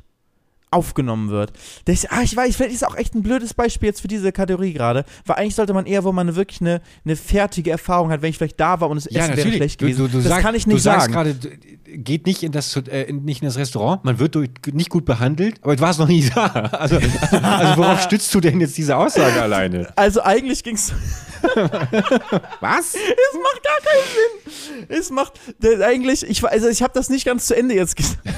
aufgenommen 0.71 1.29
wird. 1.29 1.51
Das, 1.85 2.05
ah, 2.09 2.21
ich 2.23 2.35
weiß, 2.35 2.55
vielleicht 2.55 2.73
ist 2.75 2.85
auch 2.85 2.95
echt 2.95 3.15
ein 3.15 3.23
blödes 3.23 3.53
Beispiel 3.53 3.87
jetzt 3.87 4.01
für 4.01 4.07
diese 4.07 4.31
Kategorie 4.31 4.73
gerade, 4.73 5.03
weil 5.25 5.37
eigentlich 5.37 5.55
sollte 5.55 5.73
man 5.73 5.85
eher, 5.85 6.03
wo 6.03 6.11
man 6.11 6.35
wirklich 6.35 6.61
eine, 6.61 6.81
eine 7.05 7.15
fertige 7.15 7.71
Erfahrung 7.71 8.11
hat, 8.11 8.21
wenn 8.21 8.29
ich 8.29 8.37
vielleicht 8.37 8.59
da 8.59 8.79
war 8.79 8.89
und 8.89 8.97
das 8.97 9.07
Ja, 9.11 9.25
Essen 9.25 9.37
wäre 9.37 9.51
schlecht 9.51 9.81
Du, 9.81 9.85
gewesen. 9.85 10.05
du, 10.05 10.07
du 10.09 10.17
das 10.19 10.27
sag, 10.27 10.41
kann 10.41 10.53
ich 10.55 10.65
du 10.65 10.69
nicht 10.71 10.83
sagst 10.83 11.01
sagen. 11.11 11.13
gerade, 11.13 11.33
d- 11.33 11.97
geht 11.97 12.25
nicht 12.27 12.43
in, 12.43 12.51
das, 12.51 12.75
äh, 12.75 13.11
nicht 13.11 13.41
in 13.41 13.47
das 13.47 13.57
Restaurant, 13.57 14.03
man 14.05 14.19
wird 14.19 14.35
durch, 14.35 14.49
nicht 14.71 14.89
gut 14.89 15.05
behandelt, 15.05 15.55
aber 15.63 15.75
du 15.75 15.81
warst 15.81 15.99
noch 15.99 16.07
nie 16.07 16.29
da. 16.33 16.45
Also, 16.45 16.97
also, 17.31 17.37
also 17.37 17.77
worauf 17.81 18.01
stützt 18.01 18.33
du 18.35 18.39
denn 18.39 18.61
jetzt 18.61 18.77
diese 18.77 18.95
Aussage 18.95 19.41
alleine? 19.41 19.91
Also 19.95 20.21
eigentlich 20.21 20.63
ging 20.63 20.75
es 20.75 20.93
Was? 22.61 22.95
Es 22.95 23.33
macht 23.41 23.63
gar 23.63 23.79
keinen 23.83 24.05
Sinn. 24.53 24.85
Es 24.89 25.09
macht 25.09 25.33
eigentlich, 25.83 26.23
ich 26.27 26.41
weiß, 26.43 26.51
also 26.51 26.69
ich 26.69 26.81
habe 26.81 26.93
das 26.93 27.09
nicht 27.09 27.25
ganz 27.25 27.45
zu 27.47 27.55
Ende 27.55 27.75
jetzt 27.75 27.95
gesagt. 27.95 28.19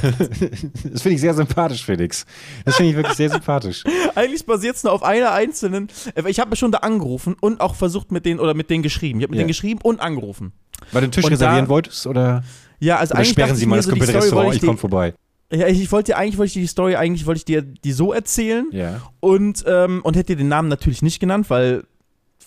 Das 0.92 1.02
finde 1.02 1.16
ich 1.16 1.22
sehr 1.22 1.34
sympathisch, 1.34 1.86
Felix. 1.86 2.26
Das 2.66 2.76
finde 2.76 2.92
ich 2.92 2.96
wirklich 2.98 3.16
sehr 3.16 3.30
sympathisch. 3.30 3.84
Eigentlich 4.16 4.46
basiert 4.46 4.76
es 4.76 4.84
nur 4.84 4.94
auf 4.94 5.04
einer 5.04 5.32
einzelnen. 5.32 5.90
äh, 6.16 6.30
Ich 6.30 6.40
habe 6.40 6.56
schon 6.56 6.72
da 6.72 6.80
angerufen 6.80 7.36
und 7.40 7.62
auch 7.62 7.76
versucht 7.76 8.12
mit 8.12 8.26
denen 8.26 8.40
oder 8.40 8.54
mit 8.54 8.70
denen 8.70 8.84
geschrieben. 8.84 9.20
Ich 9.20 9.24
habe 9.24 9.32
mit 9.32 9.38
Ja. 9.38 9.42
denen 9.44 9.48
geschrieben 9.50 9.80
und 9.84 10.02
angerufen. 10.02 10.54
Weil 10.92 11.02
du 11.02 11.08
den 11.08 11.12
Tisch 11.12 11.24
Und 11.26 11.32
reservieren 11.32 11.66
da- 11.66 11.70
wolltest 11.70 12.08
oder, 12.08 12.44
Ja, 12.80 12.98
also 12.98 13.12
oder 13.12 13.20
eigentlich 13.20 13.30
sperren 13.32 13.56
Sie 13.56 13.66
mal 13.66 13.78
das 13.78 13.86
so, 13.86 13.92
komplette 13.92 14.16
Restaurant, 14.16 14.56
ich 14.56 14.62
ich 14.62 14.66
komme 14.68 14.78
vorbei. 14.78 15.14
Ja, 15.54 15.68
ich, 15.68 15.82
ich 15.82 15.92
wollte 15.92 16.12
dir 16.14 16.18
eigentlich, 16.18 16.38
wollte 16.38 16.48
ich 16.48 16.54
die 16.54 16.68
Story, 16.68 16.96
eigentlich 16.96 17.26
wollte 17.26 17.40
ich 17.40 17.46
dir 17.46 17.62
die 17.62 17.92
so 17.92 18.14
erzählen 18.14 18.68
Ja. 18.72 19.02
und, 19.20 19.64
ähm, 19.68 20.00
und 20.04 20.16
hätte 20.16 20.28
dir 20.34 20.38
den 20.38 20.48
Namen 20.48 20.70
natürlich 20.70 21.02
nicht 21.02 21.20
genannt, 21.20 21.50
weil 21.50 21.84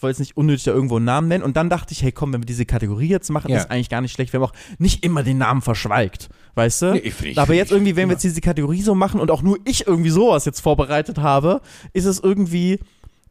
wollte 0.04 0.12
jetzt 0.12 0.20
nicht 0.20 0.36
unnötig 0.36 0.62
da 0.64 0.70
irgendwo 0.70 0.96
einen 0.96 1.04
Namen 1.06 1.26
nennen. 1.26 1.42
Und 1.42 1.56
dann 1.56 1.68
dachte 1.68 1.92
ich, 1.92 2.02
hey, 2.04 2.12
komm, 2.12 2.32
wenn 2.32 2.40
wir 2.42 2.46
diese 2.46 2.64
Kategorie 2.66 3.08
jetzt 3.08 3.30
machen, 3.30 3.50
Ja. 3.50 3.58
ist 3.58 3.70
eigentlich 3.72 3.88
gar 3.88 4.00
nicht 4.00 4.12
schlecht, 4.12 4.32
wenn 4.32 4.40
man 4.40 4.50
auch 4.50 4.54
nicht 4.78 5.04
immer 5.04 5.24
den 5.24 5.38
Namen 5.38 5.60
verschweigt. 5.62 6.28
Weißt 6.54 6.82
du? 6.82 6.92
Nee, 6.92 6.98
ich 6.98 7.20
ich 7.24 7.38
Aber 7.38 7.54
jetzt 7.54 7.72
irgendwie, 7.72 7.96
wenn 7.96 8.08
wir 8.08 8.12
jetzt 8.12 8.22
diese 8.22 8.40
Kategorie 8.40 8.82
so 8.82 8.94
machen 8.94 9.18
und 9.18 9.32
auch 9.32 9.42
nur 9.42 9.58
ich 9.64 9.88
irgendwie 9.88 10.10
sowas 10.10 10.44
jetzt 10.44 10.60
vorbereitet 10.60 11.18
habe, 11.18 11.60
ist 11.92 12.04
es 12.04 12.20
irgendwie. 12.20 12.78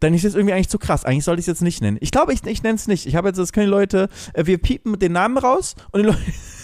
Dann 0.02 0.14
ist 0.14 0.26
es 0.26 0.36
irgendwie 0.36 0.54
eigentlich 0.54 0.68
zu 0.68 0.80
krass. 0.80 1.06
Eigentlich 1.06 1.24
sollte 1.24 1.40
ich 1.40 1.44
es 1.44 1.48
jetzt 1.48 1.62
nicht 1.62 1.82
nennen. 1.82 1.98
Ich 2.02 2.12
glaube, 2.12 2.34
ich, 2.34 2.46
ich 2.46 2.62
nenne 2.62 2.76
es 2.76 2.88
nicht. 2.88 3.06
Ich 3.06 3.16
habe 3.16 3.30
jetzt, 3.30 3.38
das 3.38 3.54
können 3.54 3.68
die 3.68 3.72
Leute, 3.72 4.10
äh, 4.34 4.46
wir 4.46 4.58
piepen 4.58 4.92
mit 4.92 5.02
den 5.02 5.14
Namen 5.14 5.38
raus 5.38 5.76
und 5.92 6.02
die 6.02 6.08
Leute, 6.08 6.20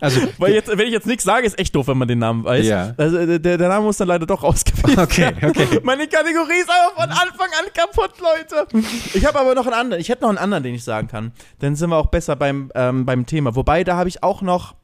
Also, 0.00 0.20
weil 0.38 0.52
jetzt, 0.52 0.68
wenn 0.68 0.86
ich 0.86 0.92
jetzt 0.92 1.06
nichts 1.06 1.24
sage, 1.24 1.46
ist 1.46 1.58
echt 1.58 1.74
doof, 1.74 1.88
wenn 1.88 1.98
man 1.98 2.08
den 2.08 2.18
Namen 2.18 2.44
weiß. 2.44 2.66
Ja. 2.66 2.94
Also 2.96 3.38
der, 3.38 3.58
der 3.58 3.68
Name 3.68 3.84
muss 3.84 3.96
dann 3.96 4.08
leider 4.08 4.26
doch 4.26 4.42
ausgewählt 4.42 4.98
Okay, 4.98 5.32
okay. 5.42 5.80
Meine 5.82 6.06
Kategorie 6.06 6.60
ist 6.60 6.70
einfach 6.70 6.94
von 6.94 7.10
Anfang 7.10 7.48
an 7.58 7.72
kaputt, 7.74 8.12
Leute. 8.20 8.66
Ich 9.14 9.24
habe 9.24 9.38
aber 9.38 9.54
noch 9.54 9.66
einen 9.66 9.74
anderen. 9.74 10.00
Ich 10.00 10.08
hätte 10.08 10.22
noch 10.22 10.28
einen 10.28 10.38
anderen, 10.38 10.62
den 10.62 10.74
ich 10.74 10.84
sagen 10.84 11.08
kann. 11.08 11.32
Dann 11.60 11.76
sind 11.76 11.90
wir 11.90 11.96
auch 11.96 12.06
besser 12.06 12.36
beim, 12.36 12.70
ähm, 12.74 13.06
beim 13.06 13.26
Thema. 13.26 13.54
Wobei, 13.54 13.84
da 13.84 13.96
habe 13.96 14.08
ich 14.08 14.22
auch 14.22 14.42
noch, 14.42 14.74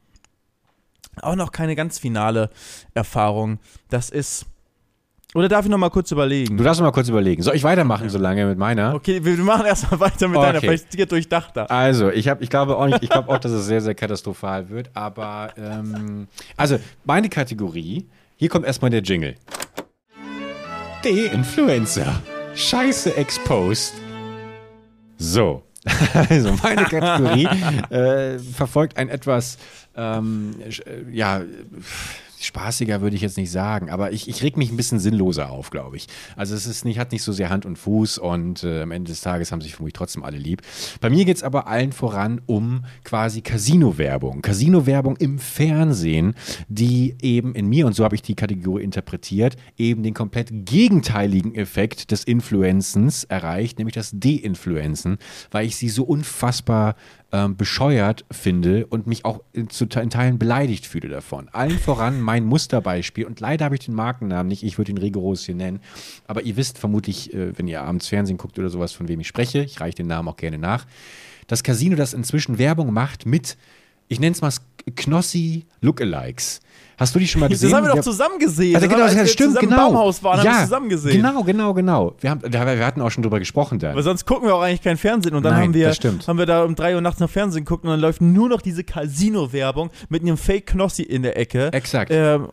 auch 1.21 1.35
noch 1.35 1.51
keine 1.51 1.75
ganz 1.75 1.99
finale 1.99 2.49
Erfahrung. 2.93 3.59
Das 3.89 4.09
ist. 4.09 4.45
Oder 5.33 5.47
darf 5.47 5.63
ich 5.63 5.71
noch 5.71 5.77
mal 5.77 5.89
kurz 5.89 6.11
überlegen? 6.11 6.57
du 6.57 6.63
darfst 6.63 6.81
noch 6.81 6.87
mal 6.87 6.91
kurz 6.91 7.07
überlegen. 7.07 7.41
Soll 7.41 7.55
ich 7.55 7.63
weitermachen 7.63 8.09
so 8.09 8.17
lange 8.17 8.45
mit 8.45 8.57
meiner? 8.57 8.93
Okay, 8.95 9.23
wir 9.23 9.37
machen 9.37 9.65
erstmal 9.65 9.99
weiter 10.01 10.27
mit 10.27 10.37
Okay. 10.37 10.47
deiner, 10.47 10.59
vielleicht 10.59 10.93
dir 10.93 11.05
durchdachter. 11.05 11.71
Also, 11.71 12.09
ich, 12.09 12.27
hab, 12.27 12.41
ich 12.41 12.49
glaube 12.49 12.75
auch 12.75 12.85
nicht, 12.85 13.01
ich 13.01 13.09
glaube 13.09 13.29
auch, 13.29 13.37
dass 13.37 13.51
es 13.53 13.65
sehr, 13.65 13.79
sehr 13.79 13.95
katastrophal 13.95 14.69
wird, 14.69 14.89
aber 14.93 15.53
ähm, 15.57 16.27
also 16.57 16.79
meine 17.05 17.29
Kategorie, 17.29 18.07
hier 18.35 18.49
kommt 18.49 18.65
erstmal 18.65 18.91
der 18.91 19.01
Jingle. 19.03 19.35
De-Influencer. 21.03 22.21
Scheiße 22.55 23.15
exposed. 23.15 23.93
So. 25.17 25.63
Also 26.29 26.53
meine 26.61 26.83
Kategorie 26.83 27.45
äh, 27.89 28.37
verfolgt 28.37 28.97
ein 28.97 29.09
etwas 29.09 29.57
ähm, 29.95 30.53
äh, 30.59 31.11
ja 31.11 31.41
spaßiger 32.45 33.01
würde 33.01 33.15
ich 33.15 33.21
jetzt 33.21 33.37
nicht 33.37 33.51
sagen, 33.51 33.89
aber 33.89 34.11
ich, 34.11 34.27
ich 34.27 34.43
reg 34.43 34.57
mich 34.57 34.71
ein 34.71 34.77
bisschen 34.77 34.99
sinnloser 34.99 35.49
auf, 35.49 35.69
glaube 35.69 35.97
ich. 35.97 36.07
Also 36.35 36.55
es 36.55 36.65
ist 36.65 36.85
nicht, 36.85 36.99
hat 36.99 37.11
nicht 37.11 37.23
so 37.23 37.31
sehr 37.31 37.49
Hand 37.49 37.65
und 37.65 37.77
Fuß 37.77 38.17
und 38.17 38.63
äh, 38.63 38.81
am 38.81 38.91
Ende 38.91 39.11
des 39.11 39.21
Tages 39.21 39.51
haben 39.51 39.61
sich 39.61 39.75
vermutlich 39.75 39.93
trotzdem 39.93 40.23
alle 40.23 40.37
lieb. 40.37 40.61
Bei 40.99 41.09
mir 41.09 41.25
geht 41.25 41.37
es 41.37 41.43
aber 41.43 41.67
allen 41.67 41.91
voran 41.91 42.41
um 42.45 42.85
quasi 43.03 43.41
Casino-Werbung. 43.41 44.41
Casino-Werbung 44.41 45.17
im 45.17 45.39
Fernsehen, 45.39 46.35
die 46.67 47.15
eben 47.21 47.55
in 47.55 47.67
mir, 47.67 47.85
und 47.87 47.93
so 47.93 48.03
habe 48.03 48.15
ich 48.15 48.21
die 48.21 48.35
Kategorie 48.35 48.83
interpretiert, 48.83 49.55
eben 49.77 50.03
den 50.03 50.13
komplett 50.13 50.49
gegenteiligen 50.51 51.55
Effekt 51.55 52.11
des 52.11 52.23
Influenzens 52.23 53.23
erreicht, 53.23 53.77
nämlich 53.77 53.95
das 53.95 54.11
De-Influenzen, 54.13 55.17
weil 55.51 55.65
ich 55.65 55.75
sie 55.75 55.89
so 55.89 56.03
unfassbar 56.03 56.95
ähm, 57.31 57.55
bescheuert 57.55 58.25
finde 58.31 58.85
und 58.87 59.07
mich 59.07 59.25
auch 59.25 59.41
in, 59.53 59.69
zu, 59.69 59.85
in 59.85 60.09
Teilen 60.09 60.37
beleidigt 60.37 60.85
fühle 60.85 61.09
davon. 61.09 61.49
Allen 61.49 61.79
voran 61.79 62.21
mein 62.21 62.45
Musterbeispiel 62.45 63.25
und 63.25 63.39
leider 63.39 63.65
habe 63.65 63.75
ich 63.75 63.85
den 63.85 63.95
Markennamen 63.95 64.47
nicht, 64.47 64.63
ich 64.63 64.77
würde 64.77 64.91
ihn 64.91 64.97
rigoros 64.97 65.45
hier 65.45 65.55
nennen, 65.55 65.79
aber 66.27 66.43
ihr 66.43 66.57
wisst 66.57 66.77
vermutlich, 66.77 67.33
äh, 67.33 67.57
wenn 67.57 67.67
ihr 67.67 67.81
abends 67.81 68.07
Fernsehen 68.07 68.37
guckt 68.37 68.59
oder 68.59 68.69
sowas, 68.69 68.91
von 68.91 69.07
wem 69.07 69.19
ich 69.19 69.27
spreche, 69.27 69.63
ich 69.63 69.79
reiche 69.79 69.97
den 69.97 70.07
Namen 70.07 70.27
auch 70.27 70.37
gerne 70.37 70.57
nach, 70.57 70.85
das 71.47 71.63
Casino, 71.63 71.95
das 71.95 72.13
inzwischen 72.13 72.57
Werbung 72.57 72.93
macht 72.93 73.25
mit, 73.25 73.57
ich 74.11 74.19
nenne 74.19 74.33
es 74.33 74.41
mal 74.41 74.51
Knossi 74.95 75.65
Lookalikes. 75.81 76.59
Hast 76.97 77.15
du 77.15 77.19
die 77.19 77.27
schon 77.27 77.39
mal 77.39 77.49
gesehen? 77.49 77.71
Das 77.71 77.77
haben 77.77 77.85
wir 77.85 77.89
doch 77.89 77.95
Ja. 77.95 78.01
zusammen 78.03 78.37
gesehen. 78.39 78.75
Also 78.75 78.85
Das 78.87 78.93
genau, 78.95 79.07
haben 79.07 79.15
wir, 79.15 79.21
das 79.23 79.29
als 79.31 79.39
wir 79.39 79.45
stimmt, 79.45 79.59
genau. 79.59 79.71
im 79.87 79.93
Baumhaus 79.93 80.21
waren, 80.23 80.37
haben 80.39 80.45
wir 80.45 80.51
ja, 80.51 80.63
zusammen 80.63 80.89
gesehen. 80.89 81.13
Genau, 81.23 81.43
genau, 81.43 81.73
genau. 81.73 82.13
Wir, 82.19 82.29
haben, 82.29 82.41
da- 82.41 82.65
wir 82.77 82.85
hatten 82.85 83.01
auch 83.01 83.09
schon 83.09 83.23
drüber 83.23 83.39
gesprochen 83.39 83.79
dann. 83.79 83.91
Aber 83.93 84.03
sonst 84.03 84.25
gucken 84.25 84.47
wir 84.47 84.53
auch 84.55 84.61
eigentlich 84.61 84.81
kein 84.83 84.97
Fernsehen 84.97 85.33
und 85.33 85.43
dann 85.43 85.53
Nein, 85.53 85.63
haben 85.63 85.73
wir 85.73 85.87
das 85.87 86.27
haben 86.27 86.37
wir 86.37 86.45
da 86.45 86.63
um 86.63 86.75
3 86.75 86.95
Uhr 86.95 87.01
nachts 87.01 87.19
noch 87.19 87.29
Fernsehen 87.29 87.63
geguckt 87.65 87.85
und 87.85 87.89
dann 87.89 87.99
läuft 87.99 88.21
nur 88.21 88.49
noch 88.49 88.61
diese 88.61 88.83
Casino-Werbung 88.83 89.89
mit 90.09 90.21
einem 90.21 90.37
Fake 90.37 90.67
Knossi 90.67 91.01
in 91.03 91.23
der 91.23 91.37
Ecke. 91.37 91.71
Exakt. 91.73 92.11
Ähm, 92.13 92.49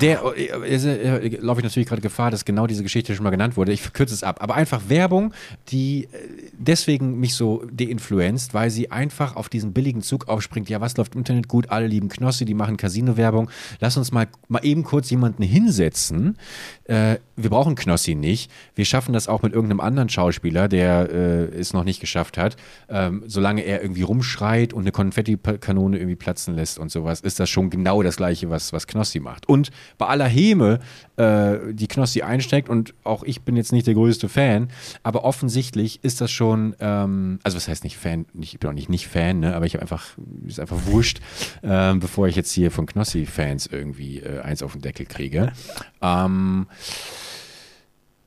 Der 0.00 0.22
äh, 0.36 0.46
äh, 0.46 1.26
äh, 1.26 1.36
laufe 1.40 1.60
ich 1.60 1.64
natürlich 1.64 1.88
gerade 1.88 2.02
Gefahr, 2.02 2.30
dass 2.30 2.44
genau 2.44 2.66
diese 2.66 2.82
Geschichte 2.82 3.14
schon 3.14 3.24
mal 3.24 3.30
genannt 3.30 3.56
wurde. 3.56 3.72
Ich 3.72 3.82
verkürze 3.82 4.14
es 4.14 4.22
ab. 4.22 4.38
Aber 4.40 4.54
einfach 4.54 4.82
Werbung, 4.88 5.34
die 5.68 6.04
äh, 6.04 6.08
deswegen 6.52 7.18
mich 7.18 7.34
so 7.34 7.64
deinfluenzt, 7.70 8.54
weil 8.54 8.70
sie 8.70 8.90
einfach 8.90 9.36
auf 9.36 9.48
diesen 9.48 9.72
billigen 9.72 10.02
Zug 10.02 10.28
aufspringt. 10.28 10.68
Ja, 10.68 10.80
was 10.80 10.96
läuft 10.96 11.14
im 11.14 11.20
Internet 11.20 11.48
gut? 11.48 11.70
Alle 11.70 11.86
lieben 11.86 12.08
Knossi, 12.08 12.44
die 12.44 12.54
machen 12.54 12.76
Casino-Werbung. 12.76 13.50
Lass 13.80 13.96
uns 13.96 14.12
mal, 14.12 14.28
mal 14.48 14.64
eben 14.64 14.84
kurz 14.84 15.10
jemanden 15.10 15.42
hinsetzen. 15.42 16.38
Äh, 16.84 17.16
wir 17.36 17.50
brauchen 17.50 17.74
Knossi 17.74 18.14
nicht. 18.14 18.50
Wir 18.74 18.84
schaffen 18.84 19.12
das 19.12 19.28
auch 19.28 19.42
mit 19.42 19.52
irgendeinem 19.52 19.80
anderen 19.80 20.08
Schauspieler, 20.08 20.68
der 20.68 21.10
äh, 21.10 21.44
es 21.58 21.72
noch 21.72 21.84
nicht 21.84 22.00
geschafft 22.00 22.38
hat. 22.38 22.56
Ähm, 22.88 23.24
solange 23.26 23.62
er 23.62 23.82
irgendwie 23.82 24.02
rumschreit 24.02 24.72
und 24.72 24.82
eine 24.82 24.92
Konfettikanone 24.92 25.96
irgendwie 25.96 26.16
platzen 26.16 26.54
lässt 26.54 26.78
und 26.78 26.90
sowas, 26.90 27.20
ist 27.20 27.40
das 27.40 27.50
schon 27.50 27.70
genau 27.70 28.02
das 28.02 28.16
Gleiche, 28.16 28.50
was, 28.50 28.72
was 28.72 28.86
Knossi 28.86 29.20
macht. 29.20 29.48
Und 29.48 29.61
bei 29.98 30.06
aller 30.06 30.26
Häme, 30.26 30.80
äh, 31.16 31.58
die 31.72 31.86
Knossi 31.86 32.22
einsteckt, 32.22 32.68
und 32.68 32.94
auch 33.04 33.22
ich 33.22 33.42
bin 33.42 33.56
jetzt 33.56 33.72
nicht 33.72 33.86
der 33.86 33.94
größte 33.94 34.28
Fan, 34.28 34.68
aber 35.02 35.24
offensichtlich 35.24 36.02
ist 36.02 36.20
das 36.20 36.30
schon, 36.30 36.74
ähm, 36.80 37.38
also 37.42 37.56
was 37.56 37.68
heißt 37.68 37.84
nicht 37.84 37.96
Fan, 37.96 38.26
ich 38.40 38.58
bin 38.58 38.70
auch 38.70 38.74
nicht, 38.74 38.88
nicht 38.88 39.08
Fan, 39.08 39.40
ne, 39.40 39.54
aber 39.54 39.66
ich 39.66 39.74
habe 39.74 39.82
einfach, 39.82 40.06
ist 40.46 40.60
einfach 40.60 40.86
wurscht, 40.86 41.20
ähm, 41.62 42.00
bevor 42.00 42.28
ich 42.28 42.36
jetzt 42.36 42.52
hier 42.52 42.70
von 42.70 42.86
Knossi-Fans 42.86 43.66
irgendwie 43.66 44.20
äh, 44.20 44.40
eins 44.40 44.62
auf 44.62 44.72
den 44.72 44.82
Deckel 44.82 45.06
kriege. 45.06 45.52
Ähm, 46.00 46.66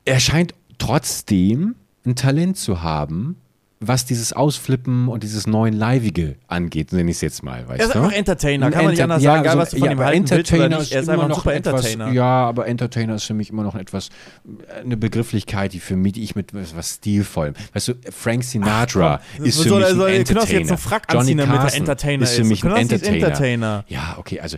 er 0.05 0.19
scheint 0.19 0.53
trotzdem 0.77 1.75
ein 2.05 2.15
Talent 2.15 2.57
zu 2.57 2.83
haben, 2.83 3.37
was 3.79 4.05
dieses 4.05 4.31
Ausflippen 4.33 5.09
und 5.09 5.23
dieses 5.23 5.47
neuen 5.47 5.73
Livige 5.73 6.35
angeht, 6.47 6.93
nenne 6.93 7.11
ich 7.11 7.17
es 7.17 7.21
jetzt 7.21 7.43
mal, 7.43 7.67
weißt 7.67 7.79
er 7.81 7.87
ist 7.87 7.95
du? 7.95 7.99
einfach 7.99 8.13
Entertainer, 8.13 8.71
kann 8.71 8.83
man 8.85 8.91
nicht 8.91 9.03
anders 9.03 9.21
ja, 9.21 9.31
sagen, 9.31 9.43
egal 9.43 9.53
so- 9.53 9.59
was 9.59 9.69
du 9.71 9.77
von 9.77 9.85
ja, 9.85 9.91
ihm 9.91 9.99
halten 9.99 10.19
willst 10.21 10.31
Entertainer 10.31 10.79
ist 10.79 10.91
Er 10.91 11.01
ist 11.01 11.09
einfach 11.09 11.23
ein 11.23 11.29
noch 11.29 11.37
super 11.37 11.53
etwas, 11.53 11.85
Entertainer. 11.85 12.11
Ja, 12.13 12.45
aber 12.47 12.67
Entertainer 12.67 13.15
ist 13.15 13.23
für 13.25 13.33
mich 13.33 13.49
immer 13.49 13.63
noch 13.63 13.75
etwas, 13.75 14.09
äh, 14.09 14.81
eine 14.81 14.95
Begrifflichkeit, 14.97 15.73
die 15.73 15.79
für 15.79 15.97
mich, 15.97 16.13
die 16.13 16.23
ich 16.23 16.35
mit 16.35 16.53
was, 16.53 16.95
stilvollem. 16.95 17.53
Weißt 17.73 17.89
du, 17.89 17.93
Frank 18.11 18.43
Sinatra 18.43 19.19
komm, 19.35 19.45
ist 19.45 19.61
für 19.61 19.69
soll 19.69 19.79
mich 19.79 19.89
ein 19.89 19.95
soll 19.97 20.09
Entertainer. 20.09 20.59
Jetzt 20.59 20.69
einen 20.69 20.77
Frack 20.77 21.07
Johnny 21.11 21.35
damit 21.35 21.59
er 21.59 21.75
Entertainer 21.75 22.23
ist 22.23 22.35
für 22.35 22.41
ist? 22.41 22.47
mich 22.47 22.63
ein 22.63 22.75
Entertainer. 22.75 23.15
Entertainer. 23.15 23.85
Ja, 23.89 24.15
okay, 24.17 24.39
also 24.39 24.57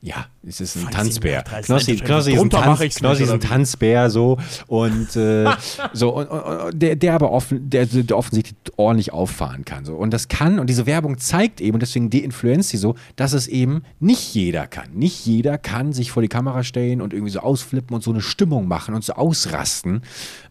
ja, 0.00 0.26
es 0.46 0.60
ist 0.60 0.76
ein 0.76 0.82
Frank 0.82 0.94
Tanzbär. 0.94 1.42
Knossi. 1.42 1.96
Knossi 1.96 2.32
ist 2.34 2.40
ein, 2.40 2.50
Tanz, 2.50 2.94
Knossi 2.94 3.22
ist 3.24 3.30
ein? 3.30 3.40
Tanzbär 3.40 4.10
so 4.10 4.38
und 4.68 5.16
äh, 5.16 5.46
so 5.92 6.10
und, 6.10 6.28
und, 6.28 6.40
und 6.40 6.82
der, 6.82 6.94
der 6.96 7.14
aber 7.14 7.32
offen, 7.32 7.68
der, 7.68 7.86
der 7.86 8.16
offensichtlich 8.16 8.43
ordentlich 8.76 9.12
auffahren 9.12 9.64
kann 9.64 9.84
so 9.84 9.94
und 9.94 10.12
das 10.12 10.28
kann 10.28 10.58
und 10.58 10.68
diese 10.68 10.86
Werbung 10.86 11.18
zeigt 11.18 11.60
eben 11.60 11.74
und 11.74 11.80
deswegen 11.80 12.10
deinfluenzt 12.10 12.70
sie 12.70 12.76
so, 12.76 12.94
dass 13.16 13.32
es 13.32 13.46
eben 13.46 13.82
nicht 14.00 14.34
jeder 14.34 14.66
kann. 14.66 14.92
Nicht 14.92 15.26
jeder 15.26 15.58
kann 15.58 15.92
sich 15.92 16.10
vor 16.10 16.22
die 16.22 16.28
Kamera 16.28 16.62
stellen 16.62 17.00
und 17.00 17.12
irgendwie 17.12 17.32
so 17.32 17.40
ausflippen 17.40 17.94
und 17.94 18.02
so 18.02 18.10
eine 18.10 18.20
Stimmung 18.20 18.68
machen 18.68 18.94
und 18.94 19.04
so 19.04 19.14
ausrasten. 19.14 20.02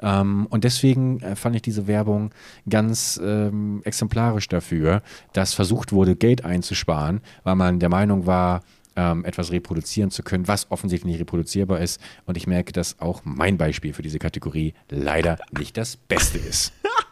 Ähm, 0.02 0.48
und 0.50 0.64
deswegen 0.64 1.20
äh, 1.22 1.36
fand 1.36 1.56
ich 1.56 1.62
diese 1.62 1.88
Werbung 1.88 2.32
ganz 2.70 3.20
ähm, 3.24 3.82
exemplarisch 3.84 4.48
dafür, 4.48 5.02
dass 5.34 5.54
versucht 5.54 5.92
wurde, 5.92 6.16
Geld 6.16 6.46
einzusparen, 6.46 7.22
weil 7.44 7.56
man 7.56 7.80
der 7.80 7.90
Meinung 7.90 8.26
war, 8.26 8.62
ähm, 8.96 9.26
etwas 9.26 9.52
reproduzieren 9.52 10.12
zu 10.12 10.24
können, 10.24 10.48
was 10.48 10.70
offensichtlich 10.70 11.12
nicht 11.12 11.20
reproduzierbar 11.22 11.80
ist. 11.80 12.00
Und 12.26 12.38
ich 12.38 12.48
merke, 12.48 12.74
dass 12.74 13.00
auch 13.00 13.22
mein 13.24 13.58
Beispiel 13.58 13.94
für 13.94 14.04
diese 14.04 14.20
Kategorie 14.20 14.74
leider 14.90 15.40
nicht 15.58 15.78
das 15.78 15.98
Beste 15.98 16.38
ist. 16.38 16.74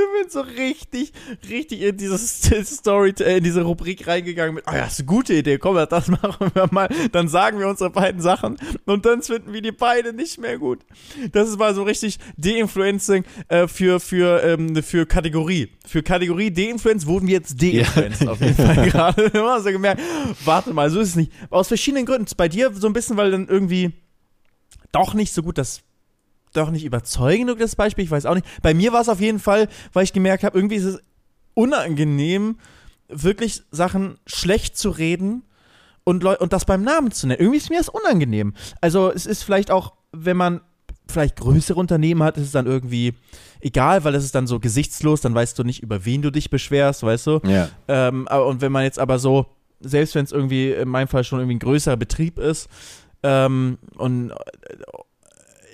Wir 0.00 0.22
sind 0.22 0.32
so 0.32 0.40
richtig, 0.40 1.12
richtig 1.48 1.82
in 1.82 1.96
dieses 1.96 2.42
Story, 2.64 3.14
äh, 3.20 3.38
in 3.38 3.44
diese 3.44 3.62
Rubrik 3.62 4.06
reingegangen 4.06 4.54
mit, 4.54 4.64
oh 4.68 4.72
ja, 4.72 4.84
das 4.84 4.94
ist 4.94 5.00
eine 5.00 5.06
gute 5.06 5.34
Idee, 5.34 5.58
komm, 5.58 5.76
das 5.76 6.08
machen 6.22 6.50
wir 6.54 6.68
mal. 6.70 6.88
Dann 7.12 7.28
sagen 7.28 7.58
wir 7.58 7.68
unsere 7.68 7.90
beiden 7.90 8.20
Sachen 8.20 8.58
und 8.86 9.06
dann 9.06 9.22
finden 9.22 9.52
wir 9.52 9.62
die 9.62 9.72
beide 9.72 10.12
nicht 10.12 10.38
mehr 10.38 10.58
gut. 10.58 10.80
Das 11.32 11.48
ist 11.48 11.58
mal 11.58 11.74
so 11.74 11.82
richtig 11.82 12.18
De-Influencing 12.36 13.24
äh, 13.48 13.66
für, 13.66 14.00
für, 14.00 14.42
ähm, 14.42 14.82
für 14.82 15.06
Kategorie. 15.06 15.68
Für 15.86 16.02
Kategorie 16.02 16.50
De-Influence 16.50 17.06
wurden 17.06 17.26
wir 17.26 17.34
jetzt 17.34 17.60
De-Influenced 17.60 18.28
auf 18.28 18.40
jeden 18.40 18.54
Fall 18.54 18.86
gerade. 18.90 19.32
Wir 19.32 19.40
haben 19.40 19.48
also 19.48 19.70
gemerkt, 19.70 20.00
warte 20.44 20.72
mal, 20.72 20.90
so 20.90 21.00
ist 21.00 21.10
es 21.10 21.16
nicht. 21.16 21.32
Aus 21.50 21.68
verschiedenen 21.68 22.06
Gründen. 22.06 22.26
Bei 22.36 22.48
dir 22.48 22.72
so 22.74 22.86
ein 22.86 22.92
bisschen, 22.92 23.16
weil 23.16 23.30
dann 23.30 23.48
irgendwie 23.48 23.92
doch 24.92 25.14
nicht 25.14 25.32
so 25.32 25.42
gut 25.42 25.58
das 25.58 25.82
doch 26.52 26.70
nicht 26.70 26.84
überzeugend 26.84 27.46
genug, 27.46 27.58
das 27.58 27.76
Beispiel, 27.76 28.04
ich 28.04 28.10
weiß 28.10 28.26
auch 28.26 28.34
nicht. 28.34 28.46
Bei 28.62 28.74
mir 28.74 28.92
war 28.92 29.00
es 29.00 29.08
auf 29.08 29.20
jeden 29.20 29.38
Fall, 29.38 29.68
weil 29.92 30.04
ich 30.04 30.12
gemerkt 30.12 30.44
habe, 30.44 30.56
irgendwie 30.56 30.76
ist 30.76 30.84
es 30.84 31.00
unangenehm, 31.54 32.58
wirklich 33.08 33.62
Sachen 33.70 34.18
schlecht 34.26 34.76
zu 34.76 34.90
reden 34.90 35.42
und, 36.04 36.22
Leu 36.22 36.36
und 36.38 36.52
das 36.52 36.64
beim 36.64 36.82
Namen 36.82 37.10
zu 37.12 37.26
nennen. 37.26 37.40
Irgendwie 37.40 37.58
ist 37.58 37.70
mir 37.70 37.78
das 37.78 37.88
unangenehm. 37.88 38.54
Also 38.80 39.10
es 39.12 39.26
ist 39.26 39.42
vielleicht 39.42 39.70
auch, 39.70 39.94
wenn 40.12 40.36
man 40.36 40.60
vielleicht 41.08 41.36
größere 41.36 41.78
Unternehmen 41.78 42.22
hat, 42.22 42.36
ist 42.36 42.44
es 42.44 42.52
dann 42.52 42.66
irgendwie 42.66 43.14
egal, 43.60 44.04
weil 44.04 44.14
es 44.14 44.24
ist 44.24 44.34
dann 44.34 44.46
so 44.46 44.60
gesichtslos, 44.60 45.20
dann 45.20 45.34
weißt 45.34 45.58
du 45.58 45.64
nicht, 45.64 45.82
über 45.82 46.04
wen 46.04 46.22
du 46.22 46.30
dich 46.30 46.50
beschwerst, 46.50 47.02
weißt 47.02 47.26
du. 47.26 47.40
Ja. 47.44 47.68
Ähm, 47.88 48.28
aber- 48.28 48.46
und 48.46 48.60
wenn 48.60 48.70
man 48.72 48.84
jetzt 48.84 48.98
aber 48.98 49.18
so 49.18 49.46
selbst 49.80 50.14
wenn 50.14 50.24
es 50.24 50.32
irgendwie 50.32 50.70
in 50.72 50.88
meinem 50.88 51.08
Fall 51.08 51.24
schon 51.24 51.40
irgendwie 51.40 51.56
ein 51.56 51.60
größerer 51.60 51.96
Betrieb 51.96 52.38
ist. 52.38 52.68
Ähm, 53.22 53.78
und 53.96 54.30
äh, 54.30 54.36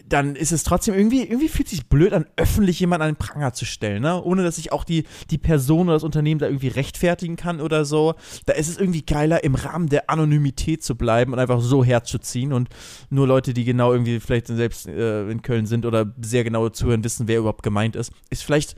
dann 0.09 0.37
ist 0.37 0.53
es 0.53 0.63
trotzdem 0.63 0.95
irgendwie, 0.95 1.23
irgendwie 1.23 1.49
fühlt 1.49 1.69
sich 1.69 1.89
blöd 1.89 2.13
an, 2.13 2.27
öffentlich 2.37 2.79
jemanden 2.79 3.03
an 3.03 3.15
den 3.15 3.19
Pranger 3.19 3.53
zu 3.53 3.65
stellen, 3.65 4.03
ne? 4.03 4.23
Ohne 4.23 4.45
dass 4.45 4.59
ich 4.59 4.73
auch 4.73 4.85
die, 4.85 5.05
die 5.31 5.39
Person 5.39 5.89
oder 5.89 5.95
das 5.95 6.05
Unternehmen 6.05 6.39
da 6.39 6.47
irgendwie 6.47 6.69
rechtfertigen 6.69 7.37
kann 7.37 7.61
oder 7.61 7.85
so. 7.85 8.15
Da 8.47 8.53
ist 8.55 8.69
es 8.69 8.79
irgendwie 8.79 9.03
geiler, 9.03 9.43
im 9.43 9.55
Rahmen 9.55 9.89
der 9.89 10.09
Anonymität 10.09 10.85
zu 10.85 10.95
bleiben 10.95 11.33
und 11.33 11.39
einfach 11.39 11.61
so 11.61 11.85
herzuziehen 11.85 12.53
und 12.53 12.69
nur 13.11 13.27
Leute, 13.27 13.53
die 13.53 13.65
genau 13.65 13.93
irgendwie 13.93 14.21
vielleicht 14.21 14.47
selbst 14.47 14.87
äh, 14.87 15.29
in 15.29 15.43
Köln 15.43 15.67
sind 15.67 15.87
oder 15.87 16.13
sehr 16.21 16.45
genau 16.45 16.69
zuhören, 16.69 17.03
wissen, 17.03 17.29
wer 17.29 17.39
überhaupt 17.39 17.63
gemeint 17.63 17.97
ist, 17.97 18.13
ist 18.31 18.45
vielleicht 18.45 18.77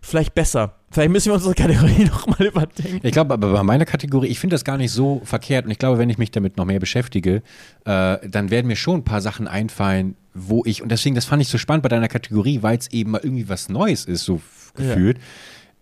vielleicht 0.00 0.34
besser. 0.34 0.81
Vielleicht 0.92 1.10
müssen 1.10 1.30
wir 1.30 1.34
unsere 1.34 1.54
Kategorie 1.54 2.04
nochmal 2.10 2.46
überdenken. 2.46 3.00
Ich 3.02 3.12
glaube, 3.12 3.32
aber 3.32 3.52
bei 3.52 3.62
meiner 3.62 3.86
Kategorie, 3.86 4.28
ich 4.28 4.38
finde 4.38 4.54
das 4.54 4.64
gar 4.64 4.76
nicht 4.76 4.92
so 4.92 5.22
verkehrt. 5.24 5.64
Und 5.64 5.70
ich 5.70 5.78
glaube, 5.78 5.98
wenn 5.98 6.10
ich 6.10 6.18
mich 6.18 6.30
damit 6.30 6.58
noch 6.58 6.66
mehr 6.66 6.80
beschäftige, 6.80 7.42
äh, 7.86 8.18
dann 8.28 8.50
werden 8.50 8.66
mir 8.66 8.76
schon 8.76 8.96
ein 9.00 9.04
paar 9.04 9.22
Sachen 9.22 9.48
einfallen, 9.48 10.16
wo 10.34 10.62
ich, 10.66 10.82
und 10.82 10.90
deswegen, 10.90 11.14
das 11.14 11.24
fand 11.24 11.40
ich 11.40 11.48
so 11.48 11.56
spannend 11.56 11.82
bei 11.82 11.88
deiner 11.88 12.08
Kategorie, 12.08 12.62
weil 12.62 12.76
es 12.78 12.90
eben 12.90 13.12
mal 13.12 13.20
irgendwie 13.22 13.48
was 13.48 13.70
Neues 13.70 14.04
ist, 14.04 14.24
so 14.24 14.40
gefühlt. 14.74 15.16
Ja. 15.16 15.24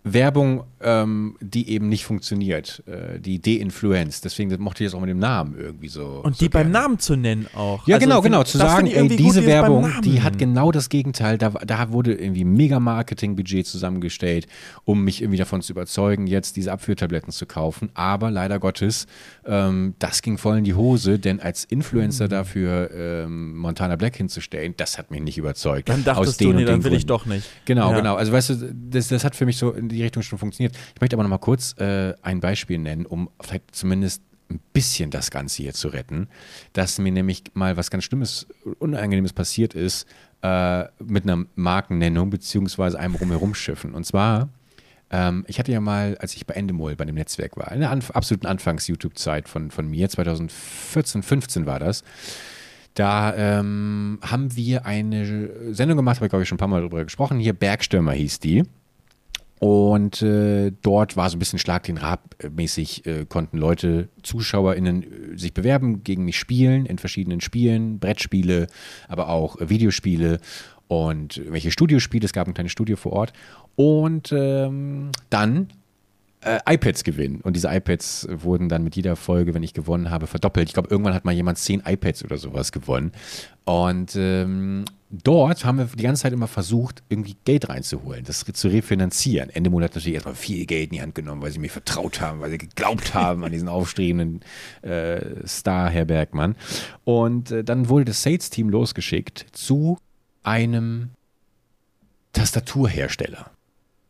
Werbung, 0.02 0.64
ähm, 0.80 1.36
die 1.40 1.68
eben 1.68 1.90
nicht 1.90 2.06
funktioniert, 2.06 2.82
äh, 2.86 3.20
die 3.20 3.38
de-influenced. 3.38 4.24
Deswegen 4.24 4.50
mochte 4.62 4.82
ich 4.82 4.90
das 4.90 4.94
auch 4.96 5.00
mit 5.00 5.10
dem 5.10 5.18
Namen 5.18 5.56
irgendwie 5.58 5.88
so. 5.88 6.22
Und 6.22 6.36
so 6.36 6.44
die 6.44 6.48
beim 6.48 6.70
Namen 6.70 6.98
zu 6.98 7.16
nennen 7.16 7.46
auch. 7.54 7.86
Ja, 7.86 7.96
also 7.96 8.06
genau, 8.06 8.22
genau. 8.22 8.42
Zu 8.42 8.56
sagen, 8.56 8.86
ey, 8.86 9.08
diese 9.08 9.44
Werbung, 9.44 9.92
die 10.02 10.22
hat 10.22 10.38
genau 10.38 10.72
das 10.72 10.88
Gegenteil. 10.88 11.36
Da, 11.36 11.50
da 11.50 11.92
wurde 11.92 12.14
irgendwie 12.14 12.44
mega 12.44 12.80
Marketingbudget 12.80 13.66
zusammengestellt, 13.66 14.46
um 14.84 15.04
mich 15.04 15.20
irgendwie 15.20 15.38
davon 15.38 15.60
zu 15.60 15.72
überzeugen, 15.72 16.26
jetzt 16.26 16.56
diese 16.56 16.72
Abführtabletten 16.72 17.30
zu 17.30 17.44
kaufen. 17.44 17.90
Aber 17.92 18.30
leider 18.30 18.58
Gottes, 18.58 19.06
ähm, 19.44 19.94
das 19.98 20.22
ging 20.22 20.38
voll 20.38 20.58
in 20.58 20.64
die 20.64 20.74
Hose, 20.74 21.18
denn 21.18 21.40
als 21.40 21.64
Influencer 21.64 22.24
mhm. 22.24 22.30
dafür 22.30 22.90
ähm, 22.94 23.54
Montana 23.58 23.96
Black 23.96 24.16
hinzustellen, 24.16 24.72
das 24.78 24.96
hat 24.96 25.10
mich 25.10 25.20
nicht 25.20 25.36
überzeugt. 25.36 25.90
Dann 25.90 26.04
dachtest 26.04 26.30
aus 26.30 26.36
den 26.38 26.52
du, 26.52 26.56
nee, 26.56 26.64
dann 26.64 26.76
will 26.76 26.82
Gründen. 26.82 26.96
ich 26.96 27.06
doch 27.06 27.26
nicht. 27.26 27.46
Genau, 27.66 27.90
ja. 27.90 27.98
genau. 27.98 28.14
Also 28.14 28.32
weißt 28.32 28.50
du, 28.50 28.74
das, 28.90 29.08
das 29.08 29.24
hat 29.24 29.36
für 29.36 29.44
mich 29.44 29.58
so 29.58 29.74
die 29.94 30.02
Richtung 30.02 30.22
schon 30.22 30.38
funktioniert. 30.38 30.76
Ich 30.94 31.00
möchte 31.00 31.16
aber 31.16 31.22
noch 31.22 31.30
mal 31.30 31.38
kurz 31.38 31.74
äh, 31.78 32.14
ein 32.22 32.40
Beispiel 32.40 32.78
nennen, 32.78 33.06
um 33.06 33.30
vielleicht 33.40 33.74
zumindest 33.74 34.22
ein 34.50 34.60
bisschen 34.72 35.10
das 35.10 35.30
Ganze 35.30 35.62
hier 35.62 35.74
zu 35.74 35.88
retten, 35.88 36.28
dass 36.72 36.98
mir 36.98 37.12
nämlich 37.12 37.44
mal 37.54 37.76
was 37.76 37.90
ganz 37.90 38.04
Schlimmes, 38.04 38.46
Unangenehmes 38.78 39.32
passiert 39.32 39.74
ist 39.74 40.06
äh, 40.42 40.84
mit 40.98 41.24
einer 41.24 41.44
Markennennung 41.54 42.30
beziehungsweise 42.30 42.98
einem 42.98 43.14
Rumherumschiffen. 43.14 43.94
Und 43.94 44.04
zwar, 44.04 44.48
ähm, 45.10 45.44
ich 45.46 45.58
hatte 45.58 45.72
ja 45.72 45.80
mal, 45.80 46.16
als 46.18 46.34
ich 46.34 46.46
bei 46.46 46.54
Endemol 46.54 46.96
bei 46.96 47.04
dem 47.04 47.14
Netzwerk 47.14 47.56
war, 47.56 47.72
in 47.72 47.80
der 47.80 47.90
Anf 47.90 48.10
absoluten 48.10 48.46
Anfangs-YouTube-Zeit 48.46 49.48
von, 49.48 49.70
von 49.70 49.88
mir, 49.88 50.08
2014, 50.08 51.22
15 51.22 51.66
war 51.66 51.78
das, 51.78 52.02
da 52.94 53.34
ähm, 53.36 54.18
haben 54.22 54.56
wir 54.56 54.84
eine 54.84 55.72
Sendung 55.72 55.96
gemacht, 55.96 56.16
habe 56.16 56.26
ich 56.26 56.30
glaube 56.30 56.42
ich 56.42 56.48
schon 56.48 56.56
ein 56.56 56.58
paar 56.58 56.68
Mal 56.68 56.80
darüber 56.80 57.04
gesprochen, 57.04 57.38
hier 57.38 57.52
Bergstürmer 57.52 58.12
hieß 58.12 58.40
die. 58.40 58.64
Und 59.60 60.22
äh, 60.22 60.72
dort 60.80 61.18
war 61.18 61.28
so 61.28 61.36
ein 61.36 61.38
bisschen 61.38 61.58
Schlag 61.58 61.82
den 61.82 61.98
Rab 61.98 62.34
mäßig, 62.50 63.04
äh, 63.04 63.26
konnten 63.26 63.58
Leute, 63.58 64.08
ZuschauerInnen 64.22 65.02
äh, 65.34 65.38
sich 65.38 65.52
bewerben, 65.52 66.02
gegen 66.02 66.24
mich 66.24 66.38
spielen 66.38 66.86
in 66.86 66.96
verschiedenen 66.96 67.42
Spielen, 67.42 67.98
Brettspiele, 67.98 68.68
aber 69.06 69.28
auch 69.28 69.60
äh, 69.60 69.68
Videospiele 69.68 70.40
und 70.88 71.42
welche 71.46 71.70
Studiospiele. 71.70 72.24
Es 72.24 72.32
gab 72.32 72.48
ein 72.48 72.54
kleines 72.54 72.72
Studio 72.72 72.96
vor 72.96 73.12
Ort. 73.12 73.34
Und 73.76 74.32
ähm, 74.32 75.10
dann 75.28 75.68
äh, 76.42 76.58
iPads 76.66 77.04
gewinnen. 77.04 77.40
Und 77.42 77.54
diese 77.54 77.68
iPads 77.68 78.28
wurden 78.30 78.68
dann 78.68 78.82
mit 78.82 78.96
jeder 78.96 79.16
Folge, 79.16 79.54
wenn 79.54 79.62
ich 79.62 79.74
gewonnen 79.74 80.10
habe, 80.10 80.26
verdoppelt. 80.26 80.68
Ich 80.68 80.74
glaube, 80.74 80.88
irgendwann 80.90 81.14
hat 81.14 81.24
mal 81.24 81.34
jemand 81.34 81.58
zehn 81.58 81.82
iPads 81.84 82.24
oder 82.24 82.38
sowas 82.38 82.72
gewonnen. 82.72 83.12
Und 83.64 84.16
ähm, 84.16 84.84
dort 85.10 85.64
haben 85.64 85.78
wir 85.78 85.84
die 85.84 86.02
ganze 86.02 86.22
Zeit 86.22 86.32
immer 86.32 86.46
versucht, 86.46 87.02
irgendwie 87.08 87.36
Geld 87.44 87.68
reinzuholen, 87.68 88.24
das 88.24 88.44
zu 88.44 88.68
refinanzieren. 88.68 89.50
Ende 89.50 89.70
Monat 89.70 89.94
natürlich 89.94 90.14
erstmal 90.14 90.34
viel 90.34 90.64
Geld 90.64 90.84
in 90.84 90.96
die 90.96 91.02
Hand 91.02 91.14
genommen, 91.14 91.42
weil 91.42 91.52
sie 91.52 91.58
mir 91.58 91.70
vertraut 91.70 92.20
haben, 92.20 92.40
weil 92.40 92.50
sie 92.50 92.58
geglaubt 92.58 93.14
haben 93.14 93.44
an 93.44 93.52
diesen 93.52 93.68
aufstrebenden 93.68 94.40
äh, 94.82 95.46
Star, 95.46 95.90
Herr 95.90 96.06
Bergmann. 96.06 96.56
Und 97.04 97.50
äh, 97.50 97.64
dann 97.64 97.88
wurde 97.88 98.06
das 98.06 98.22
Sales-Team 98.22 98.70
losgeschickt 98.70 99.46
zu 99.52 99.98
einem 100.42 101.10
Tastaturhersteller. 102.32 103.50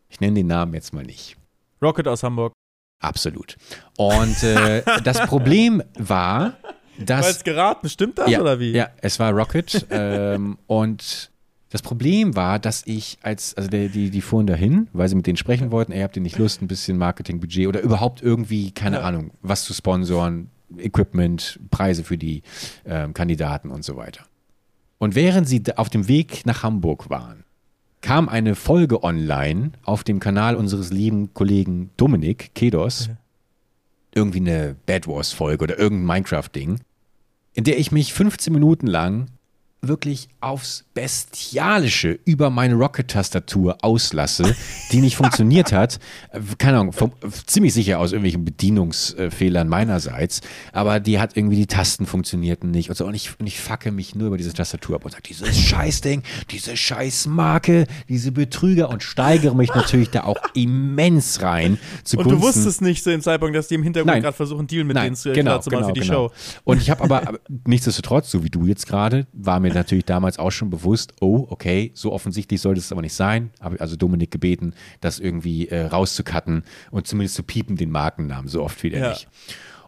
Ich 0.09 0.20
nenne 0.20 0.35
den 0.35 0.47
Namen 0.47 0.74
jetzt 0.74 0.93
mal 0.93 1.05
nicht. 1.05 1.39
Rocket 1.83 2.09
aus 2.09 2.22
Hamburg. 2.22 2.53
Absolut. 3.01 3.57
Und 3.97 4.43
äh, 4.43 4.83
das 5.05 5.20
Problem 5.26 5.83
war, 5.99 6.55
dass. 6.99 7.22
War 7.22 7.31
jetzt 7.31 7.45
geraten, 7.45 7.89
stimmt 7.89 8.18
das 8.18 8.31
ja, 8.31 8.41
oder 8.41 8.61
wie? 8.61 8.72
Ja, 8.72 8.91
es 9.01 9.18
war 9.18 9.33
Rocket. 9.33 9.87
ähm, 9.91 10.59
und 10.66 11.31
das 11.70 11.83
Problem 11.83 12.37
war, 12.37 12.59
dass 12.59 12.83
ich 12.87 13.18
als, 13.22 13.55
also 13.55 13.70
die, 13.70 13.89
die, 13.89 14.11
die 14.11 14.20
fuhren 14.20 14.47
dahin, 14.47 14.89
weil 14.93 15.09
sie 15.09 15.14
mit 15.14 15.26
denen 15.26 15.37
sprechen 15.37 15.70
wollten, 15.70 15.93
ey, 15.93 16.03
habt 16.03 16.16
ihr 16.16 16.22
nicht 16.22 16.37
Lust, 16.37 16.61
ein 16.61 16.68
bisschen 16.68 16.99
Marketingbudget 16.99 17.68
oder 17.68 17.81
überhaupt 17.81 18.22
irgendwie, 18.22 18.72
keine 18.72 18.97
ja. 18.97 19.03
Ahnung, 19.03 19.31
was 19.41 19.64
zu 19.64 19.72
sponsoren, 19.72 20.51
Equipment, 20.78 21.61
Preise 21.70 22.05
für 22.05 22.18
die 22.18 22.43
ähm, 22.85 23.14
Kandidaten 23.14 23.70
und 23.70 23.85
so 23.85 23.97
weiter. 23.97 24.24
Und 24.99 25.14
während 25.14 25.49
sie 25.49 25.62
auf 25.76 25.89
dem 25.89 26.09
Weg 26.09 26.45
nach 26.45 26.62
Hamburg 26.62 27.09
waren, 27.09 27.45
kam 28.01 28.28
eine 28.28 28.55
Folge 28.55 29.03
online 29.03 29.72
auf 29.84 30.05
dem 30.05 30.20
Kanal 30.20 30.57
unseres 30.57 30.90
lieben 30.90 31.34
Kollegen 31.34 31.90
Dominik 31.96 32.55
Kedos. 32.55 33.07
Ja. 33.07 33.16
Irgendwie 34.14 34.40
eine 34.40 34.76
Bad 34.86 35.07
Wars 35.07 35.32
Folge 35.32 35.64
oder 35.64 35.78
irgendein 35.78 36.07
Minecraft-Ding, 36.07 36.80
in 37.53 37.64
der 37.64 37.78
ich 37.78 37.92
mich 37.92 38.12
15 38.12 38.53
Minuten 38.53 38.86
lang 38.86 39.26
wirklich 39.83 40.28
aufs 40.41 40.85
Bestialische 40.93 42.18
über 42.24 42.51
meine 42.51 42.74
Rocket-Tastatur 42.74 43.78
auslasse, 43.83 44.55
die 44.93 45.01
nicht 45.01 45.16
funktioniert 45.16 45.72
hat. 45.72 45.99
Keine 46.59 46.78
Ahnung, 46.78 46.93
vom, 46.93 47.12
ziemlich 47.47 47.72
sicher 47.72 47.99
aus 47.99 48.12
irgendwelchen 48.12 48.45
Bedienungsfehlern 48.45 49.68
meinerseits, 49.68 50.43
aber 50.72 51.01
die 51.01 51.18
hat 51.18 51.37
irgendwie 51.37 51.57
die 51.57 51.66
Tasten 51.66 52.05
funktionierten 52.07 52.70
nicht 52.70 52.91
und 52.91 52.97
so. 52.97 53.07
Und 53.07 53.14
ich, 53.14 53.39
und 53.41 53.47
ich 53.47 53.59
facke 53.61 53.93
mich 53.93 54.14
nur 54.14 54.28
über 54.28 54.37
diese 54.37 54.53
Tastatur 54.53 54.97
ab 54.97 55.05
und 55.05 55.12
sage, 55.12 55.22
dieses 55.26 55.57
Scheißding, 55.57 56.22
diese 56.51 56.76
Scheißmarke, 56.76 57.87
diese 58.09 58.33
Betrüger 58.33 58.91
und 58.91 59.03
steigere 59.03 59.55
mich 59.55 59.74
natürlich 59.74 60.11
da 60.11 60.24
auch 60.24 60.39
immens 60.55 61.41
rein. 61.41 61.78
und 62.14 62.31
du 62.31 62.43
wusstest 62.43 62.83
nicht 62.83 63.03
zu 63.03 63.11
dem 63.11 63.22
Zeitpunkt, 63.22 63.57
dass 63.57 63.68
die 63.68 63.76
im 63.76 63.83
Hintergrund 63.83 64.22
gerade 64.22 64.37
versuchen, 64.37 64.66
Deal 64.66 64.85
mit 64.85 64.97
Nein, 64.97 65.05
denen 65.05 65.16
zu, 65.16 65.33
genau, 65.33 65.59
zu 65.59 65.70
machen 65.70 65.81
genau, 65.81 65.89
für 65.89 65.95
die 65.95 66.01
genau. 66.01 66.28
Show. 66.28 66.35
Und 66.64 66.83
ich 66.83 66.91
habe 66.91 67.03
aber 67.03 67.39
nichtsdestotrotz, 67.66 68.31
so 68.31 68.45
wie 68.45 68.51
du 68.51 68.66
jetzt 68.66 68.87
gerade, 68.87 69.26
war 69.33 69.61
mir 69.61 69.70
natürlich 69.75 70.05
damals 70.05 70.39
auch 70.39 70.51
schon 70.51 70.71
bewusst, 70.71 71.14
oh, 71.21 71.47
okay, 71.51 71.91
so 71.95 72.12
offensichtlich 72.12 72.61
sollte 72.61 72.81
es 72.81 72.93
aber 72.93 73.03
nicht 73.03 73.14
sein. 73.14 73.51
Habe 73.61 73.81
also 73.81 73.97
Dominik 73.97 74.31
gebeten, 74.31 74.75
das 75.01 75.18
irgendwie 75.18 75.68
äh, 75.68 75.87
rauszucutten 75.87 76.64
und 76.91 77.07
zumindest 77.07 77.35
zu 77.37 77.43
piepen 77.43 77.77
den 77.77 77.91
Markennamen, 77.91 78.49
so 78.49 78.62
oft 78.62 78.83
wieder 78.83 78.99
Ja. 78.99 79.11
nicht. 79.11 79.29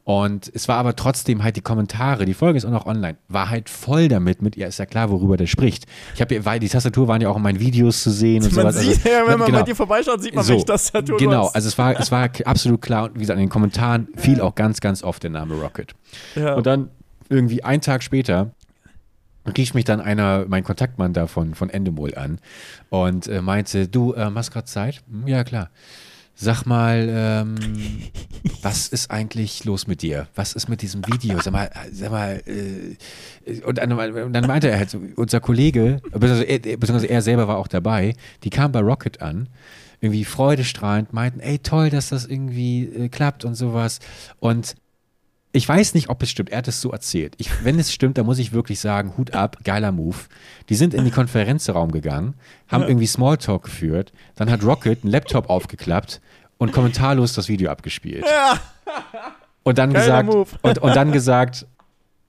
Und 0.04 0.50
es 0.52 0.66
war 0.66 0.78
aber 0.78 0.96
trotzdem 0.96 1.44
halt 1.44 1.54
die 1.54 1.60
Kommentare, 1.60 2.24
die 2.24 2.34
Folge 2.34 2.56
ist 2.56 2.64
auch 2.64 2.72
noch 2.72 2.86
online, 2.86 3.18
war 3.28 3.50
halt 3.50 3.68
voll 3.68 4.08
damit, 4.08 4.42
mit, 4.42 4.56
ja, 4.56 4.66
ist 4.66 4.78
ja 4.80 4.86
klar, 4.86 5.10
worüber 5.10 5.36
der 5.36 5.46
spricht. 5.46 5.86
Ich 6.16 6.20
habe 6.20 6.34
ja, 6.34 6.44
weil 6.44 6.58
die 6.58 6.68
Tastatur 6.68 7.06
waren 7.06 7.20
ja 7.20 7.28
auch 7.28 7.36
in 7.36 7.42
meinen 7.42 7.60
Videos 7.60 8.02
zu 8.02 8.10
sehen 8.10 8.42
und 8.42 8.52
Man 8.52 8.72
sowas. 8.72 8.80
sieht 8.80 9.04
ja, 9.04 9.20
wenn 9.24 9.38
man 9.38 9.46
genau. 9.46 9.60
bei 9.60 9.64
dir 9.64 9.76
vorbeischaut, 9.76 10.20
sieht 10.20 10.34
man, 10.34 10.42
So, 10.42 10.54
welche 10.54 10.66
Tastatur 10.66 11.18
Genau, 11.18 11.46
also 11.54 11.68
es 11.68 11.78
war, 11.78 12.00
es 12.00 12.10
war 12.10 12.28
absolut 12.44 12.82
klar 12.82 13.04
und 13.04 13.14
wie 13.14 13.20
gesagt, 13.20 13.38
in 13.38 13.46
den 13.46 13.50
Kommentaren 13.50 14.08
fiel 14.16 14.40
auch 14.40 14.56
ganz, 14.56 14.80
ganz 14.80 15.04
oft 15.04 15.22
der 15.22 15.30
Name 15.30 15.54
Rocket. 15.54 15.94
ja. 16.34 16.54
Und 16.54 16.66
dann 16.66 16.88
irgendwie 17.28 17.62
einen 17.62 17.80
Tag 17.80 18.02
später 18.02 18.50
rief 19.56 19.74
mich 19.74 19.84
dann 19.84 20.00
einer, 20.00 20.44
mein 20.48 20.64
Kontaktmann 20.64 21.12
da 21.12 21.26
von, 21.26 21.54
von 21.54 21.70
Endemol 21.70 22.14
an 22.14 22.38
und 22.90 23.26
äh, 23.26 23.42
meinte, 23.42 23.88
du, 23.88 24.14
äh, 24.14 24.30
hast 24.34 24.50
gerade 24.52 24.66
Zeit? 24.66 25.02
"Hm, 25.10 25.26
Ja, 25.26 25.44
klar. 25.44 25.70
Sag 26.34 26.64
mal, 26.64 27.08
ähm, 27.10 27.56
was 28.62 28.88
ist 28.88 29.10
eigentlich 29.10 29.64
los 29.64 29.86
mit 29.86 30.00
dir? 30.02 30.28
Was 30.34 30.54
ist 30.54 30.68
mit 30.68 30.80
diesem 30.80 31.06
Video? 31.06 31.38
Sag 31.40 31.52
mal, 31.52 31.70
sag 31.92 32.10
mal, 32.10 32.42
äh, 32.46 33.60
und 33.62 33.78
dann, 33.78 33.92
und 33.92 34.32
dann 34.32 34.46
meinte 34.46 34.70
er 34.70 34.78
halt, 34.78 34.96
unser 35.16 35.40
Kollege, 35.40 36.00
beziehungsweise 36.04 36.44
er, 36.44 36.58
beziehungsweise 36.58 37.06
er 37.08 37.20
selber 37.22 37.48
war 37.48 37.58
auch 37.58 37.68
dabei, 37.68 38.14
die 38.44 38.50
kam 38.50 38.72
bei 38.72 38.80
Rocket 38.80 39.20
an, 39.20 39.48
irgendwie 40.00 40.24
freudestrahlend, 40.24 41.12
meinten, 41.12 41.40
ey, 41.40 41.58
toll, 41.58 41.90
dass 41.90 42.08
das 42.08 42.26
irgendwie 42.26 42.84
äh, 42.86 43.08
klappt 43.08 43.44
und 43.44 43.54
sowas. 43.54 44.00
Und 44.40 44.74
ich 45.52 45.68
weiß 45.68 45.94
nicht, 45.94 46.08
ob 46.08 46.22
es 46.22 46.30
stimmt. 46.30 46.50
Er 46.50 46.58
hat 46.58 46.68
es 46.68 46.80
so 46.80 46.90
erzählt. 46.90 47.34
Ich, 47.36 47.64
wenn 47.64 47.78
es 47.78 47.92
stimmt, 47.92 48.16
dann 48.16 48.26
muss 48.26 48.38
ich 48.38 48.52
wirklich 48.52 48.80
sagen, 48.80 49.14
Hut 49.16 49.34
ab, 49.34 49.58
geiler 49.64 49.92
Move. 49.92 50.16
Die 50.70 50.74
sind 50.74 50.94
in 50.94 51.04
die 51.04 51.10
Konferenzraum 51.10 51.92
gegangen, 51.92 52.34
haben 52.68 52.84
irgendwie 52.84 53.06
Smalltalk 53.06 53.64
geführt, 53.64 54.12
dann 54.34 54.50
hat 54.50 54.64
Rocket 54.64 55.04
einen 55.04 55.12
Laptop 55.12 55.50
aufgeklappt 55.50 56.20
und 56.56 56.72
kommentarlos 56.72 57.34
das 57.34 57.48
Video 57.48 57.70
abgespielt. 57.70 58.24
Ja. 58.26 58.58
Und 59.62 59.78
dann 59.78 59.92
Geiler 59.92 60.24
gesagt, 60.24 60.58
und, 60.62 60.78
und 60.78 60.96
dann 60.96 61.12
gesagt, 61.12 61.66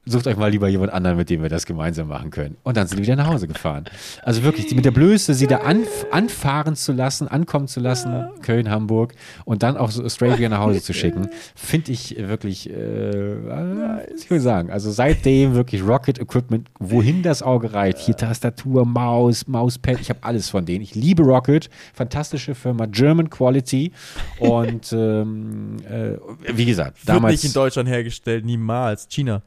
sucht 0.06 0.28
euch 0.28 0.36
mal 0.36 0.52
lieber 0.52 0.68
jemand 0.68 0.92
anderen, 0.92 1.18
mit 1.18 1.30
dem 1.30 1.42
wir 1.42 1.50
das 1.50 1.66
gemeinsam 1.66 2.10
machen 2.10 2.30
können. 2.30 2.58
Und 2.64 2.76
dann 2.76 2.88
sind 2.88 2.98
die 2.98 3.04
wieder 3.04 3.16
nach 3.16 3.28
Hause 3.28 3.48
gefahren. 3.48 3.86
Also 4.22 4.44
wirklich, 4.44 4.68
die 4.68 4.76
mit 4.76 4.84
der 4.84 4.92
Blöße, 4.92 5.34
sie 5.34 5.48
da 5.48 5.58
anf 5.58 6.06
anfahren 6.12 6.76
zu 6.76 6.92
lassen, 6.92 7.28
ankommen 7.28 7.68
zu 7.68 7.80
lassen, 7.80 8.30
Köln, 8.42 8.70
Hamburg, 8.70 9.14
und 9.46 9.64
dann 9.64 9.78
auch 9.78 9.92
so 9.92 10.08
straight 10.10 10.38
wieder 10.38 10.50
nach 10.50 10.60
Hause 10.60 10.82
zu 10.82 10.94
schicken, 10.94 11.30
finde 11.56 11.94
ich 11.94 12.18
wirklich, 12.18 12.70
äh, 12.70 14.14
ich 14.16 14.30
will 14.30 14.42
sagen, 14.42 14.72
also 14.72 14.92
seitdem 14.92 15.54
wirklich 15.54 15.82
Rocket 15.84 16.20
Equipment, 16.20 16.70
wohin 16.80 17.24
das 17.24 17.42
Auge 17.42 17.74
reicht, 17.74 18.00
hier 18.00 18.18
Tastatur, 18.18 18.86
Maus, 18.86 19.48
Mauspad, 19.48 20.02
ich 20.02 20.10
habe 20.10 20.20
alles 20.24 20.50
von 20.50 20.66
denen. 20.66 20.84
Ich 20.84 20.96
liebe 20.96 21.24
Rocket, 21.24 21.70
fantastische 21.94 22.56
Firma, 22.56 22.88
German 22.88 23.30
Quality 23.30 23.92
und 24.40 24.92
ähm, 24.94 25.78
äh, 25.90 26.18
wie 26.54 26.66
gesagt, 26.66 26.98
Wird 27.00 27.16
damals... 27.16 27.34
nicht 27.34 27.46
in 27.46 27.54
Deutschland 27.54 27.88
hergestellt, 27.88 28.44
niemals. 28.44 29.08
China. 29.08 29.42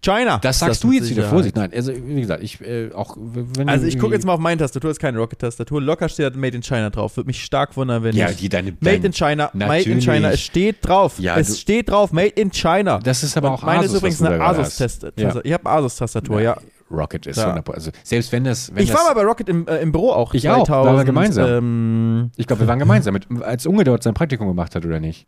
China. 0.00 0.38
Das 0.38 0.58
sagst 0.60 0.84
du 0.84 0.88
mit 0.88 1.00
jetzt 1.00 1.10
wieder. 1.10 1.24
Vorsicht. 1.28 1.56
Nein, 1.56 1.70
also 1.74 1.92
wie 1.94 2.20
gesagt, 2.20 2.42
ich 2.42 2.60
äh, 2.60 2.90
auch 2.92 3.16
wenn 3.18 3.68
Also 3.68 3.82
du 3.84 3.88
ich 3.88 3.98
gucke 3.98 4.14
jetzt 4.14 4.24
mal 4.24 4.34
auf 4.34 4.40
meine 4.40 4.58
Tastatur, 4.58 4.90
ist 4.90 5.00
keine 5.00 5.18
Rocket-Tastatur. 5.18 5.80
Locker 5.82 6.08
steht 6.08 6.34
da 6.34 6.38
Made 6.38 6.56
in 6.56 6.62
China 6.62 6.90
drauf. 6.90 7.16
Würde 7.16 7.26
mich 7.26 7.42
stark 7.44 7.76
wundern, 7.76 8.02
wenn 8.02 8.14
Ja, 8.16 8.30
die 8.30 8.48
deine, 8.48 8.70
Made 8.72 8.78
dein, 8.82 9.04
in 9.04 9.12
China, 9.12 9.50
Made 9.52 9.64
in 9.82 9.98
Natürlich. 9.98 10.04
China, 10.04 10.30
es 10.30 10.40
steht 10.40 10.76
drauf. 10.82 11.18
Ja, 11.18 11.36
es 11.36 11.48
du- 11.48 11.54
steht 11.54 11.90
drauf, 11.90 12.12
Made 12.12 12.28
in 12.28 12.50
China. 12.50 12.98
Das 12.98 13.22
ist 13.22 13.36
aber 13.36 13.48
Und 13.48 13.54
auch 13.54 13.62
meine 13.62 13.80
Asus, 13.80 13.92
ist 13.92 13.98
übrigens 13.98 14.18
du 14.18 14.26
eine. 14.26 14.44
Asus-Tastatur. 14.44 15.44
Ich 15.44 15.52
habe 15.52 15.66
eine 15.68 15.78
Asus-Tastatur, 15.78 16.40
ja. 16.40 16.56
Rocket 16.90 17.26
ist 17.26 17.36
Ja. 17.36 17.54
100%. 17.54 17.74
Also 17.74 17.90
selbst 18.02 18.32
wenn 18.32 18.44
das, 18.44 18.74
wenn 18.74 18.82
Ich 18.82 18.88
das, 18.90 18.98
war 18.98 19.04
mal 19.06 19.14
bei 19.14 19.22
Rocket 19.26 19.48
im, 19.50 19.66
äh, 19.68 19.76
im 19.78 19.92
Büro 19.92 20.10
auch. 20.10 20.32
Ich 20.32 20.48
auch, 20.48 20.66
waren 20.70 20.96
wir 20.96 21.04
gemeinsam. 21.04 21.46
Ähm, 21.50 22.30
ich 22.36 22.46
glaube, 22.46 22.60
wir 22.60 22.66
waren 22.68 22.78
gemeinsam, 22.78 23.12
mit, 23.12 23.26
als 23.42 23.66
Unge 23.66 23.84
dort 23.84 24.02
sein 24.02 24.14
Praktikum 24.14 24.46
gemacht 24.48 24.74
hat, 24.74 24.86
oder 24.86 24.98
nicht? 24.98 25.26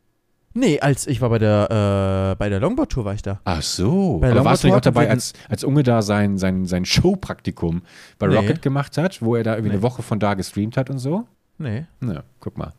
Nee, 0.55 0.81
als 0.81 1.07
ich 1.07 1.21
war 1.21 1.29
bei 1.31 1.39
der, 1.39 2.33
äh, 2.33 2.37
bei 2.39 2.49
der 2.49 2.61
Longboard-Tour 2.61 3.05
war 3.05 3.15
ich 3.15 3.23
da. 3.23 3.41
Ach 3.45 3.63
so. 3.63 4.19
Bei 4.19 4.31
Aber 4.31 4.45
warst 4.45 4.63
du 4.65 4.69
nicht 4.69 4.77
auch 4.77 4.81
dabei, 4.81 5.09
als, 5.11 5.33
als 5.49 5.65
Unge 5.65 5.83
da 5.83 6.03
sein, 6.03 6.39
sein, 6.39 6.67
sein 6.67 6.85
Showpraktikum 6.85 7.83
bei 8.19 8.27
Nee. 8.29 8.37
Rocket 8.37 8.63
gemacht 8.63 8.97
hat, 8.99 9.23
wo 9.23 9.37
er 9.37 9.43
da 9.45 9.53
irgendwie 9.53 9.69
Nee. 9.71 9.75
eine 9.75 9.83
Woche 9.83 10.03
von 10.03 10.19
da 10.19 10.35
gestreamt 10.35 10.77
hat 10.77 10.91
und 10.91 10.99
so? 10.99 11.27
Nee, 11.59 11.85
Na, 12.01 12.23
guck 12.41 12.57
mal. 12.59 12.73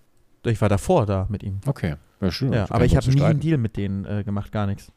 ich 0.45 0.59
war 0.61 0.69
davor 0.69 1.05
da 1.05 1.27
mit 1.29 1.43
ihm. 1.43 1.59
Okay. 1.65 1.95
Ja, 2.19 2.31
schön. 2.31 2.53
Ja, 2.53 2.65
aber 2.69 2.85
ich 2.85 2.95
habe 2.95 3.05
nie 3.07 3.13
streiten. 3.13 3.31
einen 3.31 3.39
Deal 3.39 3.57
mit 3.57 3.77
denen 3.77 4.05
äh, 4.05 4.23
gemacht, 4.23 4.51
gar 4.51 4.67
nichts. 4.67 4.91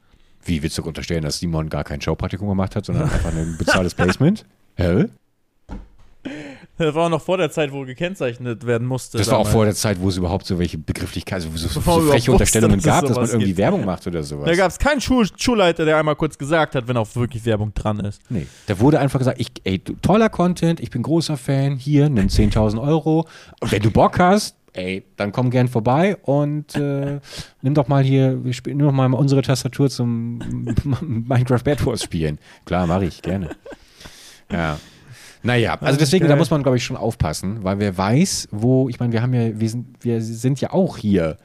Wie 0.45 0.63
willst 0.63 0.77
du 0.77 0.83
unterstellen, 0.83 1.23
dass 1.23 1.39
Simon 1.39 1.69
gar 1.71 1.85
kein 1.85 2.01
Showpraktikum 2.01 2.49
gemacht 2.49 2.77
hat, 2.77 2.85
sondern 2.85 3.05
einfach 3.11 3.35
ein 3.35 3.57
bezahltes 3.59 3.95
Placement? 3.95 4.45
Hä? 4.77 5.07
Das 6.77 6.95
war 6.95 7.07
auch 7.07 7.11
noch 7.11 7.23
vor 7.23 7.37
der 7.37 7.51
Zeit, 7.51 7.73
wo 7.73 7.85
gekennzeichnet 7.85 8.67
werden 8.67 8.87
musste. 8.87 9.19
Das 9.19 9.29
war 9.29 9.35
auch 9.35 9.43
damals. 9.43 9.53
vor 9.53 9.65
der 9.65 9.75
Zeit, 9.75 10.01
wo 10.01 10.09
es 10.09 10.17
überhaupt 10.17 10.45
so 10.47 10.59
welche 10.59 10.77
Begrifflichkeiten, 10.77 11.47
also 11.47 11.57
so, 11.57 11.69
so, 11.69 11.81
so 11.81 12.01
freche 12.11 12.33
Unterstellungen 12.33 12.77
dass 12.81 12.85
gab, 12.85 13.07
dass 13.07 13.17
man 13.17 13.27
irgendwie 13.27 13.47
gibt. 13.47 13.59
Werbung 13.59 13.85
macht 13.85 14.07
oder 14.07 14.23
sowas. 14.23 14.47
Da 14.47 14.57
gab 14.57 14.71
es 14.71 14.79
keinen 14.79 15.01
Schul 15.01 15.29
Schulleiter, 15.37 15.85
der 15.85 15.97
einmal 15.97 16.17
kurz 16.17 16.37
gesagt 16.37 16.75
hat, 16.75 16.89
wenn 16.89 16.97
auch 16.97 17.15
wirklich 17.15 17.45
Werbung 17.45 17.73
dran 17.75 18.01
ist. 18.01 18.23
Nee, 18.29 18.47
da 18.67 18.81
wurde 18.81 18.99
einfach 18.99 19.21
gesagt, 19.21 19.41
ich, 19.41 19.53
ey, 19.63 19.79
toller 19.79 20.29
Content, 20.29 20.81
ich 20.81 20.91
bin 20.91 21.03
großer 21.03 21.37
Fan, 21.37 21.77
hier, 21.77 22.09
nimm 22.09 22.27
10.000 22.27 22.83
Euro. 22.83 23.29
Und 23.61 23.73
wenn 23.73 23.83
du 23.83 23.91
Bock 23.91 24.19
hast, 24.19 24.57
ey, 24.73 25.05
dann 25.17 25.31
komm 25.33 25.51
gern 25.51 25.69
vorbei 25.69 26.17
und 26.23 26.75
äh, 26.75 27.21
nimm 27.63 27.75
doch 27.75 27.87
mal 27.89 28.03
hier, 28.03 28.45
wir 28.45 28.53
spielen 28.53 28.79
nimm 28.79 28.87
doch 28.87 28.93
mal 28.93 29.13
unsere 29.15 29.43
Tastatur 29.43 29.89
zum 29.89 30.39
Minecraft 31.01 31.63
Bad 31.65 31.87
Wars 31.87 32.03
spielen. 32.03 32.39
Klar, 32.65 32.87
mache 32.87 33.07
ich, 33.07 33.23
gerne. 33.23 33.51
Ja. 34.51 34.79
Naja, 35.45 35.77
also 35.81 35.99
deswegen, 35.99 36.27
da 36.27 36.37
muss 36.37 36.51
man, 36.51 36.63
glaube 36.63 36.79
ich, 36.79 36.85
schon 36.85 36.97
aufpassen, 36.97 37.63
weil 37.63 37.79
wer 37.79 37.97
weiß, 37.97 38.49
wo, 38.51 38.89
ich 38.89 38.99
meine, 38.99 39.13
wir 39.13 39.23
haben 39.23 39.35
ja, 39.35 39.61
wir 39.61 39.69
sind, 39.69 39.87
wir 40.01 40.21
sind 40.23 40.61
ja 40.61 40.73
auch 40.73 40.97
hier 40.97 41.37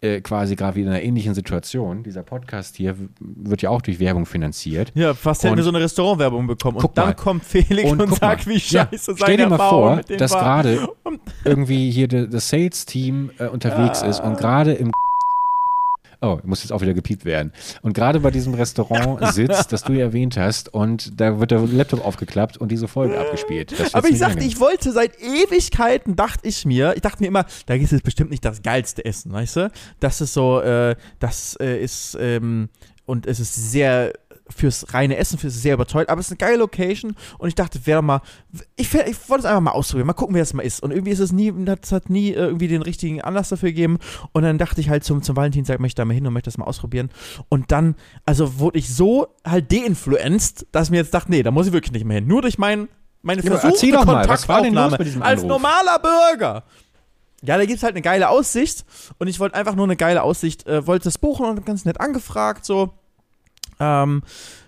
äh, 0.00 0.20
quasi 0.20 0.54
gerade 0.54 0.76
wieder 0.76 0.88
in 0.88 0.92
einer 0.92 1.02
ähnlichen 1.02 1.34
Situation. 1.34 2.02
Dieser 2.02 2.22
Podcast 2.22 2.76
hier 2.76 2.94
wird 3.18 3.62
ja 3.62 3.70
auch 3.70 3.82
durch 3.82 3.98
Werbung 3.98 4.26
finanziert. 4.26 4.92
Ja, 4.94 5.14
fast 5.14 5.42
hätten 5.42 5.52
Und- 5.52 5.56
wir 5.58 5.64
so 5.64 5.70
eine 5.70 5.80
Restaurantwerbung 5.80 6.46
bekommen. 6.46 6.76
Und 6.76 6.96
dann 6.96 7.06
mal. 7.08 7.14
kommt 7.14 7.44
Felix 7.44 7.90
und, 7.90 7.98
guck 7.98 8.18
sagt, 8.18 8.46
mal, 8.46 8.54
wie 8.54 8.58
ja, 8.58 8.86
scheiße 8.90 9.14
Stell 9.16 9.36
dir 9.38 9.48
mal 9.48 9.58
vor, 9.58 10.00
dass 10.02 10.32
gerade 10.32 10.88
irgendwie 11.44 11.90
hier 11.90 12.06
das 12.06 12.48
Sales-Team 12.50 13.30
äh, 13.38 13.46
unterwegs 13.46 14.02
ist 14.02 14.20
und 14.20 14.36
gerade 14.38 14.74
im 14.74 14.92
Oh, 16.20 16.38
muss 16.42 16.62
jetzt 16.64 16.72
auch 16.72 16.80
wieder 16.80 16.94
gepiept 16.94 17.24
werden. 17.24 17.52
Und 17.82 17.92
gerade 17.92 18.18
bei 18.18 18.32
diesem 18.32 18.54
Restaurant 18.54 19.24
sitzt, 19.32 19.72
das 19.72 19.84
du 19.84 19.92
ja 19.92 20.06
erwähnt 20.06 20.36
hast, 20.36 20.72
und 20.74 21.20
da 21.20 21.38
wird 21.38 21.52
der 21.52 21.60
Laptop 21.60 22.04
aufgeklappt 22.04 22.56
und 22.56 22.72
diese 22.72 22.88
Folge 22.88 23.18
abgespielt. 23.18 23.70
Das 23.72 23.78
wird's 23.78 23.94
Aber 23.94 24.08
ich 24.08 24.18
sagte, 24.18 24.44
ich 24.44 24.58
wollte 24.58 24.90
seit 24.90 25.20
Ewigkeiten, 25.20 26.16
dachte 26.16 26.48
ich 26.48 26.64
mir, 26.64 26.94
ich 26.96 27.02
dachte 27.02 27.22
mir 27.22 27.28
immer, 27.28 27.46
da 27.66 27.74
ist 27.74 27.92
jetzt 27.92 28.02
bestimmt 28.02 28.30
nicht 28.30 28.44
das 28.44 28.62
geilste 28.62 29.04
Essen, 29.04 29.32
weißt 29.32 29.56
du? 29.56 29.70
Das 30.00 30.20
ist 30.20 30.34
so, 30.34 30.60
äh, 30.60 30.96
das 31.20 31.56
äh, 31.60 31.80
ist, 31.80 32.16
ähm, 32.20 32.68
und 33.06 33.26
es 33.26 33.38
ist 33.38 33.54
sehr 33.54 34.12
fürs 34.54 34.92
reine 34.94 35.16
Essen, 35.16 35.38
fürs 35.38 35.54
sehr 35.54 35.74
überzeugt, 35.74 36.10
aber 36.10 36.20
es 36.20 36.26
ist 36.26 36.32
eine 36.32 36.38
geile 36.38 36.58
Location 36.58 37.14
und 37.38 37.48
ich 37.48 37.54
dachte, 37.54 37.86
wäre 37.86 38.02
mal, 38.02 38.20
ich, 38.76 38.92
ich 38.94 39.28
wollte 39.28 39.40
es 39.40 39.44
einfach 39.44 39.60
mal 39.60 39.72
ausprobieren, 39.72 40.06
mal 40.06 40.12
gucken, 40.12 40.34
wie 40.34 40.38
das 40.40 40.54
mal 40.54 40.62
ist. 40.62 40.82
Und 40.82 40.90
irgendwie 40.90 41.12
ist 41.12 41.20
es 41.20 41.32
nie, 41.32 41.52
das 41.64 41.92
hat 41.92 42.10
nie 42.10 42.30
äh, 42.30 42.46
irgendwie 42.46 42.68
den 42.68 42.82
richtigen 42.82 43.20
Anlass 43.20 43.48
dafür 43.48 43.70
gegeben. 43.70 43.98
Und 44.32 44.42
dann 44.42 44.58
dachte 44.58 44.80
ich 44.80 44.88
halt 44.88 45.04
zum, 45.04 45.22
zum 45.22 45.36
Valentinstag, 45.36 45.80
möchte 45.80 45.92
ich 45.92 45.94
da 45.96 46.04
mal 46.04 46.14
hin 46.14 46.26
und 46.26 46.32
möchte 46.32 46.48
das 46.48 46.58
mal 46.58 46.64
ausprobieren. 46.64 47.10
Und 47.48 47.70
dann, 47.72 47.94
also 48.24 48.58
wurde 48.58 48.78
ich 48.78 48.94
so 48.94 49.28
halt 49.44 49.72
deinfluenced, 49.72 50.66
dass 50.72 50.88
ich 50.88 50.90
mir 50.90 50.98
jetzt 50.98 51.14
dachte, 51.14 51.30
nee, 51.30 51.42
da 51.42 51.50
muss 51.50 51.66
ich 51.66 51.72
wirklich 51.72 51.92
nicht 51.92 52.04
mehr 52.04 52.16
hin. 52.16 52.26
Nur 52.26 52.42
durch 52.42 52.58
mein, 52.58 52.88
meine 53.22 53.42
Ja, 53.42 53.56
versuchte 53.56 53.90
Kontaktaufnahme 53.90 54.98
als 55.20 55.42
normaler 55.42 55.98
Bürger. 55.98 56.64
Ja, 57.42 57.56
da 57.56 57.64
gibt 57.66 57.78
es 57.78 57.82
halt 57.84 57.94
eine 57.94 58.02
geile 58.02 58.30
Aussicht 58.30 58.84
und 59.18 59.28
ich 59.28 59.38
wollte 59.38 59.54
einfach 59.54 59.76
nur 59.76 59.84
eine 59.84 59.96
geile 59.96 60.22
Aussicht, 60.22 60.66
äh, 60.66 60.86
wollte 60.86 61.04
das 61.04 61.18
buchen 61.18 61.46
und 61.46 61.64
ganz 61.64 61.84
nett 61.84 62.00
angefragt, 62.00 62.64
so, 62.64 62.94
ähm, 63.80 64.22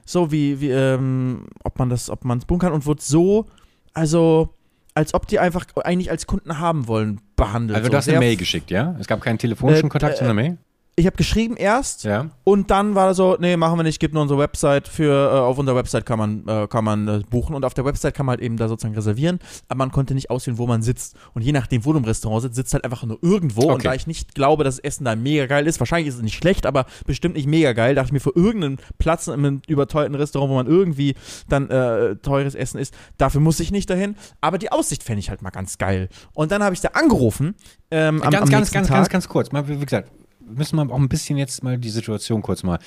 so 0.05 0.33
wie, 0.33 0.61
wie 0.61 0.71
ähm, 0.71 1.47
ob 1.63 1.79
man 1.79 1.89
das, 1.89 2.11
ob 2.11 2.25
man 2.25 2.39
es 2.39 2.45
buchen 2.45 2.61
kann 2.61 2.73
und 2.73 2.87
wurde 2.87 3.03
so, 3.03 3.47
also, 3.95 4.55
als 4.95 5.15
ob 5.15 5.27
die 5.27 5.39
einfach 5.39 5.67
eigentlich 5.85 6.11
als 6.11 6.27
Kunden 6.27 6.59
haben 6.59 6.89
wollen, 6.89 7.21
behandelt. 7.37 7.77
Also 7.77 7.87
so. 7.87 7.91
du 7.91 7.97
hast 7.97 8.09
eine 8.09 8.19
Mail 8.19 8.37
geschickt, 8.37 8.71
ja? 8.71 8.97
Es 8.99 9.07
gab 9.07 9.21
keinen 9.21 9.39
telefonischen 9.39 9.87
Äh, 9.87 9.89
Kontakt, 9.89 10.15
äh, 10.15 10.19
sondern 10.19 10.39
eine 10.39 10.49
Mail? 10.49 10.59
Ich 11.01 11.07
habe 11.07 11.17
geschrieben 11.17 11.57
erst 11.57 12.05
Ja. 12.05 12.27
und 12.45 12.71
dann 12.71 12.95
war 12.95 13.15
so, 13.15 13.37
nee, 13.41 13.57
machen 13.57 13.79
wir 13.79 13.83
nicht, 13.85 13.99
gibt 14.01 14.13
nur 14.13 14.23
unsere 14.23 14.39
Website 14.39 14.87
für, 14.87 15.33
äh, 15.33 15.39
auf 15.39 15.57
unserer 15.57 15.77
Website 15.77 16.05
kann 16.05 16.19
man, 16.19 16.47
äh, 16.47 16.67
kann 16.69 16.85
man 16.85 17.09
äh, 17.09 17.23
buchen 17.29 17.55
und 17.55 17.65
auf 17.65 17.73
der 17.73 17.87
Website 17.87 18.15
kann 18.15 18.27
man 18.27 18.35
halt 18.35 18.43
eben 18.45 18.59
da 18.59 18.69
sozusagen 18.69 18.95
reservieren, 18.95 19.39
aber 19.69 19.79
man 19.79 19.93
konnte 19.93 20.13
nicht 20.15 20.29
auswählen, 20.31 20.59
wo 20.59 20.67
man 20.67 20.83
sitzt. 20.83 21.17
Und 21.33 21.41
je 21.43 21.53
nachdem, 21.53 21.85
wo 21.87 21.93
du 21.93 21.99
im 21.99 22.05
Restaurant 22.05 22.43
sitzt, 22.43 22.57
sitzt 22.57 22.75
halt 22.75 22.85
einfach 22.85 23.03
nur 23.05 23.19
irgendwo. 23.23 23.63
Und 23.63 23.77
Okay. 23.77 23.85
da 23.85 23.95
ich 23.95 24.07
nicht 24.07 24.35
glaube, 24.35 24.63
dass 24.63 24.77
das 24.77 24.85
Essen 24.85 25.05
da 25.07 25.17
mega 25.17 25.47
geil 25.47 25.67
ist, 25.67 25.81
wahrscheinlich 25.81 26.09
ist 26.09 26.17
es 26.17 26.23
nicht 26.23 26.37
schlecht, 26.37 26.67
aber 26.67 26.85
bestimmt 27.07 27.35
nicht 27.37 27.47
mega 27.47 27.73
geil, 27.73 27.95
dachte 27.95 28.09
ich 28.09 28.13
mir, 28.13 28.21
für 28.21 28.33
irgendeinen 28.37 28.77
Platz 28.99 29.27
in 29.27 29.33
einem 29.33 29.63
überteuerten 29.67 30.15
Restaurant, 30.15 30.51
wo 30.51 30.55
man 30.57 30.67
irgendwie 30.67 31.15
dann 31.49 31.71
äh, 31.71 32.17
teures 32.17 32.55
Essen 32.55 32.79
isst, 32.79 32.95
dafür 33.17 33.41
muss 33.41 33.59
ich 33.59 33.73
nicht 33.73 33.89
dahin. 33.89 34.17
Aber 34.43 34.59
die 34.59 34.71
Aussicht 34.71 35.03
fände 35.03 35.21
ich 35.21 35.31
halt 35.31 35.41
mal 35.41 35.51
ganz 35.51 35.79
geil. 35.79 36.09
Und 36.35 36.53
dann 36.53 36.63
habe 36.63 36.75
ich 36.75 36.83
da 36.83 36.89
angerufen. 36.89 37.55
Ähm, 37.91 38.23
am, 38.23 38.31
ganz, 38.31 38.43
am 38.45 38.51
ganz, 38.51 38.71
ganz, 38.71 38.89
ganz, 38.89 39.09
ganz 39.09 39.29
kurz. 39.29 39.51
Mal, 39.51 39.67
wie 39.67 39.79
gesagt, 39.79 40.11
müssen 40.55 40.77
wir 40.77 40.91
auch 40.91 40.99
ein 40.99 41.09
bisschen 41.09 41.37
jetzt 41.39 41.63
mal 41.63 41.79
die 41.79 41.91
Situation 41.91 42.43
kurz 42.43 42.63
mal. 42.63 42.79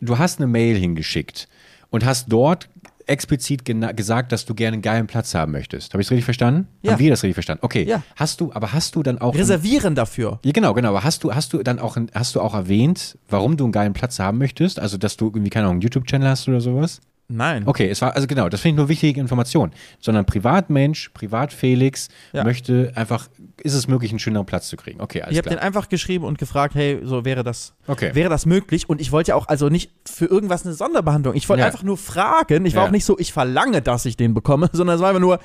Du 0.00 0.18
hast 0.18 0.38
eine 0.38 0.46
Mail 0.46 0.76
hingeschickt 0.76 1.48
und 1.90 2.04
hast 2.04 2.26
dort 2.28 2.68
explizit 3.06 3.64
gesagt, 3.66 4.32
dass 4.32 4.46
du 4.46 4.54
gerne 4.54 4.74
einen 4.74 4.82
geilen 4.82 5.06
Platz 5.06 5.34
haben 5.34 5.52
möchtest. 5.52 5.92
Habe 5.92 6.00
ich 6.00 6.06
es 6.06 6.10
richtig 6.10 6.24
verstanden? 6.24 6.68
Ja. 6.82 6.92
Haben 6.92 7.00
wir 7.00 7.10
das 7.10 7.22
richtig 7.22 7.34
verstanden? 7.34 7.64
Okay. 7.64 7.84
Ja. 7.84 8.02
Hast 8.16 8.40
du, 8.40 8.50
aber 8.52 8.72
hast 8.72 8.96
du 8.96 9.02
dann 9.02 9.18
auch 9.18 9.34
Reservieren 9.34 9.94
dafür. 9.94 10.38
ja, 10.44 10.52
genau, 10.52 10.72
genau. 10.72 10.88
Aber 10.90 11.04
hast 11.04 11.22
du, 11.22 11.34
hast 11.34 11.52
du 11.52 11.62
dann 11.62 11.78
auch, 11.78 11.96
hast 12.14 12.34
du 12.34 12.40
auch 12.40 12.54
erwähnt, 12.54 13.18
warum 13.28 13.56
du 13.56 13.64
einen 13.64 13.72
geilen 13.72 13.92
Platz 13.92 14.18
haben 14.18 14.38
möchtest? 14.38 14.78
Also, 14.80 14.96
dass 14.96 15.16
du 15.18 15.26
irgendwie, 15.26 15.50
keine 15.50 15.66
Ahnung, 15.66 15.74
einen 15.76 15.82
YouTube-Channel 15.82 16.28
hast 16.28 16.48
oder 16.48 16.60
sowas? 16.62 17.00
Nein. 17.28 17.62
Okay, 17.66 17.88
es 17.88 18.02
war, 18.02 18.14
also 18.14 18.26
genau, 18.26 18.48
das 18.48 18.60
finde 18.60 18.74
ich 18.74 18.78
nur 18.78 18.88
wichtige 18.88 19.20
Information. 19.20 19.72
Sondern 20.00 20.24
Privatmensch, 20.26 21.10
Privat-Felix 21.14 22.08
Ja. 22.32 22.44
möchte 22.44 22.92
einfach, 22.94 23.28
ist 23.64 23.74
es 23.74 23.88
möglich, 23.88 24.12
einen 24.12 24.18
schöneren 24.20 24.46
Platz 24.46 24.68
zu 24.68 24.76
kriegen? 24.76 25.00
Okay, 25.00 25.22
alles 25.22 25.32
Ich 25.32 25.38
habe 25.38 25.48
den 25.48 25.58
einfach 25.58 25.88
geschrieben 25.88 26.24
und 26.24 26.38
gefragt, 26.38 26.74
hey, 26.74 27.00
so 27.02 27.24
wäre 27.24 27.42
das, 27.42 27.74
Okay. 27.86 28.14
wäre 28.14 28.28
das 28.30 28.46
möglich? 28.46 28.88
Und 28.88 29.00
ich 29.00 29.10
wollte 29.10 29.30
ja 29.30 29.34
auch 29.34 29.48
also 29.48 29.68
nicht 29.70 29.90
für 30.06 30.26
irgendwas 30.26 30.64
eine 30.64 30.74
Sonderbehandlung. 30.74 31.34
Ich 31.34 31.48
wollte 31.48 31.60
Ja. 31.62 31.66
einfach 31.66 31.82
nur 31.82 31.96
fragen. 31.96 32.66
Ich 32.66 32.74
war 32.74 32.82
Ja. 32.82 32.88
auch 32.88 32.92
nicht 32.92 33.04
so, 33.06 33.18
ich 33.18 33.32
verlange, 33.32 33.80
dass 33.82 34.04
ich 34.04 34.16
den 34.16 34.34
bekomme, 34.34 34.68
sondern 34.72 34.96
es 34.96 35.02
war 35.02 35.08
einfach 35.08 35.20
nur, 35.20 35.40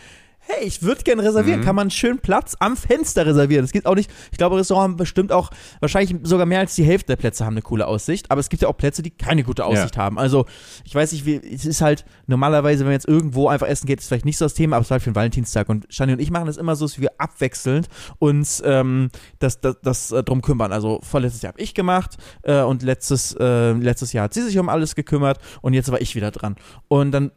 hey, 0.50 0.66
ich 0.66 0.82
würde 0.82 1.04
gerne 1.04 1.24
reservieren. 1.24 1.62
Mhm. 1.62 1.66
Kann 1.66 1.76
man 1.76 1.84
einen 1.84 1.92
schönen 1.92 2.20
Platz 2.20 2.56
am 2.60 2.76
Fenster 2.76 3.26
reservieren? 3.26 3.64
Das 3.64 3.72
geht 3.72 3.86
auch 3.86 3.96
nicht. 3.96 4.10
Ich 4.32 4.38
glaube, 4.38 4.58
Restaurant 4.58 4.84
haben 4.84 4.98
bestimmt 4.98 5.32
auch, 5.32 5.52
wahrscheinlich 5.80 6.18
sogar 6.24 6.46
mehr 6.46 6.60
als 6.60 6.76
die 6.76 6.84
Hälfte 6.84 7.08
der 7.08 7.16
Plätze 7.18 7.46
haben 7.46 7.54
eine 7.54 7.62
coole 7.62 7.88
Aussicht. 7.88 8.32
Aber 8.32 8.40
es 8.40 8.50
gibt 8.50 8.64
ja 8.64 8.68
auch 8.68 8.78
Plätze, 8.78 9.02
die 9.02 9.12
keine 9.12 9.44
gute 9.44 9.66
Aussicht 9.66 9.98
haben. 9.98 10.18
Also, 10.18 10.46
ich 10.84 10.96
weiß 10.96 11.12
nicht, 11.12 11.26
wie, 11.26 11.36
es 11.36 11.66
ist 11.66 11.82
halt 11.82 12.04
normalerweise, 12.28 12.80
wenn 12.80 12.88
man 12.88 12.94
jetzt 12.94 13.08
irgendwo 13.08 13.48
einfach 13.48 13.68
essen 13.68 13.86
geht, 13.86 14.00
ist 14.00 14.08
vielleicht 14.08 14.26
nicht 14.26 14.38
so 14.38 14.46
das 14.46 14.56
Thema, 14.56 14.78
aber 14.78 14.84
es 14.84 14.90
war 14.90 14.96
halt 14.96 15.04
für 15.04 15.12
den 15.12 15.16
Valentinstag. 15.16 15.70
Und 15.70 15.86
Shani 15.90 16.14
und 16.14 16.20
ich 16.20 16.32
machen 16.32 16.48
das 16.48 16.58
immer 16.58 16.76
so, 16.76 16.86
dass 16.86 17.00
wir 17.00 17.12
abwechselnd 17.20 17.88
uns 18.18 18.62
ähm, 18.66 19.10
das, 19.38 19.62
das, 19.62 19.76
das 19.84 20.12
äh, 20.12 20.24
drum 20.24 20.42
kümmern. 20.42 20.72
Also, 20.72 21.00
vorletztes 21.04 21.44
Jahr 21.44 21.54
habe 21.54 21.62
ich 21.62 21.76
gemacht 21.76 22.18
äh, 22.42 22.62
und 22.62 22.82
letztes, 22.82 23.36
äh, 23.40 23.74
letztes 23.74 24.14
Jahr 24.14 24.26
hat 24.26 24.34
sie 24.34 24.42
sich 24.42 24.58
um 24.58 24.70
alles 24.70 24.96
gekümmert 24.96 25.40
und 25.62 25.74
jetzt 25.74 25.92
war 25.92 26.02
ich 26.02 26.16
wieder 26.16 26.32
dran. 26.32 26.56
Und 26.88 27.12
dann 27.12 27.32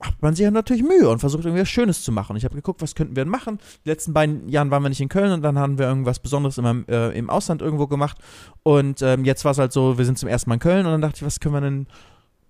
hat 0.00 0.20
man 0.20 0.34
sich 0.34 0.44
ja 0.44 0.50
natürlich 0.50 0.82
Mühe 0.82 1.08
und 1.08 1.20
versucht 1.20 1.44
irgendwie 1.44 1.62
was 1.62 1.68
Schönes 1.68 2.02
zu 2.02 2.12
machen. 2.12 2.36
Ich 2.36 2.44
habe 2.44 2.54
geguckt, 2.54 2.82
was 2.82 2.94
könnten 2.94 3.16
wir 3.16 3.24
denn 3.24 3.30
machen. 3.30 3.58
Die 3.84 3.88
letzten 3.88 4.12
beiden 4.12 4.48
Jahren 4.48 4.70
waren 4.70 4.82
wir 4.82 4.88
nicht 4.90 5.00
in 5.00 5.08
Köln 5.08 5.32
und 5.32 5.42
dann 5.42 5.58
haben 5.58 5.78
wir 5.78 5.86
irgendwas 5.86 6.18
Besonderes 6.18 6.58
immer 6.58 6.84
äh, 6.88 7.16
im 7.16 7.30
Ausland 7.30 7.62
irgendwo 7.62 7.86
gemacht. 7.86 8.18
Und 8.62 9.00
ähm, 9.02 9.24
jetzt 9.24 9.44
war 9.44 9.52
es 9.52 9.58
halt 9.58 9.72
so, 9.72 9.96
wir 9.96 10.04
sind 10.04 10.18
zum 10.18 10.28
ersten 10.28 10.50
Mal 10.50 10.54
in 10.54 10.60
Köln 10.60 10.86
und 10.86 10.92
dann 10.92 11.00
dachte 11.00 11.16
ich, 11.16 11.22
was 11.22 11.40
können 11.40 11.54
wir 11.54 11.60
denn 11.62 11.86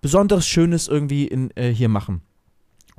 Besonderes, 0.00 0.46
Schönes 0.46 0.88
irgendwie 0.88 1.26
in, 1.26 1.50
äh, 1.56 1.70
hier 1.70 1.88
machen. 1.88 2.22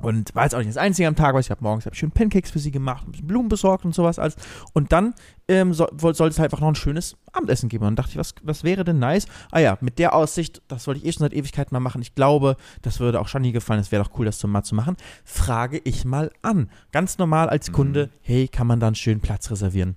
Und 0.00 0.32
war 0.36 0.44
jetzt 0.44 0.54
auch 0.54 0.58
nicht 0.58 0.70
das 0.70 0.76
Einzige 0.76 1.08
am 1.08 1.16
Tag, 1.16 1.34
weil 1.34 1.40
ich 1.40 1.50
habe 1.50 1.62
morgens 1.62 1.84
hab 1.84 1.96
schön 1.96 2.12
Pancakes 2.12 2.52
für 2.52 2.60
sie 2.60 2.70
gemacht, 2.70 3.06
ein 3.06 3.10
bisschen 3.10 3.26
Blumen 3.26 3.48
besorgt 3.48 3.84
und 3.84 3.94
sowas 3.94 4.20
alles. 4.20 4.36
Und 4.72 4.92
dann 4.92 5.12
ähm, 5.48 5.74
soll, 5.74 5.88
soll 5.98 6.28
es 6.28 6.38
halt 6.38 6.52
einfach 6.52 6.60
noch 6.60 6.68
ein 6.68 6.76
schönes 6.76 7.16
Abendessen 7.32 7.68
geben. 7.68 7.82
Und 7.82 7.88
dann 7.88 7.96
dachte 7.96 8.12
ich, 8.12 8.16
was, 8.16 8.34
was 8.44 8.62
wäre 8.62 8.84
denn 8.84 9.00
nice? 9.00 9.26
Ah 9.50 9.58
ja, 9.58 9.76
mit 9.80 9.98
der 9.98 10.14
Aussicht, 10.14 10.62
das 10.68 10.86
wollte 10.86 11.00
ich 11.00 11.06
eh 11.06 11.12
schon 11.12 11.20
seit 11.20 11.32
Ewigkeiten 11.32 11.74
mal 11.74 11.80
machen. 11.80 12.00
Ich 12.00 12.14
glaube, 12.14 12.56
das 12.82 13.00
würde 13.00 13.20
auch 13.20 13.26
Shani 13.26 13.50
gefallen. 13.50 13.80
Es 13.80 13.90
wäre 13.90 14.04
doch 14.04 14.16
cool, 14.18 14.24
das 14.24 14.42
mal 14.44 14.62
zu 14.62 14.76
machen. 14.76 14.96
Frage 15.24 15.80
ich 15.82 16.04
mal 16.04 16.30
an. 16.42 16.70
Ganz 16.92 17.18
normal 17.18 17.48
als 17.48 17.72
Kunde, 17.72 18.06
mhm. 18.06 18.10
hey, 18.22 18.48
kann 18.48 18.68
man 18.68 18.78
da 18.78 18.86
einen 18.86 18.96
schönen 18.96 19.20
Platz 19.20 19.50
reservieren? 19.50 19.96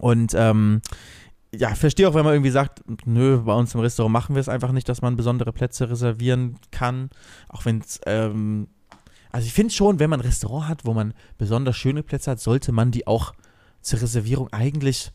Und 0.00 0.34
ähm, 0.34 0.80
ja, 1.54 1.74
verstehe 1.74 2.08
auch, 2.08 2.14
wenn 2.14 2.24
man 2.24 2.34
irgendwie 2.34 2.50
sagt, 2.50 2.82
nö, 3.04 3.38
bei 3.38 3.54
uns 3.54 3.74
im 3.74 3.80
Restaurant 3.82 4.12
machen 4.12 4.34
wir 4.34 4.40
es 4.40 4.48
einfach 4.48 4.72
nicht, 4.72 4.88
dass 4.88 5.02
man 5.02 5.16
besondere 5.16 5.52
Plätze 5.52 5.88
reservieren 5.90 6.56
kann. 6.70 7.10
Auch 7.48 7.64
wenn 7.66 7.78
es 7.78 8.00
ähm, 8.06 8.68
also 9.32 9.46
ich 9.46 9.52
finde 9.52 9.72
schon, 9.72 9.98
wenn 9.98 10.10
man 10.10 10.20
ein 10.20 10.26
Restaurant 10.26 10.68
hat, 10.68 10.84
wo 10.84 10.92
man 10.92 11.14
besonders 11.38 11.76
schöne 11.76 12.02
Plätze 12.02 12.30
hat, 12.30 12.40
sollte 12.40 12.70
man 12.70 12.90
die 12.90 13.06
auch 13.06 13.32
zur 13.80 14.00
Reservierung 14.00 14.52
eigentlich 14.52 15.10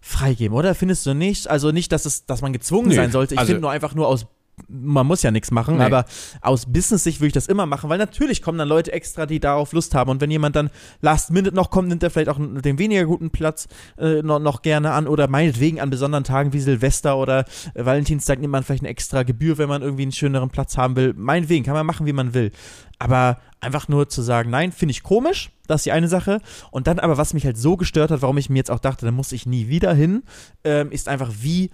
freigeben, 0.00 0.56
oder? 0.56 0.74
Findest 0.74 1.06
du 1.06 1.14
nicht? 1.14 1.48
Also 1.48 1.70
nicht, 1.70 1.92
dass 1.92 2.06
es, 2.06 2.26
dass 2.26 2.42
man 2.42 2.52
gezwungen 2.52 2.88
nee, 2.88 2.96
sein 2.96 3.12
sollte. 3.12 3.34
Ich 3.34 3.40
also 3.40 3.50
finde 3.50 3.62
nur 3.62 3.70
einfach 3.70 3.94
nur 3.94 4.08
aus 4.08 4.26
man 4.68 5.06
muss 5.06 5.22
ja 5.22 5.30
nichts 5.30 5.50
machen, 5.50 5.78
nee. 5.78 5.84
aber 5.84 6.04
aus 6.40 6.66
Business-Sicht 6.66 7.20
würde 7.20 7.28
ich 7.28 7.32
das 7.32 7.46
immer 7.46 7.66
machen, 7.66 7.90
weil 7.90 7.98
natürlich 7.98 8.42
kommen 8.42 8.58
dann 8.58 8.68
Leute 8.68 8.92
extra, 8.92 9.26
die 9.26 9.40
darauf 9.40 9.72
Lust 9.72 9.94
haben. 9.94 10.10
Und 10.10 10.20
wenn 10.20 10.30
jemand 10.30 10.56
dann 10.56 10.70
Last 11.00 11.30
Minute 11.30 11.54
noch 11.54 11.70
kommt, 11.70 11.88
nimmt 11.88 12.02
er 12.02 12.10
vielleicht 12.10 12.28
auch 12.28 12.38
den 12.38 12.78
weniger 12.78 13.04
guten 13.04 13.30
Platz 13.30 13.68
äh, 13.98 14.22
noch, 14.22 14.38
noch, 14.38 14.62
gerne 14.62 14.92
an 14.92 15.06
oder 15.06 15.28
meinetwegen 15.28 15.80
an 15.80 15.90
besonderen 15.90 16.24
Tagen 16.24 16.52
wie 16.52 16.60
Silvester 16.60 17.16
oder 17.16 17.44
äh, 17.74 17.84
Valentinstag 17.84 18.40
nimmt 18.40 18.52
man 18.52 18.64
vielleicht 18.64 18.82
eine 18.82 18.90
extra 18.90 19.22
Gebühr, 19.22 19.58
wenn 19.58 19.68
man 19.68 19.82
irgendwie 19.82 20.02
einen 20.02 20.12
schöneren 20.12 20.50
Platz 20.50 20.76
haben 20.76 20.96
will. 20.96 21.14
Meinetwegen, 21.16 21.64
kann 21.64 21.74
man 21.74 21.86
machen, 21.86 22.06
wie 22.06 22.12
man 22.12 22.34
will. 22.34 22.52
Aber 22.98 23.38
einfach 23.60 23.88
nur 23.88 24.08
zu 24.08 24.22
sagen, 24.22 24.50
nein, 24.50 24.72
finde 24.72 24.92
ich 24.92 25.02
komisch, 25.02 25.50
das 25.66 25.80
ist 25.80 25.86
die 25.86 25.92
eine 25.92 26.08
Sache. 26.08 26.40
Und 26.70 26.86
dann 26.86 26.98
aber, 26.98 27.16
was 27.16 27.34
mich 27.34 27.44
halt 27.44 27.56
so 27.56 27.76
gestört 27.76 28.10
hat, 28.10 28.22
warum 28.22 28.38
ich 28.38 28.50
mir 28.50 28.58
jetzt 28.58 28.70
auch 28.70 28.78
dachte, 28.78 29.06
da 29.06 29.12
muss 29.12 29.32
ich 29.32 29.46
nie 29.46 29.68
wieder 29.68 29.94
hin, 29.94 30.22
ähm, 30.64 30.90
ist 30.90 31.08
einfach, 31.08 31.32
wie 31.40 31.70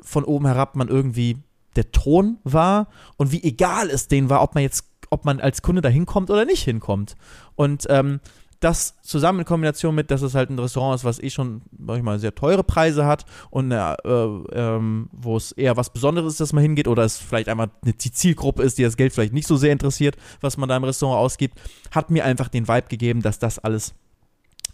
von 0.00 0.24
oben 0.24 0.46
herab 0.46 0.76
man 0.76 0.88
irgendwie 0.88 1.38
der 1.76 1.90
Ton 1.92 2.38
war 2.44 2.88
und 3.16 3.32
wie 3.32 3.42
egal 3.42 3.90
es 3.90 4.08
denen 4.08 4.30
war, 4.30 4.42
ob 4.42 4.54
man 4.54 4.62
jetzt, 4.62 4.84
ob 5.10 5.24
man 5.24 5.40
als 5.40 5.62
Kunde 5.62 5.82
da 5.82 5.88
hinkommt 5.88 6.30
oder 6.30 6.44
nicht 6.44 6.62
hinkommt. 6.62 7.16
Und 7.54 7.86
ähm, 7.88 8.20
das 8.62 9.00
zusammen 9.02 9.40
in 9.40 9.44
Kombination 9.44 9.94
mit, 9.94 10.10
dass 10.10 10.22
es 10.22 10.34
halt 10.34 10.50
ein 10.50 10.58
Restaurant 10.58 10.94
ist, 10.94 11.04
was 11.04 11.18
eh 11.18 11.30
schon, 11.30 11.62
sag 11.84 11.96
ich 11.96 12.02
mal, 12.02 12.18
sehr 12.18 12.34
teure 12.34 12.62
Preise 12.62 13.06
hat 13.06 13.24
und 13.50 13.72
äh, 13.72 13.94
ähm, 14.04 15.08
wo 15.12 15.36
es 15.36 15.52
eher 15.52 15.76
was 15.76 15.92
Besonderes 15.92 16.34
ist, 16.34 16.40
dass 16.40 16.52
man 16.52 16.62
hingeht 16.62 16.86
oder 16.86 17.02
es 17.02 17.18
vielleicht 17.18 17.48
einmal 17.48 17.70
eine 17.82 17.96
Zielgruppe 17.96 18.62
ist, 18.62 18.78
die 18.78 18.84
das 18.84 18.96
Geld 18.96 19.12
vielleicht 19.12 19.32
nicht 19.32 19.48
so 19.48 19.56
sehr 19.56 19.72
interessiert, 19.72 20.16
was 20.40 20.56
man 20.56 20.68
da 20.68 20.76
im 20.76 20.84
Restaurant 20.84 21.18
ausgibt, 21.18 21.60
hat 21.90 22.10
mir 22.10 22.24
einfach 22.24 22.48
den 22.48 22.68
Vibe 22.68 22.86
gegeben, 22.88 23.20
dass 23.20 23.38
das 23.38 23.58
alles 23.58 23.94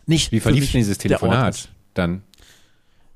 nicht. 0.06 0.32
Wie 0.32 0.40
verlief 0.40 0.70
denn 0.70 0.80
dieses 0.80 0.98
Telefonat 0.98 1.70
dann? 1.94 2.22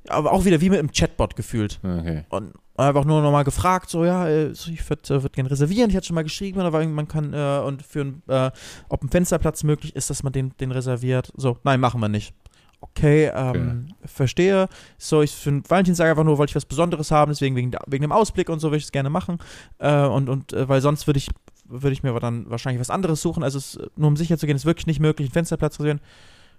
Aber 0.07 0.31
auch 0.31 0.43
wieder 0.43 0.59
wie 0.59 0.69
mit 0.69 0.79
einem 0.79 0.91
Chatbot 0.91 1.35
gefühlt. 1.35 1.79
Okay. 1.83 2.25
Und 2.29 2.53
einfach 2.75 3.05
nur 3.05 3.21
nochmal 3.21 3.43
gefragt, 3.43 3.89
so 3.89 4.05
ja, 4.05 4.27
äh, 4.27 4.51
ich 4.51 4.89
würde 4.89 5.13
äh, 5.13 5.23
würd 5.23 5.33
gerne 5.33 5.51
reservieren. 5.51 5.89
Ich 5.89 5.95
hatte 5.95 6.07
schon 6.07 6.15
mal 6.15 6.23
geschrieben, 6.23 6.59
aber 6.59 6.85
man 6.85 7.07
kann 7.07 7.33
äh, 7.33 7.61
und 7.65 7.83
für 7.83 8.01
ein, 8.01 8.23
äh, 8.27 8.51
ob 8.89 9.03
ein 9.03 9.09
Fensterplatz 9.09 9.63
möglich 9.63 9.95
ist, 9.95 10.09
dass 10.09 10.23
man 10.23 10.33
den, 10.33 10.53
den 10.59 10.71
reserviert. 10.71 11.31
So, 11.35 11.57
nein, 11.63 11.79
machen 11.79 12.01
wir 12.01 12.09
nicht. 12.09 12.33
Okay, 12.81 13.31
ähm, 13.33 13.87
okay. 13.87 14.07
verstehe. 14.07 14.67
So, 14.97 15.21
ich 15.21 15.31
für 15.31 15.61
Valentinstag 15.69 16.09
einfach 16.09 16.25
nur, 16.25 16.37
wollte 16.37 16.51
ich 16.51 16.55
was 16.55 16.65
Besonderes 16.65 17.11
haben, 17.11 17.31
deswegen 17.31 17.55
wegen, 17.55 17.71
wegen 17.87 18.01
dem 18.01 18.11
Ausblick 18.11 18.49
und 18.49 18.59
so 18.59 18.69
würde 18.69 18.77
ich 18.77 18.83
es 18.85 18.91
gerne 18.91 19.09
machen. 19.09 19.37
Äh, 19.77 20.05
und 20.05 20.27
und 20.27 20.51
äh, 20.51 20.67
weil 20.67 20.81
sonst 20.81 21.07
würde 21.07 21.19
ich, 21.19 21.29
würde 21.65 21.93
ich 21.93 22.03
mir 22.03 22.19
dann 22.19 22.49
wahrscheinlich 22.49 22.81
was 22.81 22.89
anderes 22.89 23.21
suchen. 23.21 23.41
Also 23.43 23.57
es, 23.57 23.79
nur 23.95 24.09
um 24.09 24.17
sicher 24.17 24.37
zu 24.37 24.47
gehen, 24.47 24.55
ist 24.57 24.65
wirklich 24.65 24.87
nicht 24.87 24.99
möglich, 24.99 25.27
einen 25.27 25.33
Fensterplatz 25.33 25.75
reservieren. 25.75 26.01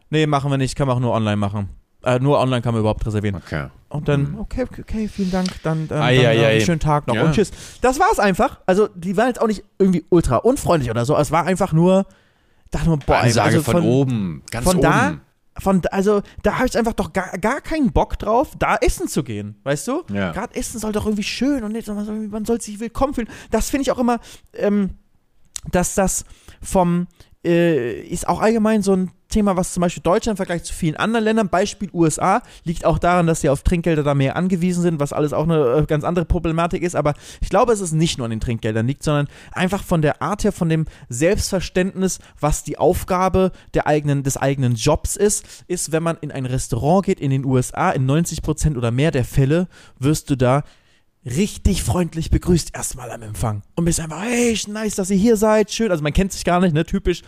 Nee, 0.09 0.27
machen 0.27 0.51
wir 0.51 0.59
nicht, 0.59 0.77
kann 0.77 0.87
man 0.87 0.97
auch 0.97 1.01
nur 1.01 1.13
online 1.13 1.37
machen. 1.37 1.69
Äh, 2.05 2.19
nur 2.19 2.39
online 2.39 2.63
kann 2.63 2.75
man 2.75 2.81
überhaupt 2.81 3.07
reservieren. 3.07 3.37
Okay. 3.37 3.69
Und 3.89 4.09
dann, 4.09 4.33
mhm. 4.33 4.39
okay, 4.41 4.65
okay, 4.65 5.09
vielen 5.09 5.31
Dank, 5.31 5.49
dann, 5.63 5.87
dann, 5.89 6.03
ai, 6.03 6.17
dann 6.17 6.27
ai, 6.27 6.47
ai. 6.47 6.61
schönen 6.61 6.81
Tag 6.81 7.07
noch 7.07 7.15
ja. 7.15 7.25
und 7.25 7.35
tschüss. 7.35 7.53
Das 7.81 8.01
war's 8.01 8.19
einfach. 8.19 8.61
Also, 8.67 8.89
die 8.89 9.17
waren 9.17 9.29
jetzt 9.29 9.41
auch 9.41 9.47
nicht 9.47 9.63
irgendwie 9.79 10.05
ultra 10.09 10.37
unfreundlich 10.39 10.91
oder 10.91 11.05
so. 11.05 11.17
Es 11.17 11.31
war 11.31 11.45
einfach 11.45 11.73
nur, 11.73 12.07
dachte 12.71 12.87
nur, 12.87 12.99
boah, 12.99 13.19
Ansage 13.19 13.57
also 13.57 13.63
von, 13.63 13.75
von 13.75 13.85
oben, 13.85 14.43
ganz 14.51 14.65
von 14.65 14.77
oben. 14.79 14.83
da, 14.83 15.19
von, 15.59 15.81
also, 15.91 16.23
da 16.43 16.57
habe 16.59 16.67
ich 16.67 16.77
einfach 16.77 16.95
doch 16.95 17.13
gar, 17.13 17.39
gar 17.39 17.61
keinen 17.61 17.93
Bock 17.93 18.19
drauf, 18.19 18.51
da 18.59 18.77
essen 18.77 19.07
zu 19.07 19.23
gehen, 19.23 19.61
weißt 19.63 19.87
du? 19.87 20.03
Ja. 20.13 20.33
Gerade 20.33 20.57
essen 20.57 20.81
soll 20.81 20.93
doch 20.93 21.07
irgendwie 21.07 21.23
schön 21.23 21.63
und 21.63 21.73
nicht, 21.73 21.87
man 21.87 22.45
soll 22.45 22.61
sich 22.61 22.81
willkommen 22.81 23.15
fühlen. 23.15 23.29
Das 23.53 23.71
finde 23.71 23.83
ich 23.83 23.93
auch 23.93 23.99
immer, 23.99 24.19
ähm, 24.55 24.99
dass 25.71 25.95
das 25.95 26.25
vom, 26.61 27.07
äh, 27.45 28.01
ist 28.01 28.27
auch 28.29 28.41
allgemein 28.41 28.83
so 28.83 28.95
ein 28.95 29.13
Thema, 29.35 29.57
was 29.57 29.73
zum 29.73 29.81
Beispiel 29.81 30.03
Deutschland 30.03 30.35
im 30.35 30.37
Vergleich 30.37 30.63
zu 30.63 30.73
vielen 30.73 30.97
anderen 30.97 31.25
Ländern, 31.25 31.49
Beispiel 31.49 31.91
USA, 31.93 32.43
liegt 32.63 32.85
auch 32.85 32.99
daran, 32.99 33.27
dass 33.27 33.41
sie 33.41 33.49
auf 33.49 33.63
Trinkgelder 33.63 34.05
da 34.05 34.15
mehr 34.15 34.37
angewiesen 34.37 34.83
sind, 34.83 35.01
was 35.01 35.13
alles 35.13 35.33
auch 35.33 35.43
eine 35.43 35.79
äh, 35.79 35.87
ganz 35.87 36.05
andere 36.05 36.25
Problematik 36.25 36.83
ist. 36.83 36.95
Aber 36.95 37.15
ich 37.41 37.49
glaube, 37.49 37.73
es 37.73 37.81
ist 37.81 37.93
nicht 37.93 38.19
nur 38.19 38.27
an 38.27 38.31
den 38.31 38.41
Trinkgeldern 38.41 38.87
liegt, 38.87 39.03
sondern 39.03 39.27
einfach 39.53 39.83
von 39.83 40.03
der 40.03 40.23
Art 40.23 40.45
her, 40.45 40.53
von 40.53 40.69
dem 40.69 40.87
Selbstverständnis, 41.09 42.21
was 42.39 42.63
die 42.63 42.79
Aufgabe 42.79 43.51
der 43.75 43.87
eigenen, 43.87 44.23
des 44.23 44.37
eigenen 44.37 44.75
Jobs 44.75 45.17
ist, 45.17 45.45
ist, 45.67 45.91
wenn 45.91 46.03
man 46.03 46.17
in 46.21 46.31
ein 46.31 46.47
Restaurant 46.47 47.05
geht 47.05 47.19
in 47.19 47.31
den 47.31 47.45
USA, 47.45 47.91
in 47.91 48.09
90% 48.09 48.77
oder 48.77 48.91
mehr 48.91 49.11
der 49.11 49.25
Fälle 49.25 49.69
wirst 49.99 50.31
du 50.31 50.37
da 50.37 50.63
richtig 51.25 51.83
freundlich 51.83 52.31
begrüßt 52.31 52.75
erstmal 52.75 53.11
am 53.11 53.23
Empfang 53.23 53.63
und 53.77 53.87
bist 53.87 54.01
einfach, 54.01 54.23
hey, 54.23 54.59
nice, 54.69 54.95
dass 54.95 55.11
ihr 55.11 55.17
hier 55.17 55.37
seid, 55.37 55.73
schön, 55.73 55.91
also 55.91 56.03
man 56.03 56.13
kennt 56.13 56.33
sich 56.33 56.45
gar 56.45 56.61
nicht, 56.61 56.75
ne, 56.75 56.85
typisch 56.85 57.23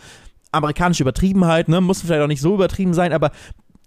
amerikanische 0.51 1.03
Übertriebenheit, 1.03 1.67
ne, 1.67 1.81
muss 1.81 2.01
vielleicht 2.01 2.21
auch 2.21 2.27
nicht 2.27 2.41
so 2.41 2.55
übertrieben 2.55 2.93
sein, 2.93 3.13
aber 3.13 3.31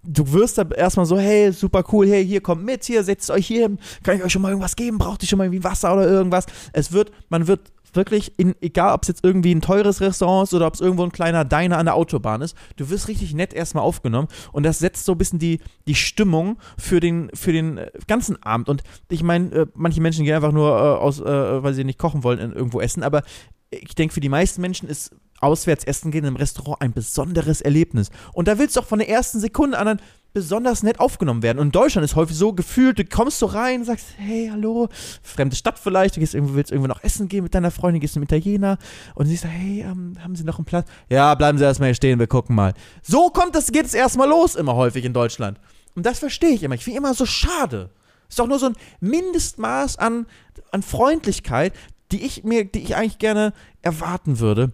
du 0.03 0.31
wirst 0.33 0.57
da 0.57 0.63
erstmal 0.63 1.05
so, 1.05 1.17
hey, 1.17 1.51
super 1.51 1.83
cool, 1.91 2.07
hey, 2.07 2.25
hier 2.25 2.41
kommt 2.41 2.63
mit, 2.65 2.83
hier 2.83 3.03
setzt 3.03 3.29
euch 3.29 3.47
hier, 3.47 3.69
kann 4.03 4.17
ich 4.17 4.23
euch 4.23 4.31
schon 4.31 4.41
mal 4.41 4.49
irgendwas 4.49 4.75
geben, 4.75 4.97
braucht 4.97 5.21
ihr 5.23 5.29
schon 5.29 5.37
mal 5.37 5.45
irgendwie 5.45 5.63
Wasser 5.63 5.93
oder 5.93 6.07
irgendwas? 6.07 6.45
Es 6.73 6.91
wird, 6.91 7.11
man 7.29 7.47
wird 7.47 7.71
wirklich, 7.93 8.37
in, 8.37 8.55
egal 8.61 8.93
ob 8.93 9.03
es 9.03 9.09
jetzt 9.09 9.23
irgendwie 9.23 9.53
ein 9.53 9.61
teures 9.61 10.01
Restaurant 10.01 10.47
ist 10.47 10.53
oder 10.53 10.67
ob 10.67 10.73
es 10.73 10.81
irgendwo 10.81 11.03
ein 11.03 11.11
kleiner 11.11 11.45
Diner 11.45 11.77
an 11.77 11.85
der 11.85 11.95
Autobahn 11.95 12.41
ist, 12.41 12.55
du 12.77 12.89
wirst 12.89 13.07
richtig 13.07 13.33
nett 13.33 13.53
erstmal 13.53 13.83
aufgenommen 13.83 14.27
und 14.51 14.63
das 14.63 14.79
setzt 14.79 15.05
so 15.05 15.13
ein 15.13 15.17
bisschen 15.17 15.39
die, 15.39 15.59
die 15.87 15.95
Stimmung 15.95 16.57
für 16.77 16.99
den, 16.99 17.29
für 17.33 17.51
den 17.51 17.77
äh, 17.77 17.91
ganzen 18.07 18.41
Abend. 18.43 18.69
Und 18.69 18.83
ich 19.09 19.23
meine, 19.23 19.51
äh, 19.51 19.65
manche 19.75 20.01
Menschen 20.01 20.25
gehen 20.25 20.35
einfach 20.35 20.53
nur 20.53 20.69
äh, 20.69 20.81
aus, 20.81 21.19
äh, 21.19 21.63
weil 21.63 21.73
sie 21.73 21.83
nicht 21.83 21.99
kochen 21.99 22.23
wollen, 22.23 22.39
in, 22.39 22.53
irgendwo 22.53 22.79
essen, 22.81 23.03
aber 23.03 23.23
ich 23.71 23.95
denke, 23.95 24.13
für 24.13 24.19
die 24.19 24.29
meisten 24.29 24.61
Menschen 24.61 24.87
ist 24.87 25.11
auswärts 25.39 25.85
essen 25.85 26.11
gehen 26.11 26.25
im 26.25 26.35
Restaurant 26.35 26.81
ein 26.81 26.93
besonderes 26.93 27.61
Erlebnis. 27.61 28.11
Und 28.33 28.47
da 28.47 28.59
willst 28.59 28.75
du 28.75 28.81
auch 28.81 28.85
von 28.85 28.99
der 28.99 29.09
ersten 29.09 29.39
Sekunde 29.39 29.77
an 29.77 29.99
besonders 30.33 30.83
nett 30.83 30.99
aufgenommen 30.99 31.43
werden. 31.43 31.59
Und 31.59 31.67
in 31.67 31.71
Deutschland 31.71 32.05
ist 32.05 32.15
häufig 32.15 32.37
so 32.37 32.53
gefühlt, 32.53 32.99
du 32.99 33.05
kommst 33.05 33.39
so 33.39 33.47
rein, 33.47 33.83
sagst, 33.83 34.07
hey, 34.17 34.49
hallo, 34.51 34.87
fremde 35.21 35.55
Stadt 35.55 35.77
vielleicht, 35.77 36.15
du 36.15 36.19
gehst 36.19 36.35
irgendwo, 36.35 36.53
willst 36.55 36.71
irgendwo 36.71 36.87
noch 36.87 37.03
essen 37.03 37.27
gehen 37.27 37.43
mit 37.43 37.53
deiner 37.53 37.71
Freundin, 37.71 37.99
gehst 37.99 38.13
zum 38.13 38.23
Italiener 38.23 38.77
und 39.15 39.25
siehst, 39.25 39.45
hey, 39.45 39.81
ähm, 39.81 40.15
haben 40.23 40.35
Sie 40.35 40.43
noch 40.43 40.57
einen 40.57 40.65
Platz? 40.65 40.87
Ja, 41.09 41.35
bleiben 41.35 41.57
Sie 41.57 41.63
erstmal 41.63 41.89
hier 41.89 41.95
stehen, 41.95 42.19
wir 42.19 42.27
gucken 42.27 42.55
mal. 42.55 42.73
So 43.01 43.29
kommt 43.29 43.55
das, 43.55 43.71
geht 43.71 43.85
es 43.85 43.93
erstmal 43.93 44.29
los, 44.29 44.55
immer 44.55 44.75
häufig 44.75 45.03
in 45.03 45.13
Deutschland. 45.13 45.59
Und 45.95 46.05
das 46.05 46.19
verstehe 46.19 46.51
ich 46.51 46.63
immer. 46.63 46.75
Ich 46.75 46.83
finde 46.85 46.99
immer 46.99 47.13
so 47.13 47.25
schade. 47.25 47.89
Ist 48.29 48.39
doch 48.39 48.47
nur 48.47 48.59
so 48.59 48.67
ein 48.67 48.75
Mindestmaß 49.01 49.97
an, 49.97 50.25
an 50.71 50.83
Freundlichkeit, 50.83 51.73
die 52.11 52.23
ich 52.23 52.43
mir, 52.43 52.65
die 52.65 52.79
ich 52.79 52.95
eigentlich 52.95 53.19
gerne 53.19 53.53
erwarten 53.81 54.39
würde 54.39 54.71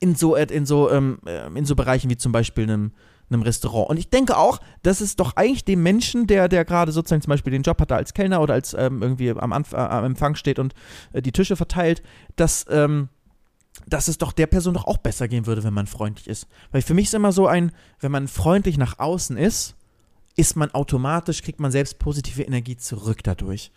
in 0.00 0.14
so, 0.14 0.36
in 0.36 0.66
so, 0.66 0.90
ähm, 0.90 1.18
äh, 1.26 1.46
in 1.48 1.64
so 1.64 1.76
Bereichen 1.76 2.10
wie 2.10 2.16
zum 2.16 2.32
Beispiel 2.32 2.64
einem 2.64 2.92
einem 3.30 3.42
Restaurant. 3.42 3.88
Und 3.88 3.96
ich 3.96 4.10
denke 4.10 4.36
auch, 4.36 4.60
dass 4.82 5.00
es 5.00 5.16
doch 5.16 5.36
eigentlich 5.36 5.64
dem 5.64 5.82
Menschen, 5.82 6.26
der, 6.26 6.48
der 6.48 6.64
gerade 6.64 6.92
sozusagen 6.92 7.22
zum 7.22 7.30
Beispiel 7.30 7.52
den 7.52 7.62
Job 7.62 7.80
hat, 7.80 7.92
als 7.92 8.12
Kellner 8.12 8.40
oder 8.40 8.54
als 8.54 8.74
ähm, 8.74 9.02
irgendwie 9.02 9.30
am, 9.30 9.52
Anf 9.52 9.72
äh, 9.72 9.76
am 9.76 10.04
Empfang 10.04 10.34
steht 10.34 10.58
und 10.58 10.74
äh, 11.12 11.22
die 11.22 11.32
Tische 11.32 11.56
verteilt, 11.56 12.02
dass, 12.36 12.66
ähm, 12.68 13.08
dass 13.86 14.08
es 14.08 14.18
doch 14.18 14.32
der 14.32 14.46
Person 14.46 14.74
doch 14.74 14.86
auch 14.86 14.98
besser 14.98 15.28
gehen 15.28 15.46
würde, 15.46 15.64
wenn 15.64 15.74
man 15.74 15.86
freundlich 15.86 16.28
ist. 16.28 16.46
Weil 16.72 16.82
für 16.82 16.94
mich 16.94 17.06
ist 17.06 17.14
immer 17.14 17.32
so 17.32 17.46
ein, 17.46 17.72
wenn 18.00 18.12
man 18.12 18.28
freundlich 18.28 18.78
nach 18.78 18.98
außen 18.98 19.36
ist, 19.36 19.76
ist 20.36 20.56
man 20.56 20.70
automatisch, 20.72 21.42
kriegt 21.42 21.60
man 21.60 21.70
selbst 21.70 21.98
positive 21.98 22.42
Energie 22.42 22.76
zurück 22.76 23.22
dadurch. 23.22 23.72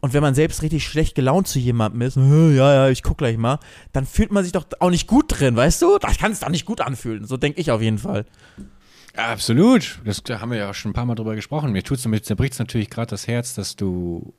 Und 0.00 0.12
wenn 0.12 0.22
man 0.22 0.34
selbst 0.34 0.62
richtig 0.62 0.84
schlecht 0.84 1.14
gelaunt 1.14 1.48
zu 1.48 1.58
jemandem 1.58 2.02
ist, 2.02 2.16
ja, 2.56 2.74
ja, 2.74 2.88
ich 2.88 3.02
guck 3.02 3.18
gleich 3.18 3.38
mal, 3.38 3.58
dann 3.92 4.06
fühlt 4.06 4.30
man 4.30 4.44
sich 4.44 4.52
doch 4.52 4.66
auch 4.80 4.90
nicht 4.90 5.06
gut 5.06 5.26
drin, 5.28 5.56
weißt 5.56 5.82
du? 5.82 5.98
Das 5.98 6.18
kann 6.18 6.32
es 6.32 6.40
doch 6.40 6.48
nicht 6.48 6.66
gut 6.66 6.80
anfühlen. 6.80 7.26
So 7.26 7.36
denke 7.36 7.60
ich 7.60 7.70
auf 7.70 7.80
jeden 7.80 7.98
Fall. 7.98 8.26
Absolut. 9.16 10.00
Das 10.04 10.22
da 10.22 10.40
haben 10.40 10.50
wir 10.50 10.58
ja 10.58 10.74
schon 10.74 10.90
ein 10.90 10.94
paar 10.94 11.06
Mal 11.06 11.14
drüber 11.14 11.34
gesprochen. 11.34 11.72
Mir 11.72 11.82
tut's 11.82 12.06
mir 12.06 12.20
zerbricht 12.20 12.52
es 12.52 12.58
natürlich 12.58 12.90
gerade 12.90 13.08
das 13.08 13.26
Herz, 13.26 13.54
dass 13.54 13.74
du 13.76 14.34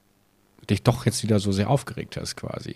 dich 0.69 0.83
doch 0.83 1.05
jetzt 1.05 1.23
wieder 1.23 1.39
so 1.39 1.51
sehr 1.51 1.69
aufgeregt 1.69 2.17
hast, 2.17 2.35
quasi. 2.35 2.75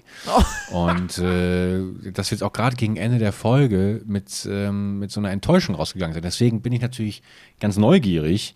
Oh. 0.71 0.87
Und 0.87 1.17
äh, 1.19 2.11
dass 2.11 2.31
wir 2.31 2.35
jetzt 2.35 2.43
auch 2.43 2.53
gerade 2.53 2.75
gegen 2.75 2.95
Ende 2.95 3.19
der 3.19 3.33
Folge 3.33 4.01
mit, 4.05 4.47
ähm, 4.49 4.99
mit 4.99 5.11
so 5.11 5.19
einer 5.19 5.31
Enttäuschung 5.31 5.75
rausgegangen 5.75 6.13
sind. 6.13 6.23
Deswegen 6.23 6.61
bin 6.61 6.73
ich 6.73 6.81
natürlich 6.81 7.21
ganz 7.59 7.77
neugierig, 7.77 8.55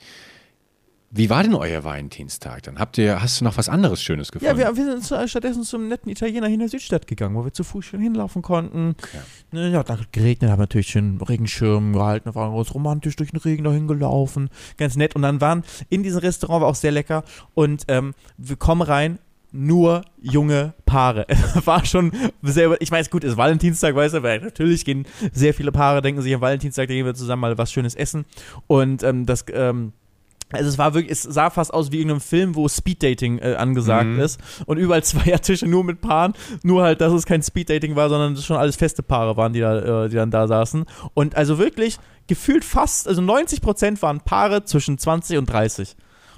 Wie 1.18 1.30
war 1.30 1.44
denn 1.44 1.56
euer 1.56 1.86
Valentinstag 1.86 2.64
dann? 2.64 2.78
Habt 2.78 2.98
ihr, 2.98 3.22
hast 3.22 3.40
du 3.40 3.46
noch 3.46 3.56
was 3.56 3.70
anderes 3.70 4.04
Schönes 4.04 4.34
gefunden? 4.34 4.60
Ja, 4.60 4.68
wir, 4.68 4.76
wir 4.76 4.86
sind 4.86 5.04
zu, 5.06 5.26
stattdessen 5.30 5.64
zum 5.64 5.88
netten 5.88 6.12
Italiener 6.12 6.48
hier 6.48 6.56
in 6.56 6.60
der 6.60 6.68
Südstadt 6.68 7.08
gegangen, 7.08 7.36
wo 7.36 7.46
wir 7.46 7.54
zu 7.54 7.64
Fuß 7.64 7.86
schön 7.86 8.02
hinlaufen 8.02 8.42
konnten. 8.42 8.98
Ja. 9.14 9.20
Ne, 9.54 9.70
ja, 9.72 9.84
da 9.84 9.98
hat 9.98 10.12
geregnet, 10.12 10.52
haben 10.52 10.60
natürlich 10.60 10.88
schön 10.88 11.22
Regenschirm 11.22 11.94
gehalten, 11.94 12.28
da 12.28 12.36
waren 12.36 12.52
wir 12.52 12.58
uns 12.58 12.74
romantisch 12.74 13.16
durch 13.16 13.32
den 13.32 13.40
Regen 13.40 13.64
dahin 13.64 13.88
gelaufen. 13.88 14.50
Ganz 14.76 14.98
nett. 14.98 15.16
Und 15.16 15.22
dann 15.22 15.40
waren 15.40 15.64
in 15.88 16.04
diesem 16.04 16.20
Restaurant, 16.20 16.64
war 16.64 16.68
auch 16.68 16.76
sehr 16.76 16.92
lecker. 16.92 17.24
Und 17.54 17.86
ähm, 17.88 18.14
wir 18.38 18.58
kommen 18.58 18.82
rein, 18.82 19.20
nur 19.54 20.02
junge 20.22 20.74
Paare. 20.86 21.28
War 21.64 21.86
schon 21.86 22.12
sehr, 22.42 22.76
ich 22.82 22.92
weiß, 22.92 23.10
gut, 23.10 23.24
ist 23.24 23.38
Valentinstag, 23.38 23.96
weißt 23.96 24.16
du, 24.16 24.24
weil 24.24 24.42
natürlich 24.42 24.84
gehen 24.84 25.06
sehr 25.32 25.54
viele 25.54 25.72
Paare, 25.72 26.02
denken 26.02 26.22
sich 26.22 26.36
am 26.36 26.42
Valentinstag, 26.42 26.90
da 26.90 26.94
gehen 26.94 27.06
wir 27.06 27.14
zusammen 27.14 27.40
mal 27.40 27.58
was 27.58 27.72
Schönes 27.72 27.96
essen. 27.96 28.26
Und 28.68 29.02
ähm, 29.04 29.26
das, 29.26 29.46
ähm, 29.54 29.94
also 30.52 30.70
es 30.70 30.78
war 30.78 30.94
wirklich, 30.94 31.12
es 31.12 31.24
sah 31.24 31.50
fast 31.50 31.74
aus 31.74 31.92
wie 31.92 31.98
irgendeinem 31.98 32.22
Film, 32.22 32.56
wo 32.56 32.68
Speeddating 32.68 33.40
äh, 33.40 33.56
angesagt 33.56 34.08
Mhm. 34.08 34.20
ist 34.20 34.40
und 34.66 34.78
überall 34.78 35.04
Zweiertische 35.06 35.68
nur 35.68 35.84
mit 35.84 36.02
Paaren, 36.02 36.34
nur 36.64 36.84
halt, 36.84 37.02
dass 37.02 37.14
es 37.14 37.26
kein 37.26 37.42
Speeddating 37.42 37.96
war, 37.96 38.10
sondern 38.10 38.34
es 38.34 38.46
schon 38.46 38.58
alles 38.58 38.76
feste 38.76 39.04
Paare 39.04 39.38
waren, 39.38 39.54
die, 39.54 39.60
da, 39.60 40.06
äh, 40.06 40.10
die 40.10 40.16
dann 40.16 40.32
da 40.32 40.48
saßen. 40.48 40.86
Und 41.14 41.36
also 41.36 41.58
wirklich 41.58 41.98
gefühlt 42.28 42.64
fast, 42.64 43.08
also 43.08 43.22
90 43.22 43.62
Prozent 43.62 44.02
waren 44.02 44.22
Paare 44.22 44.64
zwischen 44.64 44.98
20 44.98 45.38
und 45.38 45.46
30. 45.48 45.96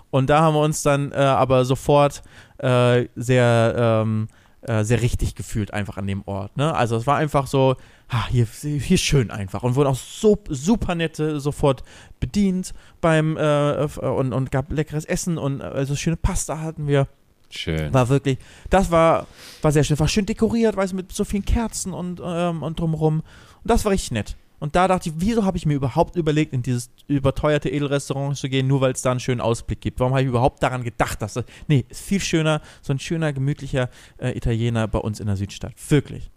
Und 0.09 0.29
da 0.29 0.41
haben 0.41 0.55
wir 0.55 0.61
uns 0.61 0.83
dann 0.83 1.11
äh, 1.11 1.15
aber 1.15 1.65
sofort 1.65 2.21
äh, 2.59 3.05
sehr, 3.15 3.75
ähm, 3.77 4.27
äh, 4.61 4.83
sehr 4.83 5.01
richtig 5.01 5.35
gefühlt 5.35 5.73
einfach 5.73 5.97
an 5.97 6.07
dem 6.07 6.23
Ort. 6.25 6.57
Ne? 6.57 6.73
Also 6.73 6.95
es 6.95 7.07
war 7.07 7.17
einfach 7.17 7.47
so, 7.47 7.75
ha, 8.09 8.27
hier, 8.29 8.47
hier 8.61 8.97
schön 8.97 9.31
einfach 9.31 9.63
und 9.63 9.75
wurden 9.75 9.87
auch 9.87 9.95
so 9.95 10.37
super 10.49 10.95
nette 10.95 11.39
sofort 11.39 11.83
bedient 12.19 12.73
beim 13.01 13.37
äh, 13.37 13.87
und, 13.99 14.33
und 14.33 14.51
gab 14.51 14.71
leckeres 14.71 15.05
Essen 15.05 15.37
und 15.37 15.61
äh, 15.61 15.63
also 15.63 15.95
schöne 15.95 16.17
Pasta 16.17 16.59
hatten 16.59 16.87
wir. 16.87 17.07
Schön. 17.49 17.93
War 17.93 18.09
wirklich, 18.09 18.39
das 18.69 18.91
war, 18.91 19.27
war 19.61 19.71
sehr 19.71 19.83
schön. 19.83 19.97
War 19.99 20.07
schön 20.09 20.25
dekoriert, 20.25 20.75
weißt 20.75 20.91
du, 20.91 20.97
mit 20.97 21.13
so 21.13 21.23
vielen 21.23 21.45
Kerzen 21.45 21.93
und, 21.93 22.21
ähm, 22.23 22.61
und 22.61 22.79
drumherum. 22.79 23.19
Und 23.19 23.25
das 23.63 23.85
war 23.85 23.93
richtig 23.93 24.11
nett. 24.11 24.35
Und 24.59 24.75
da 24.75 24.87
dachte 24.87 25.09
ich, 25.09 25.15
wieso 25.17 25.45
habe 25.45 25.57
ich 25.57 25.65
mir 25.65 25.75
überhaupt 25.75 26.15
überlegt, 26.15 26.53
in 26.53 26.63
dieses 26.63 26.89
überteuerte 27.07 27.69
Edelrestaurant 27.69 28.37
zu 28.37 28.49
gehen, 28.49 28.67
nur 28.67 28.81
weil 28.81 28.91
es 28.91 29.01
da 29.01 29.11
einen 29.11 29.19
schönen 29.19 29.41
Ausblick 29.41 29.81
gibt? 29.81 29.99
Warum 29.99 30.13
habe 30.13 30.23
ich 30.23 30.27
überhaupt 30.27 30.63
daran 30.63 30.83
gedacht, 30.83 31.21
dass 31.21 31.33
das. 31.33 31.45
Nee, 31.67 31.85
ist 31.89 32.01
viel 32.01 32.19
schöner, 32.19 32.61
so 32.81 32.93
ein 32.93 32.99
schöner, 32.99 33.33
gemütlicher 33.33 33.89
äh, 34.17 34.35
Italiener 34.35 34.87
bei 34.87 34.99
uns 34.99 35.19
in 35.19 35.27
der 35.27 35.35
Südstadt. 35.35 35.73
Wirklich. 35.89 36.31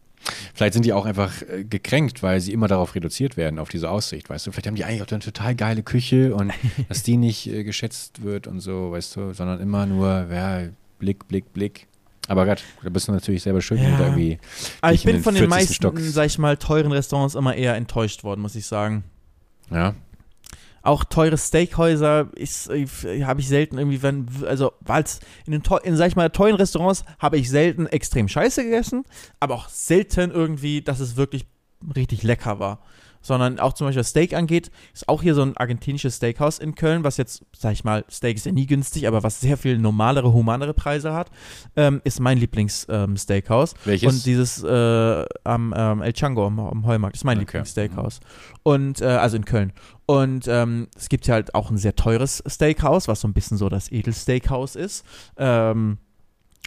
Vielleicht 0.55 0.75
sind 0.75 0.85
die 0.85 0.93
auch 0.93 1.07
einfach 1.07 1.43
äh, 1.43 1.64
gekränkt, 1.64 2.23
weil 2.23 2.41
sie 2.41 2.53
immer 2.53 2.68
darauf 2.68 2.95
reduziert 2.95 3.37
werden, 3.37 3.59
auf 3.59 3.71
diese 3.71 3.91
Aussicht, 3.91 4.29
weißt 4.29 4.47
du? 4.47 4.53
Vielleicht 4.53 4.66
haben 4.66 4.75
die 4.75 4.85
eigentlich 4.85 5.03
auch 5.03 5.11
eine 5.11 5.21
total 5.21 5.55
geile 5.55 5.83
Küche 5.83 6.35
und 6.35 6.53
dass 6.89 7.03
die 7.03 7.16
nicht 7.16 7.47
äh, 7.47 7.64
geschätzt 7.64 8.23
wird 8.23 8.47
und 8.47 8.61
so, 8.61 8.93
weißt 8.93 9.16
du, 9.16 9.33
sondern 9.33 9.61
immer 9.61 9.87
nur, 9.87 10.29
ja, 10.31 10.68
Blick, 10.99 11.27
Blick, 11.27 11.53
Blick. 11.53 11.87
Aber 12.31 12.47
Gott, 12.47 12.62
da 12.83 12.91
bist 12.91 13.09
du 13.09 13.12
natürlich 13.12 13.43
selber 13.43 13.61
wenn 13.61 13.83
Ja. 13.93 13.99
irgendwie. 14.07 14.39
Aber 14.81 14.93
ich 14.93 15.03
bin 15.03 15.16
in 15.16 15.22
von 15.22 15.35
den 15.35 15.41
40. 15.49 15.51
meisten, 15.51 15.74
Stock- 15.74 15.99
sag 15.99 16.26
ich 16.26 16.39
mal, 16.39 16.57
teuren 16.57 16.93
Restaurants 16.93 17.35
immer 17.35 17.57
eher 17.57 17.74
enttäuscht 17.74 18.22
worden, 18.22 18.41
muss 18.41 18.55
ich 18.55 18.66
sagen. 18.66 19.03
Ja, 19.68 19.95
auch 20.83 21.05
teure 21.05 21.37
Steakhäuser 21.37 22.28
äh, 22.37 22.87
habe 23.24 23.41
ich 23.41 23.49
selten 23.49 23.78
irgendwie, 23.78 24.03
wenn, 24.03 24.26
also, 24.47 24.72
weil 24.81 25.03
es 25.03 25.18
in 25.45 25.53
den, 25.53 25.62
in, 25.83 25.97
sag 25.97 26.07
ich 26.09 26.16
mal, 26.16 26.31
teuren 26.31 26.55
Restaurants 26.55 27.05
habe 27.18 27.37
ich 27.37 27.51
selten 27.51 27.87
extrem 27.87 28.28
scheiße 28.28 28.62
gegessen, 28.64 29.05
aber 29.41 29.55
auch 29.57 29.68
selten 29.68 30.31
irgendwie, 30.31 30.83
dass 30.83 31.01
es 31.01 31.16
wirklich 31.16 31.47
richtig 31.97 32.22
lecker 32.22 32.61
war. 32.61 32.78
Sondern 33.23 33.59
auch 33.59 33.75
zum 33.75 33.87
Beispiel 33.87 34.01
was 34.01 34.09
Steak 34.09 34.35
angeht, 34.35 34.71
ist 34.95 35.09
auch 35.09 35.23
hier 35.23 35.35
so 35.35 35.43
ein 35.43 35.57
argentinisches 35.57 36.16
Steakhouse 36.16 36.59
in 36.59 36.75
Köln, 36.75 37.05
was 37.05 37.16
jetzt, 37.18 37.45
sag 37.57 37.73
ich 37.73 37.85
mal, 37.85 38.05
Steak 38.11 38.37
ist 38.37 38.47
ja 38.47 38.53
nie 38.53 38.66
günstig, 38.66 39.07
aber 39.07 39.23
was 39.23 39.41
sehr 39.41 39.57
viel 39.59 39.79
normalere, 39.79 40.33
humanere 40.33 40.73
Preise 40.73 41.12
hat, 41.12 41.31
ähm, 41.77 42.01
ist 42.05 42.21
mein 42.21 42.39
Lieblings-Steakhouse. 42.39 43.75
welches? 43.85 44.12
Und 44.12 44.27
dieses 44.27 44.62
äh, 44.62 45.25
am 45.45 45.75
ähm, 45.77 46.03
El 46.03 46.12
Chango 46.12 46.47
am, 46.47 46.59
am 46.61 46.87
Heumarkt 46.87 47.16
ist 47.16 47.25
mein 47.25 47.39
Okay. 47.39 47.47
Lieblingssteakhouse. 47.47 48.21
Und 48.62 49.01
äh, 49.01 49.07
also 49.07 49.37
in 49.37 49.45
Köln. 49.45 49.73
Und 50.07 50.49
ähm, 50.49 50.89
es 50.97 51.09
gibt 51.09 51.27
ja 51.27 51.35
halt 51.35 51.55
auch 51.55 51.71
ein 51.71 51.79
sehr 51.79 51.95
teures 51.95 52.43
Steakhouse, 52.49 53.07
was 53.07 53.21
so 53.21 53.29
ein 53.29 53.33
bisschen 53.33 53.57
so 53.57 53.68
das 53.68 53.93
Edelsteakhouse 53.93 54.77
ist. 54.77 55.05
Ähm, 55.37 55.99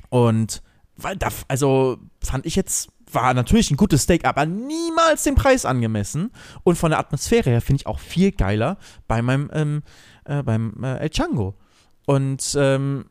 und 0.10 0.62
weil 0.96 1.18
da, 1.18 1.30
also 1.48 1.98
fand 2.24 2.46
ich 2.46 2.56
jetzt, 2.56 2.90
war 3.14 3.34
natürlich 3.34 3.72
ein 3.72 3.78
gutes 3.78 4.04
Steak, 4.04 4.26
aber 4.26 4.46
niemals 4.46 5.24
dem 5.24 5.36
Preis 5.36 5.66
angemessen. 5.66 6.32
Und 6.64 6.78
von 6.78 6.92
der 6.92 7.00
Atmosphäre 7.00 7.50
her 7.50 7.62
finde 7.62 7.82
ich 7.82 7.88
auch 7.88 8.00
viel 8.00 8.32
geiler 8.32 8.78
bei 9.08 9.22
meinem 9.22 9.50
ähm, 9.54 9.84
äh, 10.26 10.44
beim 10.44 10.84
äh, 10.84 10.98
El 10.98 11.10
Chango. 11.10 11.56
Und 12.06 12.56
ähm, 12.58 13.06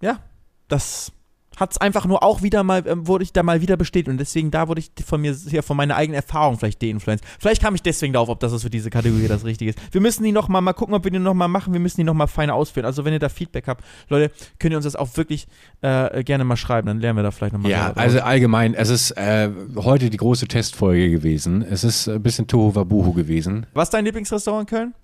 ja, 0.00 0.20
das 0.68 1.12
hat 1.56 1.72
es 1.72 1.78
einfach 1.78 2.06
nur 2.06 2.22
auch 2.22 2.42
wieder 2.42 2.62
mal, 2.62 2.86
ähm, 2.86 3.06
wurde 3.06 3.24
ich 3.24 3.32
da 3.32 3.42
mal 3.42 3.60
wieder 3.60 3.76
bestätigt 3.76 4.08
und 4.08 4.18
deswegen 4.18 4.50
da 4.50 4.68
wurde 4.68 4.80
ich 4.80 4.90
von 5.04 5.20
mir, 5.20 5.34
ja, 5.48 5.62
von 5.62 5.76
meiner 5.76 5.96
eigenen 5.96 6.16
Erfahrung 6.16 6.58
vielleicht 6.58 6.82
deinfluenced. 6.82 7.24
Vielleicht 7.38 7.62
kam 7.62 7.74
ich 7.74 7.82
deswegen 7.82 8.12
darauf, 8.12 8.28
ob 8.28 8.40
das 8.40 8.52
ist 8.52 8.62
für 8.62 8.70
diese 8.70 8.90
Kategorie 8.90 9.28
das 9.28 9.44
Richtige 9.44 9.70
ist. 9.70 9.78
Wir 9.92 10.00
müssen 10.00 10.22
die 10.22 10.32
nochmal 10.32 10.62
mal 10.62 10.74
gucken, 10.74 10.94
ob 10.94 11.04
wir 11.04 11.10
die 11.10 11.18
nochmal 11.18 11.48
machen, 11.48 11.72
wir 11.72 11.80
müssen 11.80 11.98
die 11.98 12.04
nochmal 12.04 12.28
feiner 12.28 12.54
ausführen. 12.54 12.86
Also 12.86 13.04
wenn 13.04 13.12
ihr 13.12 13.18
da 13.18 13.28
Feedback 13.28 13.66
habt, 13.66 13.84
Leute, 14.08 14.32
könnt 14.58 14.72
ihr 14.72 14.76
uns 14.76 14.84
das 14.84 14.96
auch 14.96 15.16
wirklich 15.16 15.46
äh, 15.80 16.22
gerne 16.24 16.44
mal 16.44 16.56
schreiben, 16.56 16.86
dann 16.86 17.00
lernen 17.00 17.18
wir 17.18 17.22
da 17.22 17.30
vielleicht 17.30 17.54
nochmal. 17.54 17.70
Ja, 17.70 17.92
also 17.94 18.20
allgemein, 18.20 18.74
es 18.74 18.90
ist 18.90 19.12
äh, 19.12 19.50
heute 19.76 20.10
die 20.10 20.16
große 20.16 20.46
Testfolge 20.48 21.10
gewesen. 21.10 21.62
Es 21.62 21.84
ist 21.84 22.08
ein 22.08 22.22
bisschen 22.22 22.46
Tohu 22.46 22.74
Wabuhu 22.74 23.12
gewesen. 23.12 23.66
Was 23.74 23.88
ist 23.88 23.94
dein 23.94 24.04
Lieblingsrestaurant 24.04 24.70
in 24.70 24.76
Köln? 24.76 24.94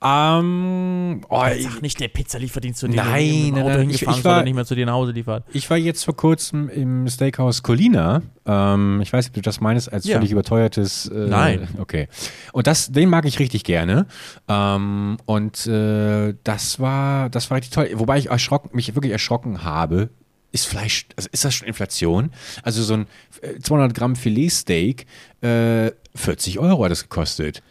Ähm, 0.00 1.22
oh, 1.28 1.42
ich, 1.56 1.64
Sag 1.64 1.82
nicht, 1.82 1.98
der 2.00 2.08
Pizzalieferdienst 2.08 2.80
zu 2.80 2.88
dir 2.88 3.02
Nein, 3.02 3.50
nein, 3.52 3.62
Auto 3.64 3.68
nein, 3.78 3.90
ich- 3.90 4.02
ich 4.02 4.24
war- 4.24 4.42
nicht 4.44 4.54
mehr 4.54 4.64
zu 4.64 4.74
dir 4.74 4.86
nach 4.86 4.92
Hause 4.92 5.12
liefert. 5.12 5.44
ich 5.52 5.68
war 5.70 5.76
jetzt 5.76 6.04
vor 6.04 6.16
kurzem 6.16 6.68
im 6.68 7.08
Steakhouse 7.08 7.62
Colina. 7.62 8.22
Ähm, 8.46 9.00
ich 9.02 9.12
weiß 9.12 9.24
nicht, 9.24 9.30
ob 9.30 9.34
du 9.34 9.40
das 9.42 9.60
meinst, 9.60 9.92
als 9.92 10.06
Ja. 10.06 10.16
völlig 10.16 10.30
überteuertes. 10.30 11.08
Äh, 11.08 11.26
Nein. 11.28 11.68
Okay. 11.78 12.08
Und 12.52 12.66
das, 12.66 12.92
den 12.92 13.08
mag 13.10 13.24
ich 13.24 13.38
richtig 13.38 13.64
gerne. 13.64 14.06
Ähm, 14.48 15.16
und 15.26 15.66
äh, 15.66 16.34
das 16.44 16.78
war, 16.80 17.28
das 17.30 17.50
war 17.50 17.56
richtig 17.56 17.72
toll. 17.74 17.90
Wobei 17.94 18.18
ich 18.18 18.30
erschrocken, 18.30 18.70
mich 18.74 18.94
wirklich 18.94 19.12
erschrocken 19.12 19.64
habe. 19.64 20.10
Ist 20.50 20.66
Fleisch, 20.66 21.06
also 21.16 21.28
ist 21.30 21.44
das 21.44 21.54
schon 21.54 21.68
Inflation? 21.68 22.30
Also 22.62 22.82
so 22.82 22.94
ein 22.94 23.06
äh, 23.42 23.58
200 23.60 23.94
Gramm 23.94 24.16
Filetsteak, 24.16 25.04
äh, 25.42 25.90
40 26.14 26.58
Euro 26.58 26.84
hat 26.84 26.90
das 26.90 27.02
gekostet. 27.02 27.62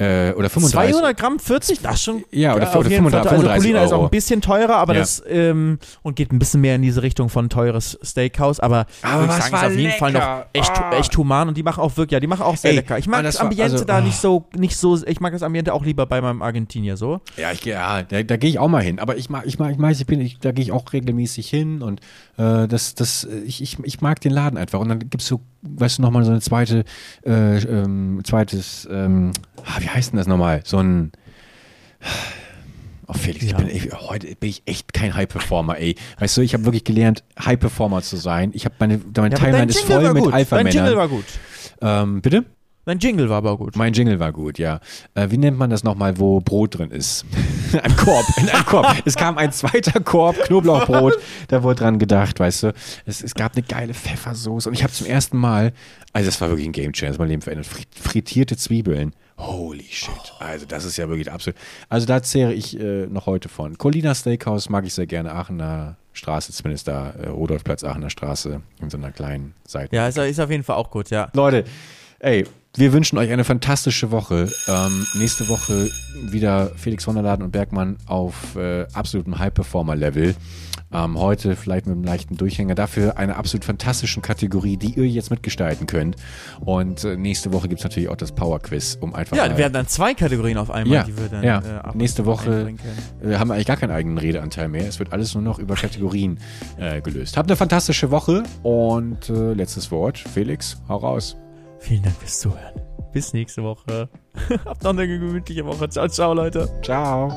Äh, 0.00 0.32
oder 0.34 0.48
35. 0.48 0.94
200 0.94 1.16
Gramm 1.16 1.38
40, 1.40 1.80
das 1.80 1.94
ist 1.96 2.02
schon. 2.04 2.22
Ja, 2.30 2.54
oder 2.54 2.66
jeden 2.66 2.72
Fall. 2.72 2.84
35 2.84 3.32
Also 3.32 3.48
Colina 3.48 3.82
ist 3.82 3.88
auch 3.92 3.96
Euro. 3.96 4.04
ein 4.04 4.10
bisschen 4.10 4.40
teurer, 4.40 4.76
aber 4.76 4.94
Ja. 4.94 5.00
das 5.00 5.20
ähm, 5.28 5.80
und 6.02 6.14
geht 6.14 6.32
ein 6.32 6.38
bisschen 6.38 6.60
mehr 6.60 6.76
in 6.76 6.82
diese 6.82 7.02
Richtung 7.02 7.28
von 7.28 7.48
teures 7.48 7.98
Steakhouse, 8.04 8.60
aber, 8.60 8.86
Aber 9.02 9.22
würde 9.22 9.34
ich 9.36 9.42
sagen, 9.44 9.56
ist 9.56 9.64
auf 9.64 9.76
jeden 9.76 9.92
Fall 9.98 10.12
noch 10.12 10.20
lecker. 10.20 10.46
echt, 10.52 10.70
Ah. 10.70 10.92
echt 10.96 11.16
human 11.16 11.48
und 11.48 11.56
die 11.56 11.64
machen 11.64 11.80
auch 11.82 11.96
wirklich, 11.96 12.12
ja, 12.12 12.20
die 12.20 12.28
machen 12.28 12.42
auch 12.42 12.56
sehr 12.56 12.70
Ey, 12.70 12.76
lecker. 12.76 12.96
Ich 12.96 13.08
mag 13.08 13.24
das, 13.24 13.34
das 13.34 13.40
war- 13.42 13.50
Ambiente 13.50 13.72
also, 13.72 13.84
da 13.84 13.96
ah. 13.96 14.00
nicht 14.00 14.18
so, 14.18 14.46
nicht 14.56 14.76
so, 14.76 15.04
ich 15.04 15.18
mag 15.18 15.32
das 15.32 15.42
Ambiente 15.42 15.74
auch 15.74 15.84
lieber 15.84 16.06
bei 16.06 16.20
meinem 16.20 16.42
Argentinier 16.42 16.96
so. 16.96 17.20
Ja, 17.36 17.50
ich, 17.50 17.64
ja 17.64 18.02
da, 18.04 18.22
da 18.22 18.36
gehe 18.36 18.50
ich 18.50 18.60
auch 18.60 18.68
mal 18.68 18.82
hin. 18.84 19.00
Aber 19.00 19.16
ich 19.16 19.28
mag, 19.30 19.46
ich 19.46 19.58
mag, 19.58 19.72
ich 19.72 19.78
mag, 19.78 19.90
ich 19.90 20.06
bin, 20.06 20.20
ich, 20.20 20.38
da 20.38 20.52
gehe 20.52 20.62
ich 20.62 20.70
auch 20.70 20.92
regelmäßig 20.92 21.48
hin 21.50 21.82
und 21.82 21.98
äh, 22.36 22.68
das, 22.68 22.94
das, 22.94 23.26
ich, 23.44 23.60
ich, 23.62 23.78
ich 23.82 24.00
mag 24.00 24.20
den 24.20 24.30
Laden 24.30 24.56
einfach. 24.58 24.78
Und 24.78 24.90
dann 24.90 25.00
gibt 25.00 25.20
es 25.22 25.26
so, 25.26 25.40
weißt 25.62 25.98
du, 25.98 26.02
nochmal 26.02 26.22
so 26.24 26.30
eine 26.30 26.40
zweite, 26.40 26.84
äh, 27.26 27.58
ähm, 27.58 28.20
zweites, 28.22 28.86
ähm, 28.92 29.32
ah, 29.64 29.80
wie 29.80 29.87
heißt 29.88 30.12
denn 30.12 30.18
das 30.18 30.26
nochmal? 30.26 30.62
So 30.64 30.78
ein 30.78 31.12
Oh 33.10 33.14
Felix, 33.14 33.42
ich 33.44 33.52
Ja. 33.52 33.56
bin, 33.56 33.68
ey, 33.70 33.80
heute 33.92 34.26
bin 34.36 34.50
ich 34.50 34.62
echt 34.66 34.92
kein 34.92 35.14
High-Performer, 35.14 35.78
ey. 35.78 35.94
Weißt 36.18 36.36
du, 36.36 36.42
ich 36.42 36.52
habe 36.52 36.66
wirklich 36.66 36.84
gelernt, 36.84 37.24
High-Performer 37.42 38.02
zu 38.02 38.16
sein. 38.18 38.50
Ich 38.52 38.66
habe 38.66 38.74
meine, 38.78 39.00
meine 39.16 39.34
Ja, 39.34 39.38
Timeline 39.40 39.70
ist 39.70 39.80
voll 39.80 40.12
mit 40.12 40.22
gut. 40.24 40.32
Dein 40.34 40.40
Jingle 40.44 40.60
Alpha-Männern. 40.60 40.96
war 40.96 41.08
gut. 41.08 41.24
Ähm, 41.80 42.20
bitte? 42.20 42.44
Dein 42.88 43.00
Jingle 43.00 43.28
war 43.28 43.36
aber 43.36 43.58
gut. 43.58 43.76
Mein 43.76 43.92
Jingle 43.92 44.18
war 44.18 44.32
gut, 44.32 44.58
ja. 44.58 44.80
Äh, 45.14 45.30
wie 45.30 45.36
nennt 45.36 45.58
man 45.58 45.68
das 45.68 45.84
nochmal, 45.84 46.18
wo 46.18 46.40
Brot 46.40 46.78
drin 46.78 46.90
ist? 46.90 47.26
ein 47.82 47.94
Korb, 47.96 48.24
in 48.38 48.48
einem 48.48 48.64
Korb. 48.64 48.96
Es 49.04 49.14
kam 49.14 49.36
ein 49.36 49.52
zweiter 49.52 50.00
Korb 50.00 50.36
Knoblauchbrot, 50.44 51.18
da 51.48 51.62
wurde 51.62 51.80
dran 51.80 51.98
gedacht, 51.98 52.40
weißt 52.40 52.62
du. 52.62 52.72
Es, 53.04 53.22
es 53.22 53.34
gab 53.34 53.54
eine 53.56 53.62
geile 53.62 53.92
Pfeffersoße 53.92 54.70
und 54.70 54.74
ich 54.74 54.82
habe 54.82 54.90
zum 54.94 55.06
ersten 55.06 55.36
Mal, 55.36 55.74
also 56.14 56.28
das 56.30 56.40
war 56.40 56.48
wirklich 56.48 56.66
ein 56.66 56.72
Game 56.72 56.94
Changer, 56.94 57.18
mein 57.18 57.28
Leben 57.28 57.42
verändert, 57.42 57.66
fri- 57.66 57.84
frittierte 57.94 58.56
Zwiebeln. 58.56 59.14
Holy 59.36 59.84
shit. 59.90 60.10
Also 60.38 60.64
das 60.64 60.86
ist 60.86 60.96
ja 60.96 61.10
wirklich 61.10 61.30
absolut. 61.30 61.58
Also 61.90 62.06
da 62.06 62.22
zehre 62.22 62.54
ich 62.54 62.80
äh, 62.80 63.06
noch 63.06 63.26
heute 63.26 63.50
von. 63.50 63.76
Colina 63.76 64.14
Steakhouse 64.14 64.70
mag 64.70 64.86
ich 64.86 64.94
sehr 64.94 65.06
gerne, 65.06 65.32
Aachener 65.32 65.96
Straße, 66.14 66.54
zumindest 66.54 66.88
da, 66.88 67.10
äh, 67.10 67.28
Rudolfplatz, 67.28 67.84
Aachener 67.84 68.08
Straße, 68.08 68.62
in 68.80 68.88
so 68.88 68.96
einer 68.96 69.12
kleinen 69.12 69.52
Seite. 69.66 69.94
Ja, 69.94 70.08
ist, 70.08 70.16
ist 70.16 70.40
auf 70.40 70.50
jeden 70.50 70.64
Fall 70.64 70.76
auch 70.76 70.90
gut, 70.90 71.10
ja. 71.10 71.28
Leute, 71.34 71.64
ey, 72.20 72.46
Wir 72.78 72.92
wünschen 72.92 73.18
euch 73.18 73.32
eine 73.32 73.42
fantastische 73.42 74.12
Woche. 74.12 74.48
Ähm, 74.68 75.04
nächste 75.14 75.48
Woche 75.48 75.90
wieder 76.30 76.70
Felix 76.76 77.02
von 77.02 77.16
der 77.16 77.24
Laden 77.24 77.42
und 77.44 77.50
Bergmann 77.50 77.96
auf 78.06 78.54
äh, 78.54 78.86
absolutem 78.92 79.36
High-Performer-Level. 79.36 80.36
Ähm, 80.92 81.18
heute 81.18 81.56
vielleicht 81.56 81.86
mit 81.86 81.96
einem 81.96 82.04
leichten 82.04 82.36
Durchhänger. 82.36 82.76
Dafür 82.76 83.18
eine 83.18 83.34
absolut 83.34 83.64
fantastischen 83.64 84.22
Kategorie, 84.22 84.76
die 84.76 84.92
ihr 84.92 85.08
jetzt 85.08 85.32
mitgestalten 85.32 85.88
könnt. 85.88 86.14
Und 86.60 87.02
äh, 87.02 87.16
nächste 87.16 87.52
Woche 87.52 87.66
gibt 87.66 87.80
es 87.80 87.84
natürlich 87.84 88.10
auch 88.10 88.16
das 88.16 88.30
Power-Quiz, 88.30 88.96
um 89.00 89.12
einfach 89.12 89.36
Ja, 89.36 89.48
wir 89.50 89.58
werden 89.58 89.72
dann 89.72 89.88
zwei 89.88 90.14
Kategorien 90.14 90.56
auf 90.56 90.70
einmal, 90.70 90.98
Ja, 90.98 91.02
die 91.02 91.18
wir 91.18 91.28
dann 91.28 91.42
ja. 91.42 91.58
äh, 91.58 91.96
Nächste 91.96 92.26
Woche 92.26 92.74
äh, 93.20 93.34
haben 93.34 93.48
wir 93.48 93.54
eigentlich 93.54 93.66
gar 93.66 93.76
keinen 93.76 93.90
eigenen 93.90 94.18
Redeanteil 94.18 94.68
mehr. 94.68 94.86
Es 94.86 95.00
wird 95.00 95.12
alles 95.12 95.34
nur 95.34 95.42
noch 95.42 95.58
über 95.58 95.74
Kategorien 95.74 96.38
äh, 96.78 97.00
gelöst. 97.00 97.36
Habt 97.36 97.50
eine 97.50 97.56
fantastische 97.56 98.12
Woche 98.12 98.44
und 98.62 99.28
äh, 99.30 99.52
letztes 99.54 99.90
Wort. 99.90 100.16
Felix, 100.16 100.80
hau 100.88 100.98
raus. 100.98 101.36
Vielen 101.78 102.02
Dank 102.02 102.16
fürs 102.16 102.40
Zuhören. 102.40 102.82
Bis 103.12 103.32
nächste 103.32 103.62
Woche. 103.62 104.08
Habt 104.64 104.82
noch 104.82 104.90
eine 104.90 105.06
gemütliche 105.08 105.64
Woche. 105.64 105.88
Ciao, 105.88 106.08
ciao, 106.08 106.34
Leute. 106.34 106.68
Ciao. 106.82 107.32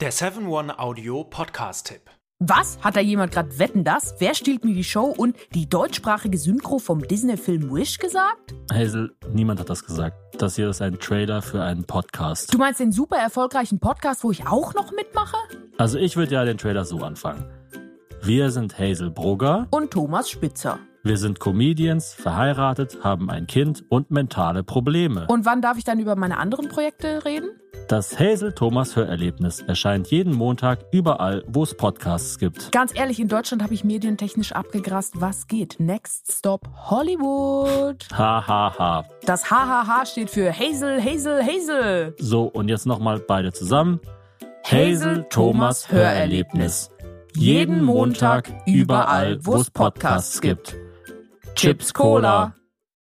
Der 0.00 0.12
7-One-Audio-Podcast-Tipp. 0.12 2.17
Was? 2.40 2.78
Hat 2.82 2.94
da 2.94 3.00
jemand 3.00 3.32
gerade 3.32 3.58
Wetten 3.58 3.82
das? 3.82 4.14
Wer 4.20 4.32
stiehlt 4.32 4.64
mir 4.64 4.72
die 4.72 4.84
Show 4.84 5.06
und 5.06 5.36
die 5.54 5.68
deutschsprachige 5.68 6.38
Synchro 6.38 6.78
vom 6.78 7.02
Disney-Film 7.02 7.74
Wish 7.74 7.98
gesagt? 7.98 8.54
Hazel, 8.72 9.12
niemand 9.32 9.58
hat 9.58 9.68
das 9.68 9.84
gesagt. 9.84 10.16
Das 10.40 10.54
hier 10.54 10.68
ist 10.70 10.80
ein 10.80 11.00
Trailer 11.00 11.42
für 11.42 11.60
einen 11.64 11.82
Podcast. 11.82 12.54
Du 12.54 12.58
meinst 12.58 12.78
den 12.78 12.92
super 12.92 13.16
erfolgreichen 13.16 13.80
Podcast, 13.80 14.22
wo 14.22 14.30
ich 14.30 14.46
auch 14.46 14.72
noch 14.74 14.92
mitmache? 14.92 15.36
Also 15.78 15.98
ich 15.98 16.16
würde 16.16 16.34
ja 16.34 16.44
den 16.44 16.58
Trailer 16.58 16.84
so 16.84 16.98
anfangen. 16.98 17.44
Wir 18.22 18.52
sind 18.52 18.78
Hazel 18.78 19.10
Brugger, 19.10 19.66
Und 19.70 19.90
Thomas 19.90 20.30
Spitzer. 20.30 20.78
Wir 21.08 21.16
sind 21.16 21.40
Comedians, 21.40 22.12
verheiratet, 22.12 22.98
haben 23.02 23.30
ein 23.30 23.46
Kind 23.46 23.82
und 23.88 24.10
mentale 24.10 24.62
Probleme. 24.62 25.26
Und 25.28 25.46
wann 25.46 25.62
darf 25.62 25.78
ich 25.78 25.84
dann 25.84 25.98
über 25.98 26.16
meine 26.16 26.36
anderen 26.36 26.68
Projekte 26.68 27.24
reden? 27.24 27.48
Das 27.88 28.20
Hazel 28.20 28.52
Thomas 28.52 28.94
Hörerlebnis 28.94 29.60
erscheint 29.60 30.08
jeden 30.08 30.34
Montag 30.34 30.80
überall, 30.92 31.42
wo 31.48 31.62
es 31.62 31.74
Podcasts 31.74 32.38
gibt. 32.38 32.70
Ganz 32.72 32.94
ehrlich, 32.94 33.18
in 33.20 33.28
Deutschland 33.28 33.62
habe 33.62 33.72
ich 33.72 33.84
medientechnisch 33.84 34.52
abgegrast. 34.52 35.20
Was 35.20 35.46
geht? 35.46 35.76
Next 35.78 36.30
Stop 36.30 36.68
Hollywood. 36.76 38.06
Ha 38.12 38.46
ha 38.46 38.78
ha. 38.78 39.04
Das 39.24 39.50
HHH 39.50 40.04
steht 40.04 40.28
für 40.28 40.52
Hazel, 40.52 41.02
Hazel, 41.02 41.42
Hazel. 41.42 42.14
So, 42.18 42.42
und 42.44 42.68
jetzt 42.68 42.84
nochmal 42.84 43.18
beide 43.18 43.52
zusammen. 43.52 44.00
Hazel 44.62 45.24
Thomas 45.30 45.90
Hörerlebnis. 45.90 46.90
Jeden 47.34 47.82
Montag 47.82 48.52
überall, 48.66 49.38
wo 49.42 49.54
es 49.54 49.70
Podcasts 49.70 50.42
gibt. 50.42 50.76
Chips 51.58 51.90
Cola. 51.90 52.57